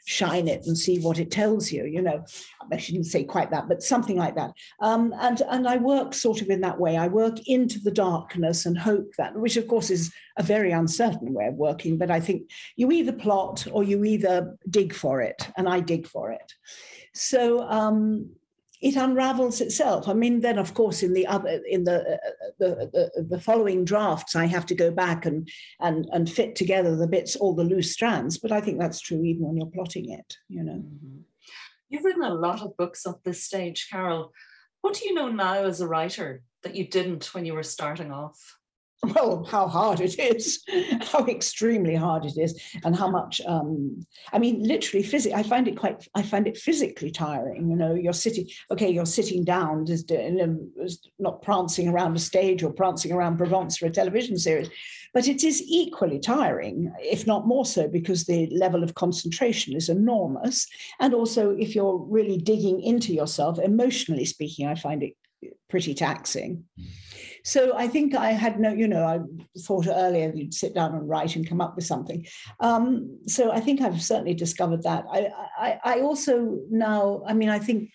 shine 0.06 0.48
it 0.48 0.66
and 0.66 0.76
see 0.76 0.98
what 0.98 1.18
it 1.18 1.30
tells 1.30 1.70
you 1.72 1.84
you 1.84 2.02
know. 2.02 2.24
I 2.72 2.76
shouldn't 2.76 3.06
say 3.06 3.24
quite 3.24 3.50
that 3.50 3.68
but 3.68 3.82
something 3.82 4.16
like 4.16 4.36
that. 4.36 4.52
Um, 4.80 5.14
and 5.20 5.42
and 5.48 5.66
i 5.68 5.76
work 5.76 6.14
sort 6.14 6.40
of 6.42 6.50
in 6.50 6.60
that 6.62 6.78
way. 6.78 6.96
I 6.96 7.08
work 7.08 7.38
into 7.46 7.80
the 7.80 7.90
darkness 7.90 8.66
and 8.66 8.78
hope 8.78 9.12
that 9.18 9.36
which 9.36 9.56
of 9.56 9.68
course 9.68 9.90
is 9.90 10.12
a 10.36 10.42
very 10.42 10.72
uncertain 10.72 11.32
way 11.34 11.46
of 11.46 11.54
working 11.54 11.98
but 11.98 12.10
i 12.10 12.20
think 12.20 12.48
you 12.76 12.90
either 12.92 13.12
plot 13.12 13.66
or 13.72 13.82
you 13.82 14.04
either 14.04 14.56
dig 14.70 14.94
for 14.94 15.20
it 15.20 15.48
and 15.56 15.68
i 15.68 15.80
dig 15.80 16.06
for 16.06 16.30
it. 16.30 16.52
So 17.14 17.60
um, 17.62 18.30
it 18.80 18.96
unravels 18.96 19.60
itself. 19.60 20.08
I 20.08 20.14
mean, 20.14 20.40
then 20.40 20.58
of 20.58 20.74
course, 20.74 21.02
in 21.02 21.12
the 21.12 21.26
other, 21.26 21.60
in 21.68 21.84
the, 21.84 22.00
uh, 22.00 22.14
uh, 22.14 22.50
the 22.58 22.70
uh, 22.72 22.86
the, 22.92 23.26
the 23.30 23.40
following 23.40 23.84
drafts, 23.84 24.34
I 24.34 24.46
have 24.46 24.66
to 24.66 24.74
go 24.74 24.90
back 24.90 25.26
and 25.26 25.48
and 25.80 26.08
and 26.12 26.30
fit 26.30 26.56
together 26.56 26.96
the 26.96 27.06
bits, 27.06 27.36
all 27.36 27.54
the 27.54 27.64
loose 27.64 27.92
strands. 27.92 28.38
But 28.38 28.52
I 28.52 28.60
think 28.60 28.78
that's 28.78 29.00
true 29.00 29.22
even 29.22 29.46
when 29.46 29.56
you're 29.56 29.66
plotting 29.66 30.10
it. 30.10 30.36
You 30.48 30.64
know. 30.64 30.72
Mm-hmm. 30.72 31.20
You've 31.90 32.04
written 32.04 32.22
a 32.22 32.32
lot 32.34 32.62
of 32.62 32.76
books 32.76 33.04
at 33.06 33.24
this 33.24 33.42
stage, 33.42 33.88
Carol. 33.90 34.32
What 34.80 34.94
do 34.94 35.06
you 35.06 35.12
know 35.12 35.28
now 35.28 35.64
as 35.64 35.80
a 35.80 35.88
writer 35.88 36.42
that 36.62 36.76
you 36.76 36.86
didn't 36.86 37.34
when 37.34 37.44
you 37.44 37.54
were 37.54 37.64
starting 37.64 38.12
off? 38.12 38.59
well, 39.14 39.44
how 39.44 39.66
hard 39.66 40.00
it 40.00 40.18
is, 40.18 40.62
how 41.00 41.24
extremely 41.26 41.94
hard 41.94 42.26
it 42.26 42.36
is, 42.36 42.60
and 42.84 42.94
how 42.94 43.08
much. 43.08 43.40
Um, 43.46 44.04
I 44.30 44.38
mean, 44.38 44.62
literally, 44.62 45.02
physically, 45.02 45.34
I 45.38 45.42
find 45.42 45.66
it 45.68 45.78
quite. 45.78 46.06
I 46.14 46.22
find 46.22 46.46
it 46.46 46.58
physically 46.58 47.10
tiring. 47.10 47.70
You 47.70 47.76
know, 47.76 47.94
you're 47.94 48.12
sitting. 48.12 48.46
Okay, 48.70 48.90
you're 48.90 49.06
sitting 49.06 49.42
down, 49.42 49.86
just 49.86 50.12
not 51.18 51.40
prancing 51.40 51.88
around 51.88 52.14
a 52.16 52.20
stage 52.20 52.62
or 52.62 52.72
prancing 52.72 53.12
around 53.12 53.38
Provence 53.38 53.78
for 53.78 53.86
a 53.86 53.90
television 53.90 54.36
series, 54.36 54.68
but 55.14 55.28
it 55.28 55.44
is 55.44 55.62
equally 55.62 56.18
tiring, 56.18 56.92
if 57.00 57.26
not 57.26 57.46
more 57.46 57.64
so, 57.64 57.88
because 57.88 58.24
the 58.24 58.48
level 58.52 58.82
of 58.82 58.94
concentration 58.94 59.74
is 59.74 59.88
enormous, 59.88 60.66
and 60.98 61.14
also 61.14 61.50
if 61.52 61.74
you're 61.74 61.96
really 61.96 62.36
digging 62.36 62.82
into 62.82 63.14
yourself, 63.14 63.58
emotionally 63.58 64.26
speaking, 64.26 64.66
I 64.66 64.74
find 64.74 65.02
it 65.02 65.14
pretty 65.70 65.94
taxing. 65.94 66.64
So 67.44 67.76
I 67.76 67.88
think 67.88 68.14
I 68.14 68.32
had 68.32 68.60
no, 68.60 68.72
you 68.72 68.88
know, 68.88 69.04
I 69.04 69.20
thought 69.60 69.86
earlier 69.88 70.32
you'd 70.34 70.54
sit 70.54 70.74
down 70.74 70.94
and 70.94 71.08
write 71.08 71.36
and 71.36 71.48
come 71.48 71.60
up 71.60 71.76
with 71.76 71.84
something. 71.86 72.26
Um, 72.60 73.18
so 73.26 73.50
I 73.50 73.60
think 73.60 73.80
I've 73.80 74.02
certainly 74.02 74.34
discovered 74.34 74.82
that. 74.82 75.04
I, 75.10 75.28
I, 75.58 75.80
I 75.84 76.00
also 76.00 76.58
now, 76.70 77.22
I 77.26 77.32
mean, 77.32 77.48
I 77.48 77.58
think 77.58 77.90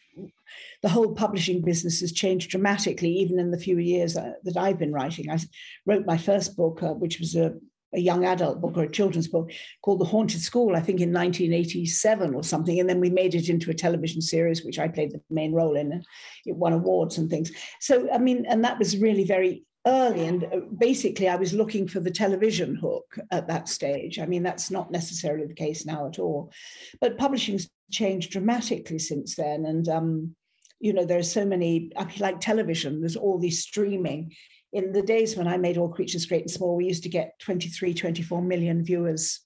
the 0.82 0.90
whole 0.90 1.14
publishing 1.14 1.62
business 1.62 2.00
has 2.02 2.12
changed 2.12 2.52
dramatically, 2.52 3.10
even 3.10 3.40
in 3.40 3.52
the 3.52 3.58
few 3.58 3.78
years 3.78 4.16
uh, 4.16 4.34
that 4.44 4.58
I've 4.58 4.78
been 4.80 4.94
writing. 4.94 5.30
I 5.30 5.40
wrote 5.86 6.06
my 6.06 6.18
first 6.18 6.56
book, 6.56 6.84
uh, 6.84 6.94
which 6.94 7.20
was 7.20 7.36
a 7.36 7.56
a 7.96 8.00
young 8.00 8.26
adult 8.26 8.62
book 8.62 8.78
or 8.78 8.84
a 8.84 8.92
children's 8.92 9.28
book 9.28 9.52
called 9.82 10.00
The 10.00 10.06
Haunted 10.06 10.42
School, 10.42 10.76
I 10.76 10.82
think 10.82 11.00
in 11.00 11.14
1987 11.14 12.36
or 12.36 12.44
something. 12.44 12.80
And 12.80 12.90
then 12.90 13.00
we 13.00 13.10
made 13.10 13.36
it 13.36 13.50
into 13.50 13.72
a 13.72 13.76
television 13.76 14.22
series, 14.22 14.64
which 14.64 14.80
I 14.80 14.88
played 14.88 15.12
the 15.12 15.22
main 15.30 15.54
role 15.54 15.76
in, 15.76 15.92
and 15.92 16.06
it 16.46 16.56
won 16.56 16.74
awards 16.74 17.18
and 17.18 17.30
things. 17.30 17.52
So, 17.80 18.08
I 18.12 18.18
mean, 18.18 18.46
and 18.48 18.64
that 18.64 18.80
was 18.80 18.98
really 18.98 19.24
very 19.24 19.64
early. 19.88 20.26
And 20.26 20.44
uh, 20.46 20.60
basically, 20.78 21.30
I 21.30 21.36
was 21.36 21.54
looking 21.54 21.88
for 21.88 22.00
the 22.00 22.12
television 22.12 22.76
hook 22.76 23.18
at 23.32 23.48
that 23.48 23.70
stage. 23.70 24.20
I 24.20 24.26
mean, 24.26 24.44
that's 24.44 24.72
not 24.72 24.92
necessarily 24.92 25.46
the 25.46 25.54
case 25.54 25.86
now 25.86 26.08
at 26.08 26.20
all. 26.20 26.52
But 27.00 27.18
publishing's 27.18 27.70
changed 27.92 28.32
dramatically 28.32 29.00
since 29.00 29.36
then. 29.36 29.66
And, 29.66 29.88
um, 29.88 30.36
you 30.80 30.94
know, 30.94 31.06
there's 31.06 31.32
so 31.32 31.46
many, 31.46 31.92
I 31.96 32.08
like 32.20 32.40
television, 32.40 33.00
there's 33.00 33.16
all 33.16 33.40
these 33.40 33.64
streaming 33.64 34.34
in 34.76 34.92
the 34.92 35.02
days 35.02 35.38
when 35.38 35.48
I 35.48 35.56
made 35.56 35.78
All 35.78 35.88
Creatures 35.88 36.26
Great 36.26 36.42
and 36.42 36.52
Small, 36.52 36.76
we 36.76 36.86
used 36.86 37.04
to 37.04 37.10
get 37.10 37.40
23, 37.40 37.94
24 37.94 38.42
million 38.42 38.84
viewers 38.84 39.40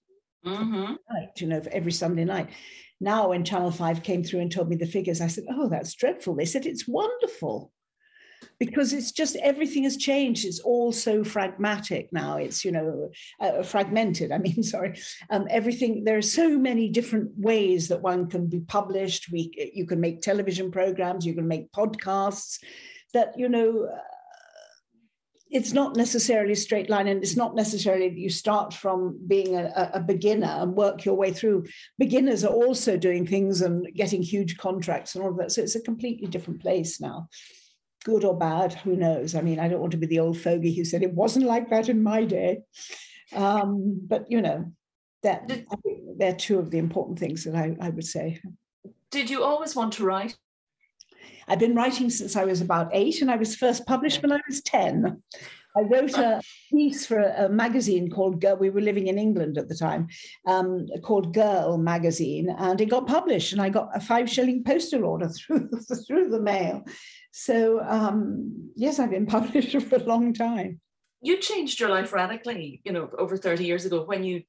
mm-hmm. 0.44 0.94
night, 1.12 1.30
you 1.38 1.46
know, 1.46 1.62
every 1.72 1.92
Sunday 1.92 2.26
night. 2.26 2.50
Now, 3.00 3.30
when 3.30 3.46
Channel 3.46 3.70
5 3.70 4.02
came 4.02 4.24
through 4.24 4.40
and 4.40 4.52
told 4.52 4.70
me 4.70 4.76
the 4.76 4.88
figures, 4.88 5.22
I 5.22 5.28
said, 5.28 5.44
Oh, 5.52 5.70
that's 5.70 5.94
dreadful. 5.94 6.36
They 6.36 6.46
said, 6.46 6.66
It's 6.66 6.88
wonderful 6.88 7.72
because 8.58 8.92
it's 8.92 9.12
just 9.12 9.36
everything 9.36 9.84
has 9.84 9.98
changed. 9.98 10.46
It's 10.46 10.62
all 10.62 10.92
so 10.92 11.24
pragmatic 11.24 12.12
now. 12.12 12.38
It's, 12.38 12.66
you 12.66 12.72
know, 12.72 13.12
uh, 13.40 13.62
fragmented. 13.62 14.32
I 14.32 14.40
mean, 14.40 14.64
sorry. 14.64 15.00
Um, 15.30 15.46
everything, 15.52 16.06
there 16.06 16.18
are 16.18 16.24
so 16.24 16.58
many 16.58 16.90
different 16.90 17.30
ways 17.38 17.88
that 17.90 18.02
one 18.02 18.32
can 18.32 18.48
be 18.48 18.62
published. 18.62 19.28
We, 19.32 19.52
you 19.76 19.86
can 19.86 20.02
make 20.02 20.22
television 20.22 20.72
programs, 20.72 21.24
you 21.24 21.36
can 21.36 21.48
make 21.48 21.72
podcasts 21.72 22.58
that, 23.14 23.38
you 23.38 23.48
know, 23.48 23.86
uh, 23.86 24.00
it's 25.50 25.74
not 25.74 25.96
necessarily 25.96 26.54
a 26.54 26.56
straight 26.56 26.90
line 26.90 27.08
and 27.08 27.24
it's 27.24 27.36
not 27.36 27.56
necessarily 27.56 28.10
that 28.10 28.18
you 28.18 28.30
start 28.30 28.74
from 28.74 29.20
being 29.28 29.56
a, 29.56 29.92
a, 29.96 30.00
beginner 30.00 30.48
and 30.48 30.76
work 30.76 31.04
your 31.06 31.16
way 31.16 31.32
through. 31.32 31.66
Beginners 31.98 32.44
are 32.44 32.54
also 32.54 32.98
doing 32.98 33.26
things 33.26 33.62
and 33.62 33.88
getting 33.96 34.22
huge 34.22 34.58
contracts 34.58 35.16
and 35.16 35.24
all 35.24 35.32
of 35.32 35.38
that. 35.38 35.52
So 35.52 35.62
it's 35.62 35.76
a 35.76 35.82
completely 35.82 36.28
different 36.28 36.62
place 36.62 37.02
now. 37.02 37.30
Good 38.06 38.24
or 38.24 38.38
bad 38.38 38.74
who 38.74 38.96
knows? 38.96 39.36
I 39.36 39.42
mean 39.42 39.60
i 39.60 39.68
don't 39.68 39.82
want 39.82 39.92
to 39.92 39.98
be 39.98 40.08
the 40.08 40.20
old 40.20 40.38
fogey 40.38 40.74
who 40.74 40.86
said 40.86 41.04
it 41.04 41.14
wasn't 41.14 41.46
like 41.46 41.70
that 41.70 41.90
in 41.90 42.04
my 42.04 42.26
day. 42.26 42.60
Um, 43.36 44.00
but 44.08 44.30
you 44.30 44.42
know 44.42 44.72
that 45.24 45.52
they're 46.18 46.36
two 46.36 46.60
of 46.60 46.72
the 46.72 46.78
important 46.78 47.20
things 47.20 47.44
that 47.44 47.56
I, 47.56 47.76
I 47.82 47.90
would 47.90 48.06
say. 48.06 48.40
Did 49.12 49.30
you 49.30 49.44
always 49.44 49.76
want 49.76 49.94
to 49.94 50.06
write 50.06 50.38
I've 51.50 51.60
been 51.60 51.76
writing 51.76 52.12
since 52.12 52.36
I 52.36 52.46
was 52.46 52.62
about 52.62 52.90
eight, 52.94 53.22
and 53.22 53.32
I 53.32 53.36
was 53.36 53.56
first 53.56 53.86
published 53.88 54.22
when 54.22 54.32
I 54.32 54.40
was 54.48 54.62
10. 54.62 55.22
I 55.78 55.82
wrote 55.82 56.18
a 56.18 56.42
piece 56.72 57.06
for 57.06 57.20
a, 57.20 57.46
a 57.46 57.50
magazine 57.50 58.10
called 58.10 58.42
Girl. 58.42 58.56
We 58.56 58.70
were 58.70 58.82
living 58.82 59.08
in 59.08 59.18
England 59.18 59.58
at 59.58 59.68
the 59.68 59.76
time, 59.76 60.08
um, 60.48 60.88
called 61.04 61.34
Girl 61.34 61.78
magazine, 61.78 62.50
and 62.58 62.80
it 62.80 62.90
got 62.90 63.08
published. 63.08 63.54
And 63.54 63.62
I 63.62 63.70
got 63.70 63.90
a 63.96 64.00
five 64.00 64.30
shilling 64.30 64.64
postal 64.64 65.06
order 65.06 65.30
through 65.48 65.70
through 66.08 66.30
the 66.30 66.42
mail. 66.42 66.84
So 67.32 67.82
um, 67.82 68.72
yes, 68.76 69.00
I've 69.00 69.12
been 69.12 69.26
published 69.38 69.80
for 69.82 69.96
a 69.96 70.04
long 70.04 70.34
time. 70.34 70.80
You 71.22 71.38
changed 71.38 71.80
your 71.80 71.90
life 71.90 72.14
radically, 72.14 72.82
you 72.84 72.92
know, 72.92 73.10
over 73.18 73.38
thirty 73.38 73.66
years 73.66 73.86
ago 73.86 74.04
when 74.04 74.24
you 74.24 74.44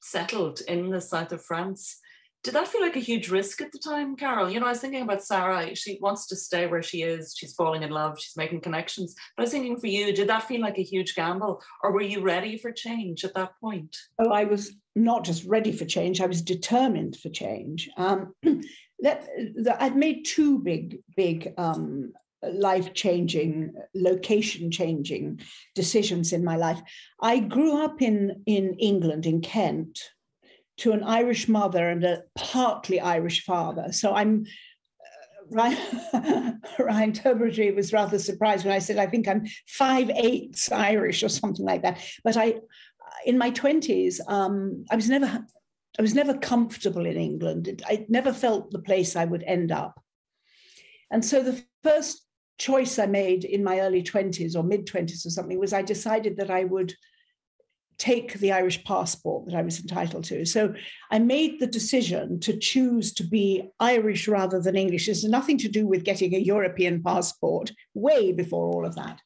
settled 0.00 0.60
in 0.68 0.90
the 0.90 1.00
south 1.00 1.32
of 1.32 1.42
France 1.42 2.00
did 2.46 2.54
that 2.54 2.68
feel 2.68 2.80
like 2.80 2.94
a 2.94 3.00
huge 3.00 3.28
risk 3.28 3.60
at 3.60 3.72
the 3.72 3.78
time, 3.80 4.14
Carol? 4.14 4.48
You 4.48 4.60
know, 4.60 4.66
I 4.66 4.68
was 4.68 4.80
thinking 4.80 5.02
about 5.02 5.24
Sarah. 5.24 5.74
She 5.74 5.98
wants 6.00 6.28
to 6.28 6.36
stay 6.36 6.68
where 6.68 6.80
she 6.80 7.02
is. 7.02 7.34
She's 7.36 7.54
falling 7.54 7.82
in 7.82 7.90
love. 7.90 8.20
She's 8.20 8.36
making 8.36 8.60
connections. 8.60 9.16
But 9.36 9.42
I 9.42 9.44
was 9.46 9.50
thinking 9.50 9.76
for 9.76 9.88
you, 9.88 10.12
did 10.12 10.28
that 10.28 10.46
feel 10.46 10.60
like 10.60 10.78
a 10.78 10.82
huge 10.84 11.16
gamble, 11.16 11.60
or 11.82 11.90
were 11.90 12.02
you 12.02 12.20
ready 12.20 12.56
for 12.56 12.70
change 12.70 13.24
at 13.24 13.34
that 13.34 13.50
point? 13.60 13.96
Oh, 14.20 14.30
I 14.30 14.44
was 14.44 14.76
not 14.94 15.24
just 15.24 15.44
ready 15.44 15.72
for 15.72 15.86
change. 15.86 16.20
I 16.20 16.26
was 16.26 16.40
determined 16.40 17.16
for 17.16 17.30
change. 17.30 17.90
Um, 17.96 18.32
that, 19.00 19.28
that 19.56 19.82
I'd 19.82 19.96
made 19.96 20.24
two 20.24 20.60
big, 20.60 21.00
big 21.16 21.52
um, 21.58 22.12
life 22.44 22.94
changing, 22.94 23.74
location 23.92 24.70
changing 24.70 25.40
decisions 25.74 26.32
in 26.32 26.44
my 26.44 26.54
life. 26.54 26.80
I 27.20 27.40
grew 27.40 27.82
up 27.82 28.00
in 28.00 28.44
in 28.46 28.74
England, 28.74 29.26
in 29.26 29.40
Kent 29.40 29.98
to 30.78 30.92
an 30.92 31.02
Irish 31.02 31.48
mother 31.48 31.88
and 31.88 32.04
a 32.04 32.22
partly 32.34 33.00
Irish 33.00 33.44
father. 33.44 33.92
So 33.92 34.14
I'm 34.14 34.46
uh, 35.00 35.46
Ryan, 35.50 36.60
Ryan 36.78 37.12
Tubridy 37.12 37.74
was 37.74 37.92
rather 37.92 38.18
surprised 38.18 38.64
when 38.64 38.74
I 38.74 38.78
said 38.78 38.98
I 38.98 39.06
think 39.06 39.26
I'm 39.26 39.46
five 39.66 40.10
eighths 40.10 40.70
Irish 40.70 41.22
or 41.22 41.28
something 41.28 41.64
like 41.64 41.82
that. 41.82 42.00
But 42.24 42.36
I, 42.36 42.56
in 43.24 43.38
my 43.38 43.50
twenties, 43.50 44.20
um, 44.28 44.84
I 44.90 44.96
was 44.96 45.08
never, 45.08 45.44
I 45.98 46.02
was 46.02 46.14
never 46.14 46.34
comfortable 46.34 47.06
in 47.06 47.16
England. 47.16 47.82
I 47.86 48.04
never 48.08 48.32
felt 48.32 48.70
the 48.70 48.80
place 48.80 49.16
I 49.16 49.24
would 49.24 49.42
end 49.44 49.72
up. 49.72 50.00
And 51.10 51.24
so 51.24 51.42
the 51.42 51.62
first 51.82 52.22
choice 52.58 52.98
I 52.98 53.06
made 53.06 53.44
in 53.44 53.62
my 53.64 53.80
early 53.80 54.02
twenties 54.02 54.56
or 54.56 54.62
mid 54.62 54.86
twenties 54.86 55.24
or 55.24 55.30
something 55.30 55.58
was 55.58 55.72
I 55.72 55.82
decided 55.82 56.36
that 56.36 56.50
I 56.50 56.64
would 56.64 56.94
take 57.98 58.34
the 58.34 58.52
Irish 58.52 58.84
passport 58.84 59.46
that 59.46 59.54
I 59.54 59.62
was 59.62 59.80
entitled 59.80 60.24
to. 60.24 60.44
So 60.44 60.74
I 61.10 61.18
made 61.18 61.58
the 61.58 61.66
decision 61.66 62.40
to 62.40 62.58
choose 62.58 63.14
to 63.14 63.24
be 63.24 63.68
Irish 63.80 64.28
rather 64.28 64.60
than 64.60 64.76
English. 64.76 65.08
It's 65.08 65.24
nothing 65.24 65.58
to 65.58 65.68
do 65.68 65.86
with 65.86 66.04
getting 66.04 66.34
a 66.34 66.38
European 66.38 67.02
passport, 67.02 67.72
way 67.94 68.32
before 68.32 68.68
all 68.68 68.84
of 68.84 68.96
that. 68.96 69.20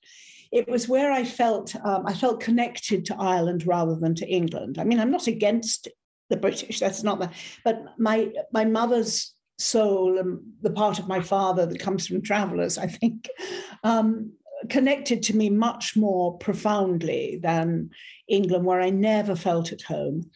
It 0.52 0.68
was 0.68 0.88
where 0.88 1.12
I 1.12 1.24
felt 1.24 1.74
um, 1.84 2.04
I 2.06 2.14
felt 2.14 2.40
connected 2.40 3.04
to 3.06 3.16
Ireland 3.16 3.66
rather 3.66 3.94
than 3.94 4.14
to 4.16 4.28
England. 4.28 4.78
I 4.78 4.84
mean, 4.84 4.98
I'm 4.98 5.12
not 5.12 5.26
against 5.26 5.88
the 6.28 6.36
British. 6.36 6.80
That's 6.80 7.02
not 7.02 7.20
that. 7.20 7.32
But 7.64 7.84
my 7.98 8.32
my 8.52 8.64
mother's 8.64 9.34
soul 9.60 10.18
and 10.18 10.40
the 10.62 10.70
part 10.70 10.98
of 10.98 11.06
my 11.06 11.20
father 11.20 11.66
that 11.66 11.78
comes 11.78 12.06
from 12.06 12.22
travelers, 12.22 12.78
I 12.78 12.86
think, 12.86 13.28
um, 13.84 14.32
connected 14.68 15.22
to 15.24 15.36
me 15.36 15.50
much 15.50 15.96
more 15.96 16.36
profoundly 16.38 17.38
than 17.42 17.90
England, 18.28 18.64
where 18.64 18.80
I 18.80 18.90
never 18.90 19.34
felt 19.34 19.72
at 19.72 19.82
home. 19.82 20.30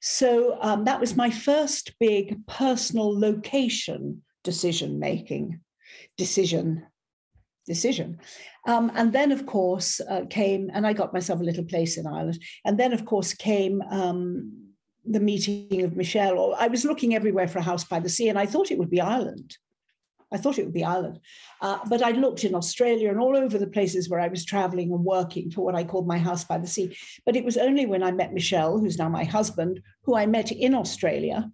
So 0.00 0.58
um, 0.60 0.84
that 0.84 1.00
was 1.00 1.16
my 1.16 1.30
first 1.30 1.92
big 1.98 2.46
personal 2.46 3.18
location 3.18 4.22
decision 4.44 4.98
making 4.98 5.60
decision 6.16 6.86
decision. 7.66 8.18
Um, 8.66 8.90
and 8.94 9.12
then, 9.12 9.32
of 9.32 9.46
course, 9.46 10.00
uh, 10.00 10.24
came, 10.28 10.70
and 10.74 10.86
I 10.86 10.92
got 10.92 11.12
myself 11.12 11.40
a 11.40 11.44
little 11.44 11.64
place 11.64 11.96
in 11.96 12.06
Ireland. 12.06 12.42
And 12.64 12.78
then, 12.78 12.92
of 12.92 13.04
course, 13.04 13.32
came 13.32 13.80
um, 13.82 14.70
the 15.04 15.20
meeting 15.20 15.82
of 15.82 15.96
Michel. 15.96 16.54
I 16.58 16.68
was 16.68 16.84
looking 16.84 17.14
everywhere 17.14 17.48
for 17.48 17.58
a 17.58 17.62
house 17.62 17.84
by 17.84 18.00
the 18.00 18.08
sea, 18.08 18.28
and 18.28 18.38
I 18.38 18.46
thought 18.46 18.70
it 18.70 18.78
would 18.78 18.90
be 18.90 19.00
Ireland. 19.00 19.56
I 20.32 20.36
thought 20.36 20.58
it 20.58 20.64
would 20.64 20.74
be 20.74 20.84
Ireland. 20.84 21.20
Uh, 21.60 21.78
but 21.88 22.02
I 22.02 22.10
looked 22.10 22.44
in 22.44 22.54
Australia 22.54 23.10
and 23.10 23.20
all 23.20 23.36
over 23.36 23.58
the 23.58 23.66
places 23.66 24.08
where 24.08 24.20
I 24.20 24.28
was 24.28 24.44
traveling 24.44 24.92
and 24.92 25.04
working 25.04 25.50
for 25.50 25.62
what 25.62 25.74
I 25.74 25.84
called 25.84 26.06
my 26.06 26.18
house 26.18 26.44
by 26.44 26.58
the 26.58 26.66
sea. 26.66 26.96
But 27.26 27.36
it 27.36 27.44
was 27.44 27.56
only 27.56 27.86
when 27.86 28.02
I 28.02 28.12
met 28.12 28.32
Michel, 28.32 28.78
who's 28.78 28.98
now 28.98 29.08
my 29.08 29.24
husband, 29.24 29.82
who 30.04 30.14
I 30.14 30.26
met 30.26 30.52
in 30.52 30.74
Australia. 30.74 31.50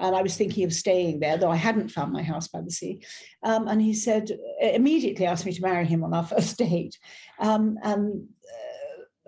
And 0.00 0.14
I 0.14 0.22
was 0.22 0.36
thinking 0.36 0.64
of 0.64 0.72
staying 0.72 1.20
there, 1.20 1.36
though 1.36 1.50
I 1.50 1.56
hadn't 1.56 1.90
found 1.90 2.12
my 2.12 2.22
house 2.22 2.48
by 2.48 2.60
the 2.60 2.70
sea. 2.70 3.02
Um, 3.42 3.66
and 3.66 3.82
he 3.82 3.94
said, 3.94 4.30
immediately 4.60 5.26
asked 5.26 5.44
me 5.44 5.52
to 5.52 5.62
marry 5.62 5.86
him 5.86 6.04
on 6.04 6.14
our 6.14 6.24
first 6.34 6.56
date. 6.58 6.98
Um, 7.38 7.78
and 7.82 8.28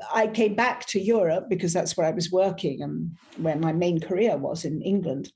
uh, 0.01 0.05
I 0.15 0.29
came 0.29 0.55
back 0.55 0.87
to 0.87 1.01
Europe 1.01 1.47
because 1.49 1.73
that's 1.73 1.97
where 1.97 2.07
I 2.07 2.13
was 2.13 2.31
working 2.31 2.83
and 2.83 3.17
where 3.37 3.57
my 3.57 3.73
main 3.73 4.01
career 4.01 4.37
was 4.37 4.65
in 4.65 4.81
England. 4.83 5.33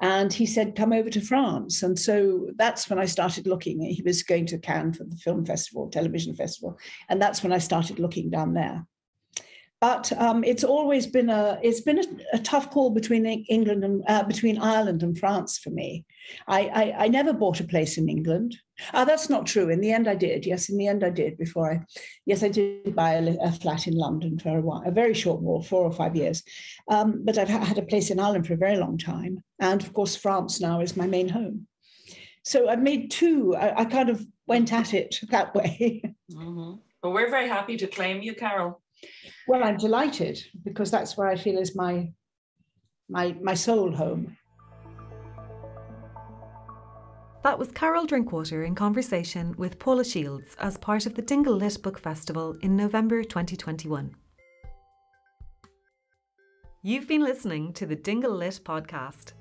And 0.00 0.32
he 0.32 0.46
said, 0.46 0.76
come 0.76 0.92
over 0.92 1.10
to 1.10 1.20
France. 1.20 1.82
And 1.82 1.98
so 1.98 2.50
that's 2.56 2.88
when 2.90 2.98
I 2.98 3.06
started 3.06 3.46
looking. 3.46 3.80
He 3.80 4.02
was 4.02 4.22
going 4.22 4.46
to 4.46 4.58
Cannes 4.58 4.94
for 4.94 5.04
the 5.04 5.16
film 5.16 5.44
festival, 5.44 5.88
television 5.88 6.34
festival. 6.34 6.78
And 7.08 7.20
that's 7.20 7.42
when 7.42 7.52
I 7.52 7.58
started 7.58 7.98
looking 7.98 8.30
down 8.30 8.54
there. 8.54 8.86
But 9.84 10.10
um, 10.18 10.44
it's 10.44 10.64
always 10.64 11.06
been 11.06 11.28
a 11.28 11.58
it's 11.62 11.82
been 11.82 11.98
a, 11.98 12.06
a 12.32 12.38
tough 12.38 12.70
call 12.70 12.88
between 12.88 13.26
England 13.26 13.84
and 13.84 14.02
uh, 14.08 14.22
between 14.22 14.56
Ireland 14.56 15.02
and 15.02 15.18
France 15.18 15.58
for 15.58 15.68
me. 15.68 16.06
I, 16.48 16.60
I, 16.68 17.04
I 17.04 17.08
never 17.08 17.34
bought 17.34 17.60
a 17.60 17.64
place 17.72 17.98
in 17.98 18.08
England. 18.08 18.56
Uh, 18.94 19.04
that's 19.04 19.28
not 19.28 19.44
true. 19.44 19.68
In 19.68 19.82
the 19.82 19.92
end, 19.92 20.08
I 20.08 20.14
did. 20.14 20.46
Yes, 20.46 20.70
in 20.70 20.78
the 20.78 20.88
end, 20.88 21.04
I 21.04 21.10
did. 21.10 21.36
Before 21.36 21.70
I, 21.70 21.82
yes, 22.24 22.42
I 22.42 22.48
did 22.48 22.96
buy 22.96 23.12
a, 23.12 23.36
a 23.42 23.52
flat 23.52 23.86
in 23.86 23.92
London 23.92 24.38
for 24.38 24.56
a 24.56 24.62
while, 24.62 24.82
a 24.86 24.90
very 24.90 25.12
short 25.12 25.42
while, 25.42 25.60
four 25.60 25.82
or 25.82 25.92
five 25.92 26.16
years. 26.16 26.42
Um, 26.88 27.20
but 27.22 27.36
I've 27.36 27.50
had 27.50 27.76
a 27.76 27.82
place 27.82 28.10
in 28.10 28.18
Ireland 28.18 28.46
for 28.46 28.54
a 28.54 28.64
very 28.66 28.78
long 28.78 28.96
time, 28.96 29.44
and 29.60 29.82
of 29.82 29.92
course, 29.92 30.16
France 30.16 30.62
now 30.62 30.80
is 30.80 30.96
my 30.96 31.06
main 31.06 31.28
home. 31.28 31.66
So 32.42 32.70
I've 32.70 32.82
made 32.82 33.10
two. 33.10 33.54
I, 33.54 33.80
I 33.80 33.84
kind 33.84 34.08
of 34.08 34.26
went 34.46 34.72
at 34.72 34.94
it 34.94 35.20
that 35.28 35.54
way. 35.54 36.00
Mm-hmm. 36.32 36.72
Well, 37.02 37.12
we're 37.12 37.28
very 37.28 37.48
happy 37.48 37.76
to 37.76 37.86
claim 37.86 38.22
you, 38.22 38.34
Carol. 38.34 38.80
Well, 39.46 39.62
I'm 39.62 39.76
delighted 39.76 40.42
because 40.64 40.90
that's 40.90 41.16
where 41.16 41.28
I 41.28 41.36
feel 41.36 41.58
is 41.58 41.76
my 41.76 42.12
my 43.08 43.36
my 43.42 43.54
soul 43.54 43.92
home. 43.92 44.36
That 47.42 47.58
was 47.58 47.70
Carol 47.70 48.06
Drinkwater 48.06 48.64
in 48.64 48.74
conversation 48.74 49.54
with 49.58 49.78
Paula 49.78 50.02
Shields 50.02 50.56
as 50.58 50.78
part 50.78 51.04
of 51.04 51.14
the 51.14 51.20
Dingle 51.20 51.56
Lit 51.56 51.82
Book 51.82 51.98
Festival 51.98 52.56
in 52.62 52.74
November 52.74 53.22
2021. 53.22 54.14
You've 56.80 57.06
been 57.06 57.22
listening 57.22 57.74
to 57.74 57.84
the 57.84 57.96
Dingle 57.96 58.34
Lit 58.34 58.60
podcast. 58.64 59.32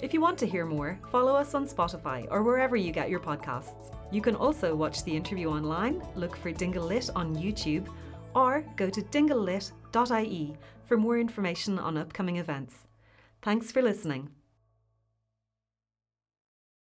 If 0.00 0.14
you 0.14 0.22
want 0.22 0.38
to 0.38 0.46
hear 0.46 0.64
more, 0.64 0.98
follow 1.10 1.36
us 1.36 1.54
on 1.54 1.68
Spotify 1.68 2.26
or 2.30 2.42
wherever 2.42 2.74
you 2.74 2.90
get 2.90 3.10
your 3.10 3.20
podcasts. 3.20 3.94
You 4.10 4.22
can 4.22 4.34
also 4.34 4.74
watch 4.74 5.04
the 5.04 5.14
interview 5.14 5.48
online, 5.48 6.02
look 6.16 6.36
for 6.36 6.52
Dingle 6.52 6.86
Lit 6.86 7.10
on 7.14 7.36
YouTube, 7.36 7.86
or 8.34 8.64
go 8.76 8.90
to 8.90 9.02
dinglelit.ie 9.02 10.56
for 10.84 10.96
more 10.96 11.18
information 11.18 11.78
on 11.78 11.96
upcoming 11.96 12.36
events. 12.36 12.86
Thanks 13.40 13.72
for 13.72 13.82
listening. 13.82 14.30